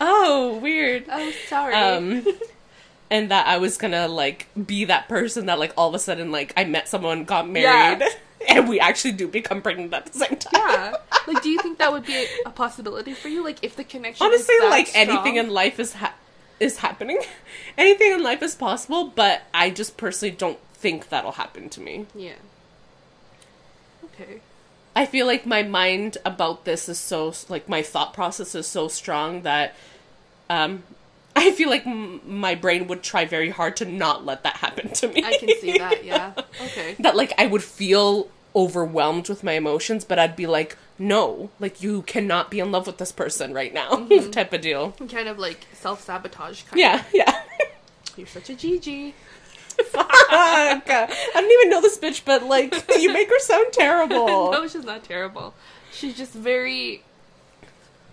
oh, 0.00 0.58
weird. 0.62 1.04
I'm 1.10 1.32
sorry. 1.48 1.74
Um, 1.74 2.26
and 3.10 3.30
that 3.30 3.46
I 3.46 3.58
was 3.58 3.76
gonna 3.76 4.08
like 4.08 4.48
be 4.66 4.84
that 4.86 5.08
person 5.08 5.46
that 5.46 5.58
like 5.58 5.72
all 5.76 5.88
of 5.88 5.94
a 5.94 5.98
sudden 5.98 6.32
like 6.32 6.52
I 6.56 6.64
met 6.64 6.88
someone, 6.88 7.24
got 7.24 7.48
married, 7.48 8.00
Yeah. 8.00 8.08
and 8.56 8.68
we 8.68 8.80
actually 8.80 9.12
do 9.12 9.28
become 9.28 9.62
pregnant 9.62 9.92
at 9.94 10.06
the 10.06 10.18
same 10.18 10.36
time. 10.36 10.52
yeah. 10.54 10.94
Like, 11.26 11.42
do 11.42 11.50
you 11.50 11.58
think 11.58 11.78
that 11.78 11.92
would 11.92 12.06
be 12.06 12.14
a, 12.14 12.26
a 12.46 12.50
possibility 12.50 13.12
for 13.12 13.28
you? 13.28 13.42
Like, 13.42 13.58
if 13.62 13.76
the 13.76 13.84
connection. 13.84 14.26
is 14.26 14.32
Honestly, 14.32 14.54
that 14.60 14.70
like 14.70 14.86
strong? 14.88 15.08
anything 15.08 15.36
in 15.36 15.50
life 15.50 15.80
is 15.80 15.94
ha- 15.94 16.14
is 16.60 16.78
happening. 16.78 17.20
anything 17.78 18.12
in 18.12 18.22
life 18.22 18.42
is 18.42 18.54
possible, 18.54 19.12
but 19.14 19.42
I 19.52 19.70
just 19.70 19.96
personally 19.96 20.34
don't 20.36 20.58
think 20.74 21.08
that'll 21.08 21.32
happen 21.32 21.68
to 21.70 21.80
me. 21.80 22.06
Yeah. 22.14 22.34
Okay. 24.04 24.40
I 24.96 25.04
feel 25.06 25.26
like 25.26 25.44
my 25.46 25.62
mind 25.62 26.16
about 26.24 26.64
this 26.64 26.88
is 26.88 26.98
so 26.98 27.32
like 27.48 27.68
my 27.68 27.82
thought 27.82 28.14
process 28.14 28.54
is 28.54 28.66
so 28.66 28.88
strong 28.88 29.42
that 29.42 29.74
um 30.50 30.82
I 31.36 31.50
feel 31.52 31.68
like 31.68 31.86
m- 31.86 32.22
my 32.26 32.54
brain 32.54 32.86
would 32.88 33.02
try 33.02 33.26
very 33.26 33.50
hard 33.50 33.76
to 33.76 33.84
not 33.84 34.24
let 34.24 34.42
that 34.44 34.56
happen 34.56 34.90
to 34.94 35.08
me. 35.08 35.22
I 35.22 35.36
can 35.36 35.50
see 35.60 35.76
that. 35.76 36.02
Yeah. 36.12 36.32
Okay. 36.64 36.96
that 36.98 37.14
like 37.14 37.32
I 37.36 37.46
would 37.46 37.62
feel 37.62 38.28
overwhelmed 38.54 39.28
with 39.28 39.44
my 39.44 39.52
emotions, 39.52 40.02
but 40.06 40.18
I'd 40.18 40.34
be 40.34 40.46
like, 40.46 40.78
no, 40.98 41.50
like 41.60 41.82
you 41.82 42.00
cannot 42.02 42.50
be 42.50 42.58
in 42.58 42.72
love 42.72 42.86
with 42.86 42.96
this 42.96 43.12
person 43.12 43.52
right 43.52 43.74
now, 43.74 44.06
type 44.32 44.54
of 44.54 44.62
deal. 44.62 44.92
Kind 44.92 45.28
of 45.28 45.38
like 45.38 45.66
self 45.74 46.02
sabotage. 46.02 46.62
Kind 46.62 46.72
of 46.72 46.78
Yeah, 46.78 47.04
yeah. 47.12 47.42
You're 48.16 48.26
such 48.26 48.48
a 48.48 48.54
GG. 48.54 49.12
Fuck. 49.84 50.10
I 50.10 50.82
don't 51.34 51.50
even 51.50 51.70
know 51.70 51.80
this 51.80 51.98
bitch, 51.98 52.24
but 52.24 52.42
like 52.42 52.74
you 52.98 53.12
make 53.12 53.28
her 53.28 53.38
sound 53.38 53.72
terrible. 53.72 54.26
no, 54.52 54.66
she's 54.66 54.84
not 54.84 55.04
terrible. 55.04 55.54
She's 55.92 56.16
just 56.16 56.32
very. 56.32 57.02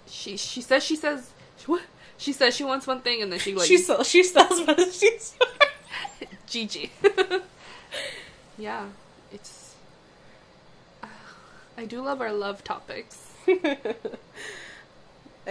She 0.07 0.37
she 0.37 0.61
says 0.61 0.83
she 0.83 0.95
says 0.95 1.31
what 1.65 1.81
she 2.17 2.33
says 2.33 2.55
she 2.55 2.63
wants 2.63 2.85
one 2.85 3.01
thing 3.01 3.21
and 3.21 3.31
then 3.31 3.39
she 3.39 3.55
like 3.55 3.67
she 3.67 3.77
sells, 3.77 4.07
she 4.07 4.23
sells, 4.23 4.61
but 4.61 4.79
she's. 4.93 5.35
GG. 6.47 6.89
yeah, 8.57 8.85
it's. 9.31 9.75
Uh, 11.01 11.07
I 11.77 11.85
do 11.85 12.01
love 12.01 12.21
our 12.21 12.31
love 12.31 12.63
topics. 12.63 13.31
I 13.47 13.57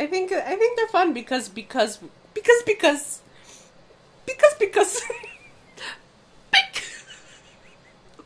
think 0.06 0.32
I 0.32 0.56
think 0.56 0.76
they're 0.76 0.88
fun 0.88 1.12
because 1.12 1.48
because 1.48 1.98
because 2.34 2.62
because 2.62 3.20
because 4.26 4.54
because 4.58 5.02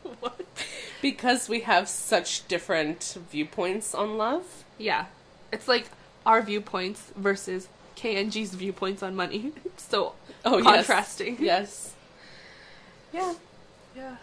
what? 0.19 0.41
because 1.01 1.47
we 1.49 1.61
have 1.61 1.87
such 1.87 2.47
different 2.47 3.17
viewpoints 3.31 3.93
on 3.95 4.17
love. 4.17 4.63
Yeah, 4.77 5.05
it's 5.51 5.67
like 5.67 5.89
our 6.25 6.41
viewpoints 6.41 7.11
versus 7.15 7.67
KNG's 7.95 8.53
viewpoints 8.53 9.01
on 9.03 9.15
money. 9.15 9.51
so 9.77 10.13
Oh, 10.45 10.57
yes. 10.57 10.65
contrasting. 10.65 11.37
Yes. 11.39 11.93
Yeah. 13.13 13.33
Yeah. 13.95 14.15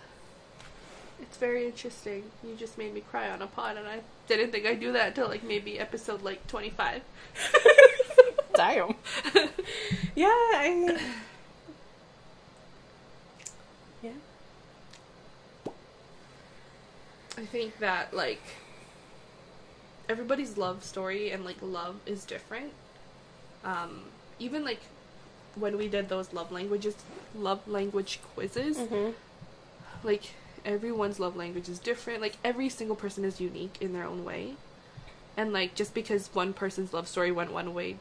It's 1.20 1.37
very 1.39 1.66
interesting. 1.66 2.24
You 2.45 2.55
just 2.57 2.78
made 2.78 2.95
me 2.95 3.01
cry 3.01 3.28
on 3.30 3.43
a 3.43 3.47
pod, 3.47 3.76
and 3.76 3.87
I 3.89 4.01
didn't 4.28 4.53
think 4.53 4.66
I'd 4.66 4.80
do 4.80 4.93
that 4.93 5.09
until 5.09 5.28
like 5.28 5.43
maybe 5.43 5.78
episode 5.78 6.22
like 6.22 6.47
25. 6.47 7.03
Damn. 8.55 8.95
yeah, 10.14 10.26
I. 10.28 10.99
I 17.37 17.45
think 17.47 17.78
that 17.78 18.14
like 18.14 18.41
everybody's 20.09 20.57
love 20.57 20.85
story 20.85 21.30
and 21.30 21.45
like 21.45 21.57
love 21.61 21.97
is 22.07 22.24
different. 22.24 22.72
Um, 23.64 24.05
even 24.39 24.64
like 24.64 24.80
when 25.55 25.76
we 25.76 25.89
did 25.89 26.09
those 26.09 26.32
love 26.32 26.53
languages, 26.53 26.95
love 27.35 27.66
language 27.66 28.20
quizzes, 28.35 28.76
Mm-hmm. 28.78 29.11
like 30.03 30.35
everyone's 30.64 31.20
love 31.20 31.37
language 31.37 31.68
is 31.68 31.78
different. 31.78 32.20
Like 32.20 32.37
every 32.45 32.68
single 32.68 32.97
person 32.97 33.24
is 33.24 33.41
unique 33.41 33.78
in 33.80 33.93
their 33.93 34.05
own 34.05 34.24
way. 34.24 34.55
And 35.37 35.53
like 35.53 35.74
just 35.74 35.95
because 35.95 36.28
one 36.32 36.53
person's 36.53 36.93
love 36.93 37.09
story 37.09 37.32
went 37.32 37.53
one 37.53 37.74
way, 37.74 37.97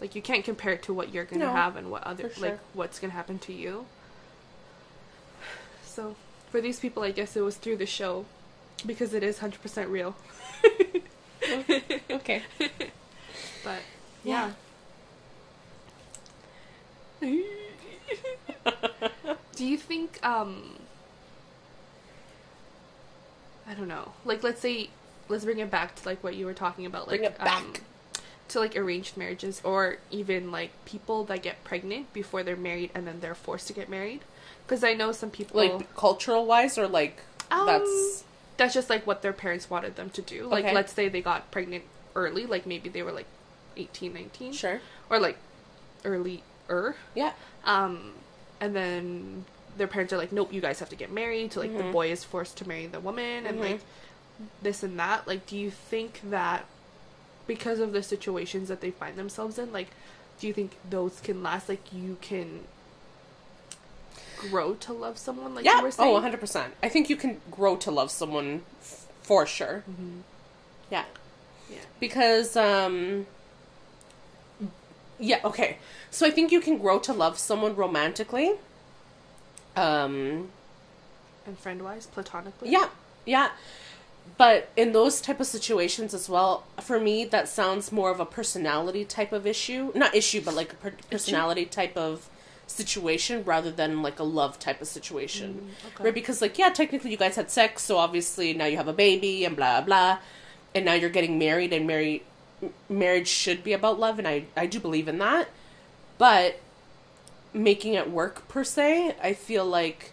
like 0.00 0.14
you 0.14 0.22
can't 0.22 0.44
compare 0.44 0.72
it 0.72 0.82
to 0.84 0.92
what 0.92 1.12
you're 1.14 1.24
gonna 1.24 1.46
No, 1.46 1.52
have 1.52 1.76
and 1.76 1.90
what 1.90 2.02
other 2.04 2.28
for 2.28 2.40
like 2.40 2.58
what's 2.74 2.98
gonna 2.98 3.12
happen 3.14 3.38
to 3.40 3.52
you. 3.52 3.86
So 5.84 6.16
for 6.50 6.60
these 6.60 6.78
people, 6.80 7.02
I 7.02 7.10
guess 7.10 7.36
it 7.36 7.40
was 7.42 7.56
through 7.56 7.76
the 7.78 7.86
show 7.86 8.24
because 8.86 9.14
it 9.14 9.22
is 9.22 9.38
hundred 9.38 9.62
percent 9.62 9.88
real. 9.88 10.14
Okay. 12.10 12.42
But 13.64 13.80
yeah. 14.24 14.52
Do 17.20 17.44
you 19.66 19.76
think 19.76 20.24
um 20.24 20.76
I 23.68 23.74
don't 23.74 23.88
know. 23.88 24.12
Like 24.24 24.42
let's 24.42 24.60
say 24.60 24.90
let's 25.28 25.44
bring 25.44 25.58
it 25.58 25.70
back 25.70 25.94
to 25.96 26.08
like 26.08 26.22
what 26.24 26.34
you 26.36 26.46
were 26.46 26.54
talking 26.54 26.86
about 26.86 27.08
like 27.08 27.20
Bring 27.20 27.32
it 27.32 27.36
um 27.40 27.44
back. 27.46 27.80
to 28.48 28.60
like 28.60 28.76
arranged 28.76 29.16
marriages 29.16 29.60
or 29.64 29.98
even 30.10 30.50
like 30.50 30.70
people 30.84 31.24
that 31.24 31.42
get 31.42 31.62
pregnant 31.64 32.12
before 32.12 32.42
they're 32.42 32.56
married 32.56 32.90
and 32.94 33.06
then 33.06 33.20
they're 33.20 33.34
forced 33.34 33.66
to 33.66 33.72
get 33.72 33.88
married 33.90 34.20
because 34.66 34.82
I 34.84 34.94
know 34.94 35.12
some 35.12 35.30
people 35.30 35.60
Like 35.60 35.94
cultural 35.96 36.46
wise, 36.46 36.78
or 36.78 36.86
like 36.88 37.18
Um, 37.50 37.66
that's 37.66 38.24
that's 38.58 38.74
just 38.74 38.90
like 38.90 39.06
what 39.06 39.22
their 39.22 39.32
parents 39.32 39.70
wanted 39.70 39.96
them 39.96 40.10
to 40.10 40.20
do. 40.22 40.46
Like 40.46 40.64
Okay. 40.66 40.74
let's 40.74 40.92
say 40.92 41.08
they 41.08 41.22
got 41.22 41.50
pregnant 41.50 41.84
early, 42.14 42.44
like 42.44 42.66
maybe 42.66 42.88
they 42.90 43.02
were 43.02 43.12
like 43.12 43.26
18, 43.76 44.12
19 44.12 44.52
sure. 44.52 44.80
or 45.08 45.18
like 45.18 45.38
early 46.04 46.42
er 46.68 46.94
Yeah. 47.14 47.32
um 47.64 48.12
and 48.60 48.74
then 48.76 49.44
their 49.76 49.86
parents 49.86 50.12
are 50.12 50.16
like 50.18 50.32
nope 50.32 50.52
you 50.52 50.60
guys 50.60 50.80
have 50.80 50.88
to 50.90 50.96
get 50.96 51.10
married 51.10 51.52
so 51.52 51.60
like 51.60 51.74
the 51.76 51.82
Mhm. 51.84 51.92
boy 51.92 52.10
is 52.10 52.24
forced 52.24 52.56
to 52.58 52.68
marry 52.68 52.86
the 52.86 53.00
woman 53.00 53.46
and 53.46 53.58
Mhm. 53.58 53.62
like 53.62 53.80
this 54.62 54.82
and 54.82 54.98
that 54.98 55.26
like 55.26 55.46
do 55.46 55.56
you 55.56 55.70
think 55.70 56.20
that 56.24 56.66
because 57.46 57.78
of 57.80 57.92
the 57.92 58.02
situations 58.02 58.68
that 58.68 58.80
they 58.80 58.90
find 58.90 59.16
themselves 59.16 59.58
in 59.58 59.72
like 59.72 59.88
do 60.40 60.46
you 60.46 60.52
think 60.52 60.72
those 60.88 61.20
can 61.20 61.42
last 61.42 61.68
like 61.68 61.92
you 61.92 62.16
can 62.20 62.64
grow 64.38 64.74
to 64.74 64.92
love 64.92 65.18
someone 65.18 65.54
like 65.54 65.64
yeah. 65.64 65.78
you 65.78 65.82
were 65.82 65.90
saying 65.90 66.14
Oh, 66.14 66.20
100%. 66.20 66.66
I 66.82 66.88
think 66.88 67.10
you 67.10 67.16
can 67.16 67.40
grow 67.50 67.76
to 67.76 67.90
love 67.90 68.10
someone 68.10 68.62
f- 68.80 69.06
for 69.22 69.46
sure. 69.46 69.84
Mhm. 69.90 70.22
Yeah. 70.90 71.04
Yeah. 71.70 71.78
Because, 72.00 72.56
um, 72.56 73.26
yeah, 75.18 75.40
okay. 75.44 75.78
So 76.10 76.26
I 76.26 76.30
think 76.30 76.52
you 76.52 76.60
can 76.60 76.78
grow 76.78 76.98
to 77.00 77.12
love 77.12 77.38
someone 77.38 77.74
romantically. 77.76 78.54
Um, 79.76 80.48
and 81.46 81.58
friend 81.58 81.82
wise 81.82 82.06
platonically 82.06 82.70
yeah, 82.70 82.88
yeah. 83.24 83.50
But 84.36 84.70
in 84.76 84.92
those 84.92 85.20
type 85.20 85.40
of 85.40 85.46
situations 85.46 86.12
as 86.12 86.28
well, 86.28 86.64
for 86.80 87.00
me, 87.00 87.24
that 87.26 87.48
sounds 87.48 87.90
more 87.90 88.10
of 88.10 88.20
a 88.20 88.26
personality 88.26 89.04
type 89.04 89.32
of 89.32 89.46
issue. 89.46 89.90
Not 89.94 90.14
issue, 90.14 90.40
but 90.42 90.54
like 90.54 90.72
a 90.72 90.76
per- 90.76 90.94
personality 91.10 91.64
type 91.64 91.96
of 91.96 92.28
situation 92.68 93.42
rather 93.44 93.70
than 93.70 94.02
like 94.02 94.20
a 94.20 94.24
love 94.24 94.58
type 94.58 94.80
of 94.80 94.86
situation. 94.86 95.54
Mm, 95.54 95.88
okay. 95.94 96.04
Right? 96.04 96.14
Because, 96.14 96.40
like, 96.40 96.58
yeah, 96.58 96.68
technically 96.68 97.10
you 97.10 97.16
guys 97.16 97.34
had 97.34 97.50
sex, 97.50 97.82
so 97.82 97.96
obviously 97.96 98.54
now 98.54 98.66
you 98.66 98.76
have 98.76 98.88
a 98.88 98.92
baby 98.92 99.44
and 99.44 99.56
blah, 99.56 99.80
blah. 99.80 100.18
And 100.74 100.84
now 100.84 100.94
you're 100.94 101.10
getting 101.10 101.38
married, 101.38 101.72
and 101.72 101.86
marry- 101.86 102.22
marriage 102.88 103.28
should 103.28 103.64
be 103.64 103.72
about 103.72 103.98
love, 103.98 104.18
and 104.18 104.28
I, 104.28 104.44
I 104.56 104.66
do 104.66 104.78
believe 104.78 105.08
in 105.08 105.18
that. 105.18 105.48
But 106.18 106.60
making 107.52 107.94
it 107.94 108.10
work, 108.10 108.46
per 108.48 108.62
se, 108.62 109.16
I 109.22 109.32
feel 109.32 109.64
like 109.64 110.12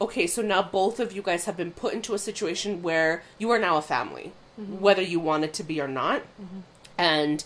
okay, 0.00 0.26
so 0.26 0.42
now 0.42 0.62
both 0.62 1.00
of 1.00 1.12
you 1.12 1.22
guys 1.22 1.46
have 1.46 1.56
been 1.56 1.70
put 1.72 1.94
into 1.94 2.12
a 2.14 2.18
situation 2.18 2.82
where 2.82 3.22
you 3.38 3.50
are 3.50 3.58
now 3.58 3.78
a 3.78 3.82
family, 3.82 4.32
whether 4.56 5.02
you 5.02 5.18
want 5.18 5.44
it 5.44 5.54
to 5.54 5.62
be 5.62 5.80
or 5.80 5.88
not. 5.88 6.22
And 6.98 7.44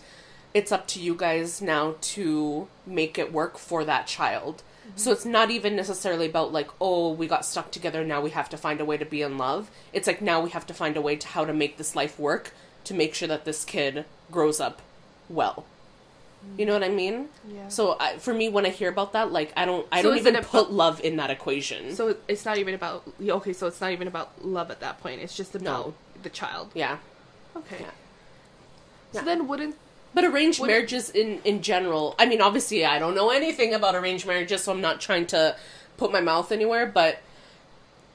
it's 0.55 0.73
up 0.73 0.87
to 0.89 1.01
you 1.01 1.15
guys 1.15 1.61
now 1.63 1.95
to 2.01 2.69
make 2.87 3.19
it 3.19 3.33
work 3.33 3.59
for 3.59 3.85
that 3.85 4.07
child. 4.07 4.63
So 4.97 5.13
it's 5.13 5.25
not 5.25 5.51
even 5.53 5.77
necessarily 5.77 6.27
about 6.27 6.53
like, 6.53 6.69
oh, 6.81 7.13
we 7.13 7.29
got 7.29 7.45
stuck 7.47 7.71
together, 7.71 8.05
now 8.05 8.21
we 8.21 8.31
have 8.31 8.49
to 8.51 8.57
find 8.57 8.81
a 8.81 8.85
way 8.85 8.97
to 8.97 9.05
be 9.05 9.23
in 9.23 9.39
love. 9.39 9.71
It's 9.93 10.07
like 10.09 10.21
now 10.21 10.41
we 10.41 10.51
have 10.51 10.67
to 10.67 10.75
find 10.75 10.97
a 10.97 11.01
way 11.01 11.15
to 11.17 11.27
how 11.29 11.45
to 11.45 11.53
make 11.55 11.77
this 11.77 11.95
life 11.95 12.19
work 12.19 12.53
to 12.85 12.93
make 12.95 13.15
sure 13.15 13.29
that 13.29 13.45
this 13.45 13.65
kid 13.65 14.05
grows 14.33 14.59
up 14.59 14.83
well. 15.29 15.65
You 16.59 16.65
know 16.67 16.73
what 16.73 16.83
I 16.83 16.89
mean? 16.89 17.29
yeah 17.49 17.69
So 17.69 17.97
I, 18.01 18.17
for 18.17 18.33
me, 18.35 18.49
when 18.49 18.67
I 18.67 18.71
hear 18.71 18.89
about 18.89 19.13
that, 19.13 19.31
like 19.31 19.53
I 19.57 19.65
don't, 19.65 19.87
I 19.93 20.03
So 20.03 20.09
don't 20.09 20.19
even 20.19 20.35
put 20.43 20.73
love 20.73 21.01
in 21.03 21.17
that 21.17 21.31
equation. 21.31 21.95
so 21.95 22.17
it's 22.27 22.45
not 22.45 22.59
even 22.59 22.75
about 22.75 23.05
okay 23.21 23.53
so 23.53 23.67
it's 23.69 23.81
not 23.81 23.93
even 23.93 24.09
about 24.09 24.45
love 24.45 24.71
at 24.71 24.81
that 24.81 25.01
point 25.01 25.21
it's 25.21 25.37
just 25.37 25.55
about 25.55 25.65
No. 25.87 25.95
the 26.23 26.31
child 26.31 26.71
yeah, 26.75 26.97
okay 27.55 27.77
Yeah. 27.81 27.91
so 29.13 29.19
Yeah. 29.21 29.25
then 29.25 29.47
wouldn't 29.47 29.77
but 30.15 30.25
arranged 30.25 30.61
Would- 30.61 30.69
marriages 30.69 31.11
in 31.11 31.41
in 31.45 31.63
general. 31.63 32.15
I 32.19 32.27
mean, 32.27 32.41
obviously, 32.41 32.85
I 32.85 32.99
don't 32.99 33.15
know 33.15 33.31
anything 33.31 33.75
about 33.75 33.95
arranged 33.95 34.27
marriages, 34.27 34.65
so 34.65 34.73
I'm 34.73 34.81
not 34.81 35.01
trying 35.01 35.27
to 35.29 35.57
put 35.97 36.11
my 36.13 36.21
mouth 36.21 36.51
anywhere. 36.53 36.87
But 36.87 37.19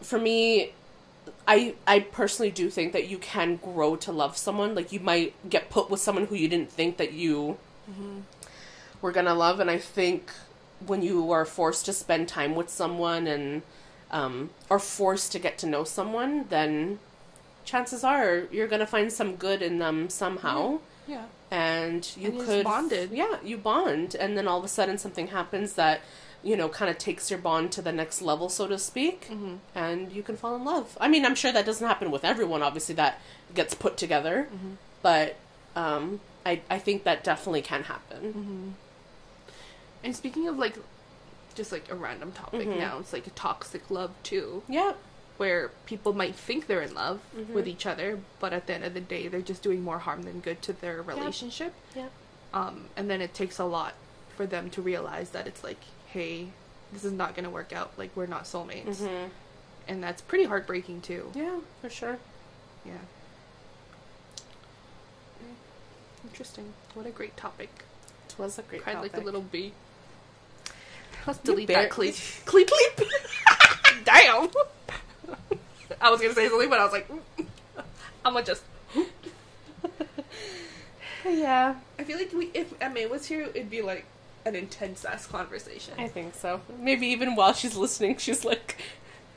for 0.02 0.20
me, 0.20 0.74
I 1.48 1.76
I 1.88 2.00
personally 2.00 2.52
do 2.52 2.70
think 2.70 2.93
that 2.93 3.08
you 3.08 3.18
can 3.18 3.58
grow 3.58 3.96
to 3.98 4.12
love 4.12 4.38
someone. 4.38 4.76
Like 4.76 4.91
you 4.91 5.00
might 5.00 5.34
get 5.50 5.70
put 5.70 5.89
with 5.89 6.00
someone 6.00 6.26
who 6.26 6.36
you 6.36 6.48
didn't 6.48 6.72
think 6.72 6.98
that 6.98 7.14
you 7.14 7.58
were 9.02 9.12
gonna 9.12 9.36
love, 9.36 9.60
and 9.60 9.70
I 9.70 9.78
think 9.78 10.32
when 10.86 11.02
you 11.02 11.32
are 11.32 11.46
forced 11.46 11.86
to 11.86 11.93
spend 11.93 12.28
time 12.28 12.56
with 12.56 12.70
someone 12.70 13.28
and 13.28 13.62
um, 14.12 14.50
are 14.70 14.80
forced 14.80 15.32
to 15.32 15.39
get 15.39 15.58
to 15.60 15.66
know 15.68 15.84
someone, 15.84 16.46
then 16.50 17.00
chances 17.64 18.04
are 18.04 18.43
you're 18.52 18.68
gonna 18.68 18.86
find 18.86 19.12
some 19.12 19.36
good 19.36 19.62
in 19.62 19.80
them 19.80 20.10
somehow. 20.10 20.80
Yeah. 21.08 21.26
And 21.52 22.10
you 22.18 22.30
And 22.32 22.39
could 22.41 22.64
bonded. 22.66 23.12
yeah, 23.12 23.38
you 23.43 23.58
bond, 23.58 24.16
and 24.16 24.38
then 24.38 24.48
all 24.48 24.58
of 24.60 24.66
a 24.66 24.68
sudden 24.68 24.98
something 24.98 25.28
happens 25.28 25.74
that 25.74 26.02
you 26.43 26.56
know 26.58 26.68
kind 26.70 26.89
of 26.91 26.98
takes 26.98 27.30
your 27.32 27.39
bond 27.39 27.72
to 27.74 27.82
the 27.82 27.91
next 27.91 28.22
level, 28.22 28.50
so 28.50 28.68
to 28.68 28.78
speak, 28.80 29.28
Mm-hmm. 29.30 29.56
and 29.76 30.12
you 30.12 30.24
can 30.24 30.36
fall 30.38 30.56
in 30.56 30.66
love. 30.66 30.98
I 31.00 31.08
mean, 31.08 31.26
I'm 31.26 31.36
sure 31.36 31.52
that 31.52 31.66
doesn't 31.66 31.88
happen 31.88 32.10
with 32.12 32.26
everyone. 32.26 32.62
Obviously, 32.64 32.96
that 32.96 33.22
gets 33.54 33.74
put 33.74 33.96
together, 33.98 34.48
Mm-hmm. 34.54 34.72
but 35.02 35.36
um, 35.76 36.20
I 36.46 36.62
I 36.70 36.80
think 36.80 37.04
that 37.04 37.24
definitely 37.24 37.62
can 37.62 37.84
happen. 37.84 38.22
Mm-hmm. 38.24 38.70
And 40.04 40.16
speaking 40.16 40.48
of 40.48 40.58
like, 40.58 40.78
just 41.56 41.72
like 41.72 41.89
a 41.91 41.96
random 41.96 42.32
topic 42.32 42.68
Mhm. 42.68 42.80
now, 42.80 43.00
it's 43.00 43.14
like 43.14 43.28
a 43.28 43.32
toxic 43.32 43.89
love 43.89 44.12
too, 44.24 44.62
Yeah, 44.68 44.93
where 45.38 45.69
people 45.86 46.13
might 46.13 46.36
think 46.36 46.67
they're 46.67 46.81
in 46.81 46.93
love 46.93 47.19
Mhm. 47.36 47.49
with 47.49 47.67
each 47.67 47.86
other, 47.86 48.19
but 48.39 48.53
at 48.53 48.67
the 48.67 48.73
end 48.73 48.83
of 48.86 48.93
the 48.93 49.01
day, 49.01 49.27
they're 49.27 49.41
just 49.41 49.61
doing 49.61 49.81
more 49.83 49.99
harm 49.99 50.23
than 50.23 50.39
good 50.39 50.61
to 50.63 50.73
their 50.73 51.01
relationship. 51.01 51.73
yeah, 51.93 52.07
Um, 52.53 52.89
and 52.95 53.09
then 53.09 53.21
it 53.21 53.33
takes 53.33 53.59
a 53.59 53.65
lot 53.65 53.93
for 54.38 54.45
them 54.45 54.69
to 54.71 54.81
realize 54.81 55.31
that 55.31 55.45
it's 55.47 55.63
like, 55.63 55.79
hey, 56.07 56.49
this 56.93 57.03
is 57.03 57.11
not 57.11 57.36
gonna 57.36 57.49
work 57.49 57.73
out. 57.73 57.91
Like 57.97 58.11
we're 58.15 58.27
not 58.27 58.43
soulmates, 58.45 58.99
hmm 58.99 59.27
and 59.88 60.01
that's 60.03 60.21
pretty 60.21 60.45
heartbreaking 60.45 61.01
too. 61.01 61.31
yeah, 61.36 61.59
for 61.81 61.89
sure. 61.89 62.17
Yeah. 62.86 62.93
Interesting. 66.23 66.73
What 66.93 67.05
a 67.05 67.11
great 67.11 67.38
topic. 67.38 67.69
It 68.29 68.39
was 68.39 68.57
a 68.57 68.63
great 68.63 68.81
Cried 68.83 68.95
topic. 68.95 69.13
like 69.13 69.21
a 69.21 69.25
little 69.25 69.41
bee. 69.41 69.73
Let's 71.27 71.39
delete 71.39 71.67
that 71.69 71.89
cleep. 71.89 72.15
Cleep 72.45 72.67
cleep. 72.69 73.09
Damn. 74.03 74.49
I 76.02 76.10
was 76.10 76.22
gonna 76.22 76.34
say 76.34 76.50
something, 76.50 76.70
but 76.70 76.80
I 76.80 76.84
was 76.84 76.93
like, 76.93 77.10
I'm 78.26 78.34
gonna 78.34 78.46
just. 78.46 78.64
yeah, 81.26 81.76
I 82.00 82.04
feel 82.04 82.18
like 82.18 82.34
we, 82.34 82.52
if 82.54 82.74
Emma 82.82 83.08
was 83.08 83.26
here, 83.26 83.41
it'd 83.54 83.70
be 83.70 83.82
like 83.82 84.06
an 84.46 84.56
intense 84.56 85.06
ass 85.06 85.26
conversation. 85.26 85.93
I 85.98 86.08
think 86.08 86.36
so. 86.36 86.62
Maybe 86.80 87.08
even 87.08 87.36
while 87.36 87.54
she's 87.54 87.76
listening, 87.76 88.18
she's 88.18 88.46
like 88.46 88.78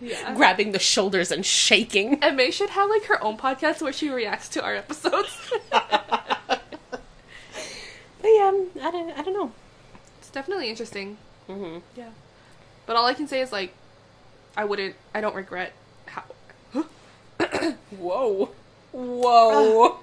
yeah. 0.01 0.35
grabbing 0.35 0.73
the 0.73 0.79
shoulders 0.79 1.31
and 1.31 1.45
shaking. 1.45 2.19
Emma 2.23 2.51
should 2.53 2.71
have 2.71 2.91
like 2.91 3.05
her 3.05 3.23
own 3.23 3.37
podcast 3.37 3.81
where 3.83 3.93
she 3.93 4.11
reacts 4.11 4.49
to 4.51 4.63
our 4.63 4.75
episodes. 4.75 5.37
But 8.21 8.29
yeah, 8.29 8.53
I 8.83 8.91
don't, 8.91 9.11
I 9.19 9.23
don't 9.23 9.33
know. 9.35 9.53
it's 10.19 10.31
definitely 10.31 10.69
interesting. 10.69 11.17
hmm 11.47 11.79
Yeah. 11.97 12.11
But 12.87 12.97
all 12.97 13.07
I 13.07 13.15
can 13.15 13.29
say 13.29 13.41
is 13.41 13.53
like, 13.53 13.75
I 14.57 14.65
wouldn't. 14.65 14.97
I 15.15 15.21
don't 15.21 15.35
regret 15.35 15.73
how. 16.07 16.25
Whoa, 17.91 18.51
whoa. 18.93 19.99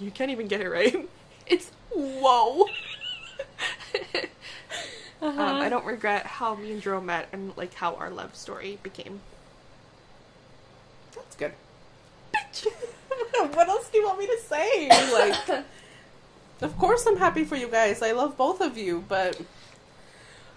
You 0.00 0.10
can't 0.10 0.30
even 0.30 0.48
get 0.48 0.60
it 0.60 0.68
right. 0.68 1.08
It's 1.46 1.70
whoa. 1.90 2.66
Uh-huh. 5.22 5.42
um, 5.42 5.56
I 5.56 5.68
don't 5.68 5.86
regret 5.86 6.26
how 6.26 6.54
me 6.54 6.72
and 6.72 6.82
Jerome 6.82 7.06
met 7.06 7.28
and 7.32 7.56
like 7.56 7.74
how 7.74 7.94
our 7.94 8.10
love 8.10 8.36
story 8.36 8.78
became. 8.82 9.20
That's 11.14 11.36
good. 11.36 11.52
Bitch. 12.34 12.66
what 13.54 13.68
else 13.68 13.88
do 13.88 13.98
you 13.98 14.04
want 14.04 14.18
me 14.18 14.26
to 14.26 14.38
say? 14.46 14.88
Like, 14.88 15.64
of 16.60 16.76
course 16.78 17.06
I'm 17.06 17.16
happy 17.16 17.44
for 17.44 17.56
you 17.56 17.68
guys. 17.68 18.02
I 18.02 18.12
love 18.12 18.36
both 18.36 18.60
of 18.60 18.76
you, 18.76 19.04
but 19.08 19.40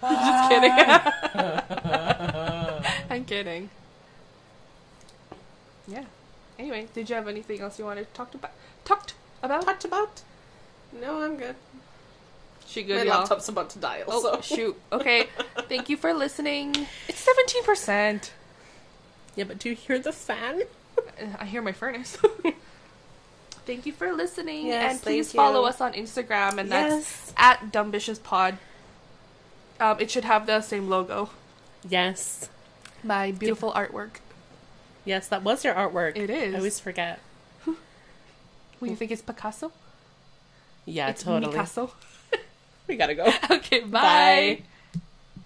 I'm 0.02 0.14
Just 0.14 0.50
kidding. 0.50 0.72
I'm 3.10 3.24
kidding. 3.24 3.70
Yeah. 5.90 6.04
Anyway, 6.58 6.88
did 6.94 7.08
you 7.08 7.16
have 7.16 7.26
anything 7.28 7.60
else 7.60 7.78
you 7.78 7.84
wanted 7.84 8.06
to 8.06 8.12
talk 8.12 8.34
about? 8.34 8.52
Talked 8.84 9.14
about? 9.42 9.64
talked 9.64 9.84
about. 9.84 10.22
No, 11.00 11.22
I'm 11.22 11.36
good. 11.36 11.56
She 12.66 12.84
My 12.84 13.02
y'all. 13.02 13.20
laptop's 13.20 13.48
about 13.48 13.70
to 13.70 13.78
die. 13.78 14.02
Oh 14.06 14.12
Also, 14.12 14.40
shoot. 14.40 14.80
Okay. 14.92 15.26
Thank 15.68 15.88
you 15.88 15.96
for 15.96 16.12
listening. 16.12 16.86
It's 17.08 17.18
seventeen 17.18 17.64
percent. 17.64 18.32
Yeah, 19.34 19.44
but 19.44 19.58
do 19.58 19.70
you 19.70 19.74
hear 19.74 19.98
the 19.98 20.12
fan? 20.12 20.62
I 21.38 21.46
hear 21.46 21.62
my 21.62 21.72
furnace. 21.72 22.18
thank 23.66 23.86
you 23.86 23.92
for 23.92 24.12
listening, 24.12 24.66
Yes, 24.66 24.92
and 24.92 25.02
please 25.02 25.32
follow 25.32 25.64
us 25.64 25.80
on 25.80 25.94
Instagram, 25.94 26.58
and 26.58 26.70
that's 26.70 27.32
at 27.36 27.72
Dumbvicious 27.72 28.22
Pod. 28.22 28.58
Um, 29.80 29.98
it 29.98 30.10
should 30.10 30.24
have 30.24 30.46
the 30.46 30.60
same 30.60 30.88
logo. 30.88 31.30
Yes. 31.88 32.50
My 33.02 33.32
beautiful 33.32 33.72
artwork. 33.72 34.20
Yes, 35.04 35.28
that 35.28 35.42
was 35.42 35.64
your 35.64 35.74
artwork. 35.74 36.16
It 36.16 36.30
is. 36.30 36.54
I 36.54 36.58
always 36.58 36.80
forget. 36.80 37.20
What 37.66 38.86
do 38.86 38.90
you 38.92 38.96
think 38.96 39.10
it's 39.10 39.20
Picasso? 39.22 39.72
Yeah, 40.86 41.10
it's 41.10 41.22
totally. 41.22 41.52
Picasso. 41.52 41.92
We 42.86 42.96
gotta 42.96 43.14
go. 43.14 43.24
okay, 43.50 43.80
bye. 43.80 43.90
Bye. 43.90 44.62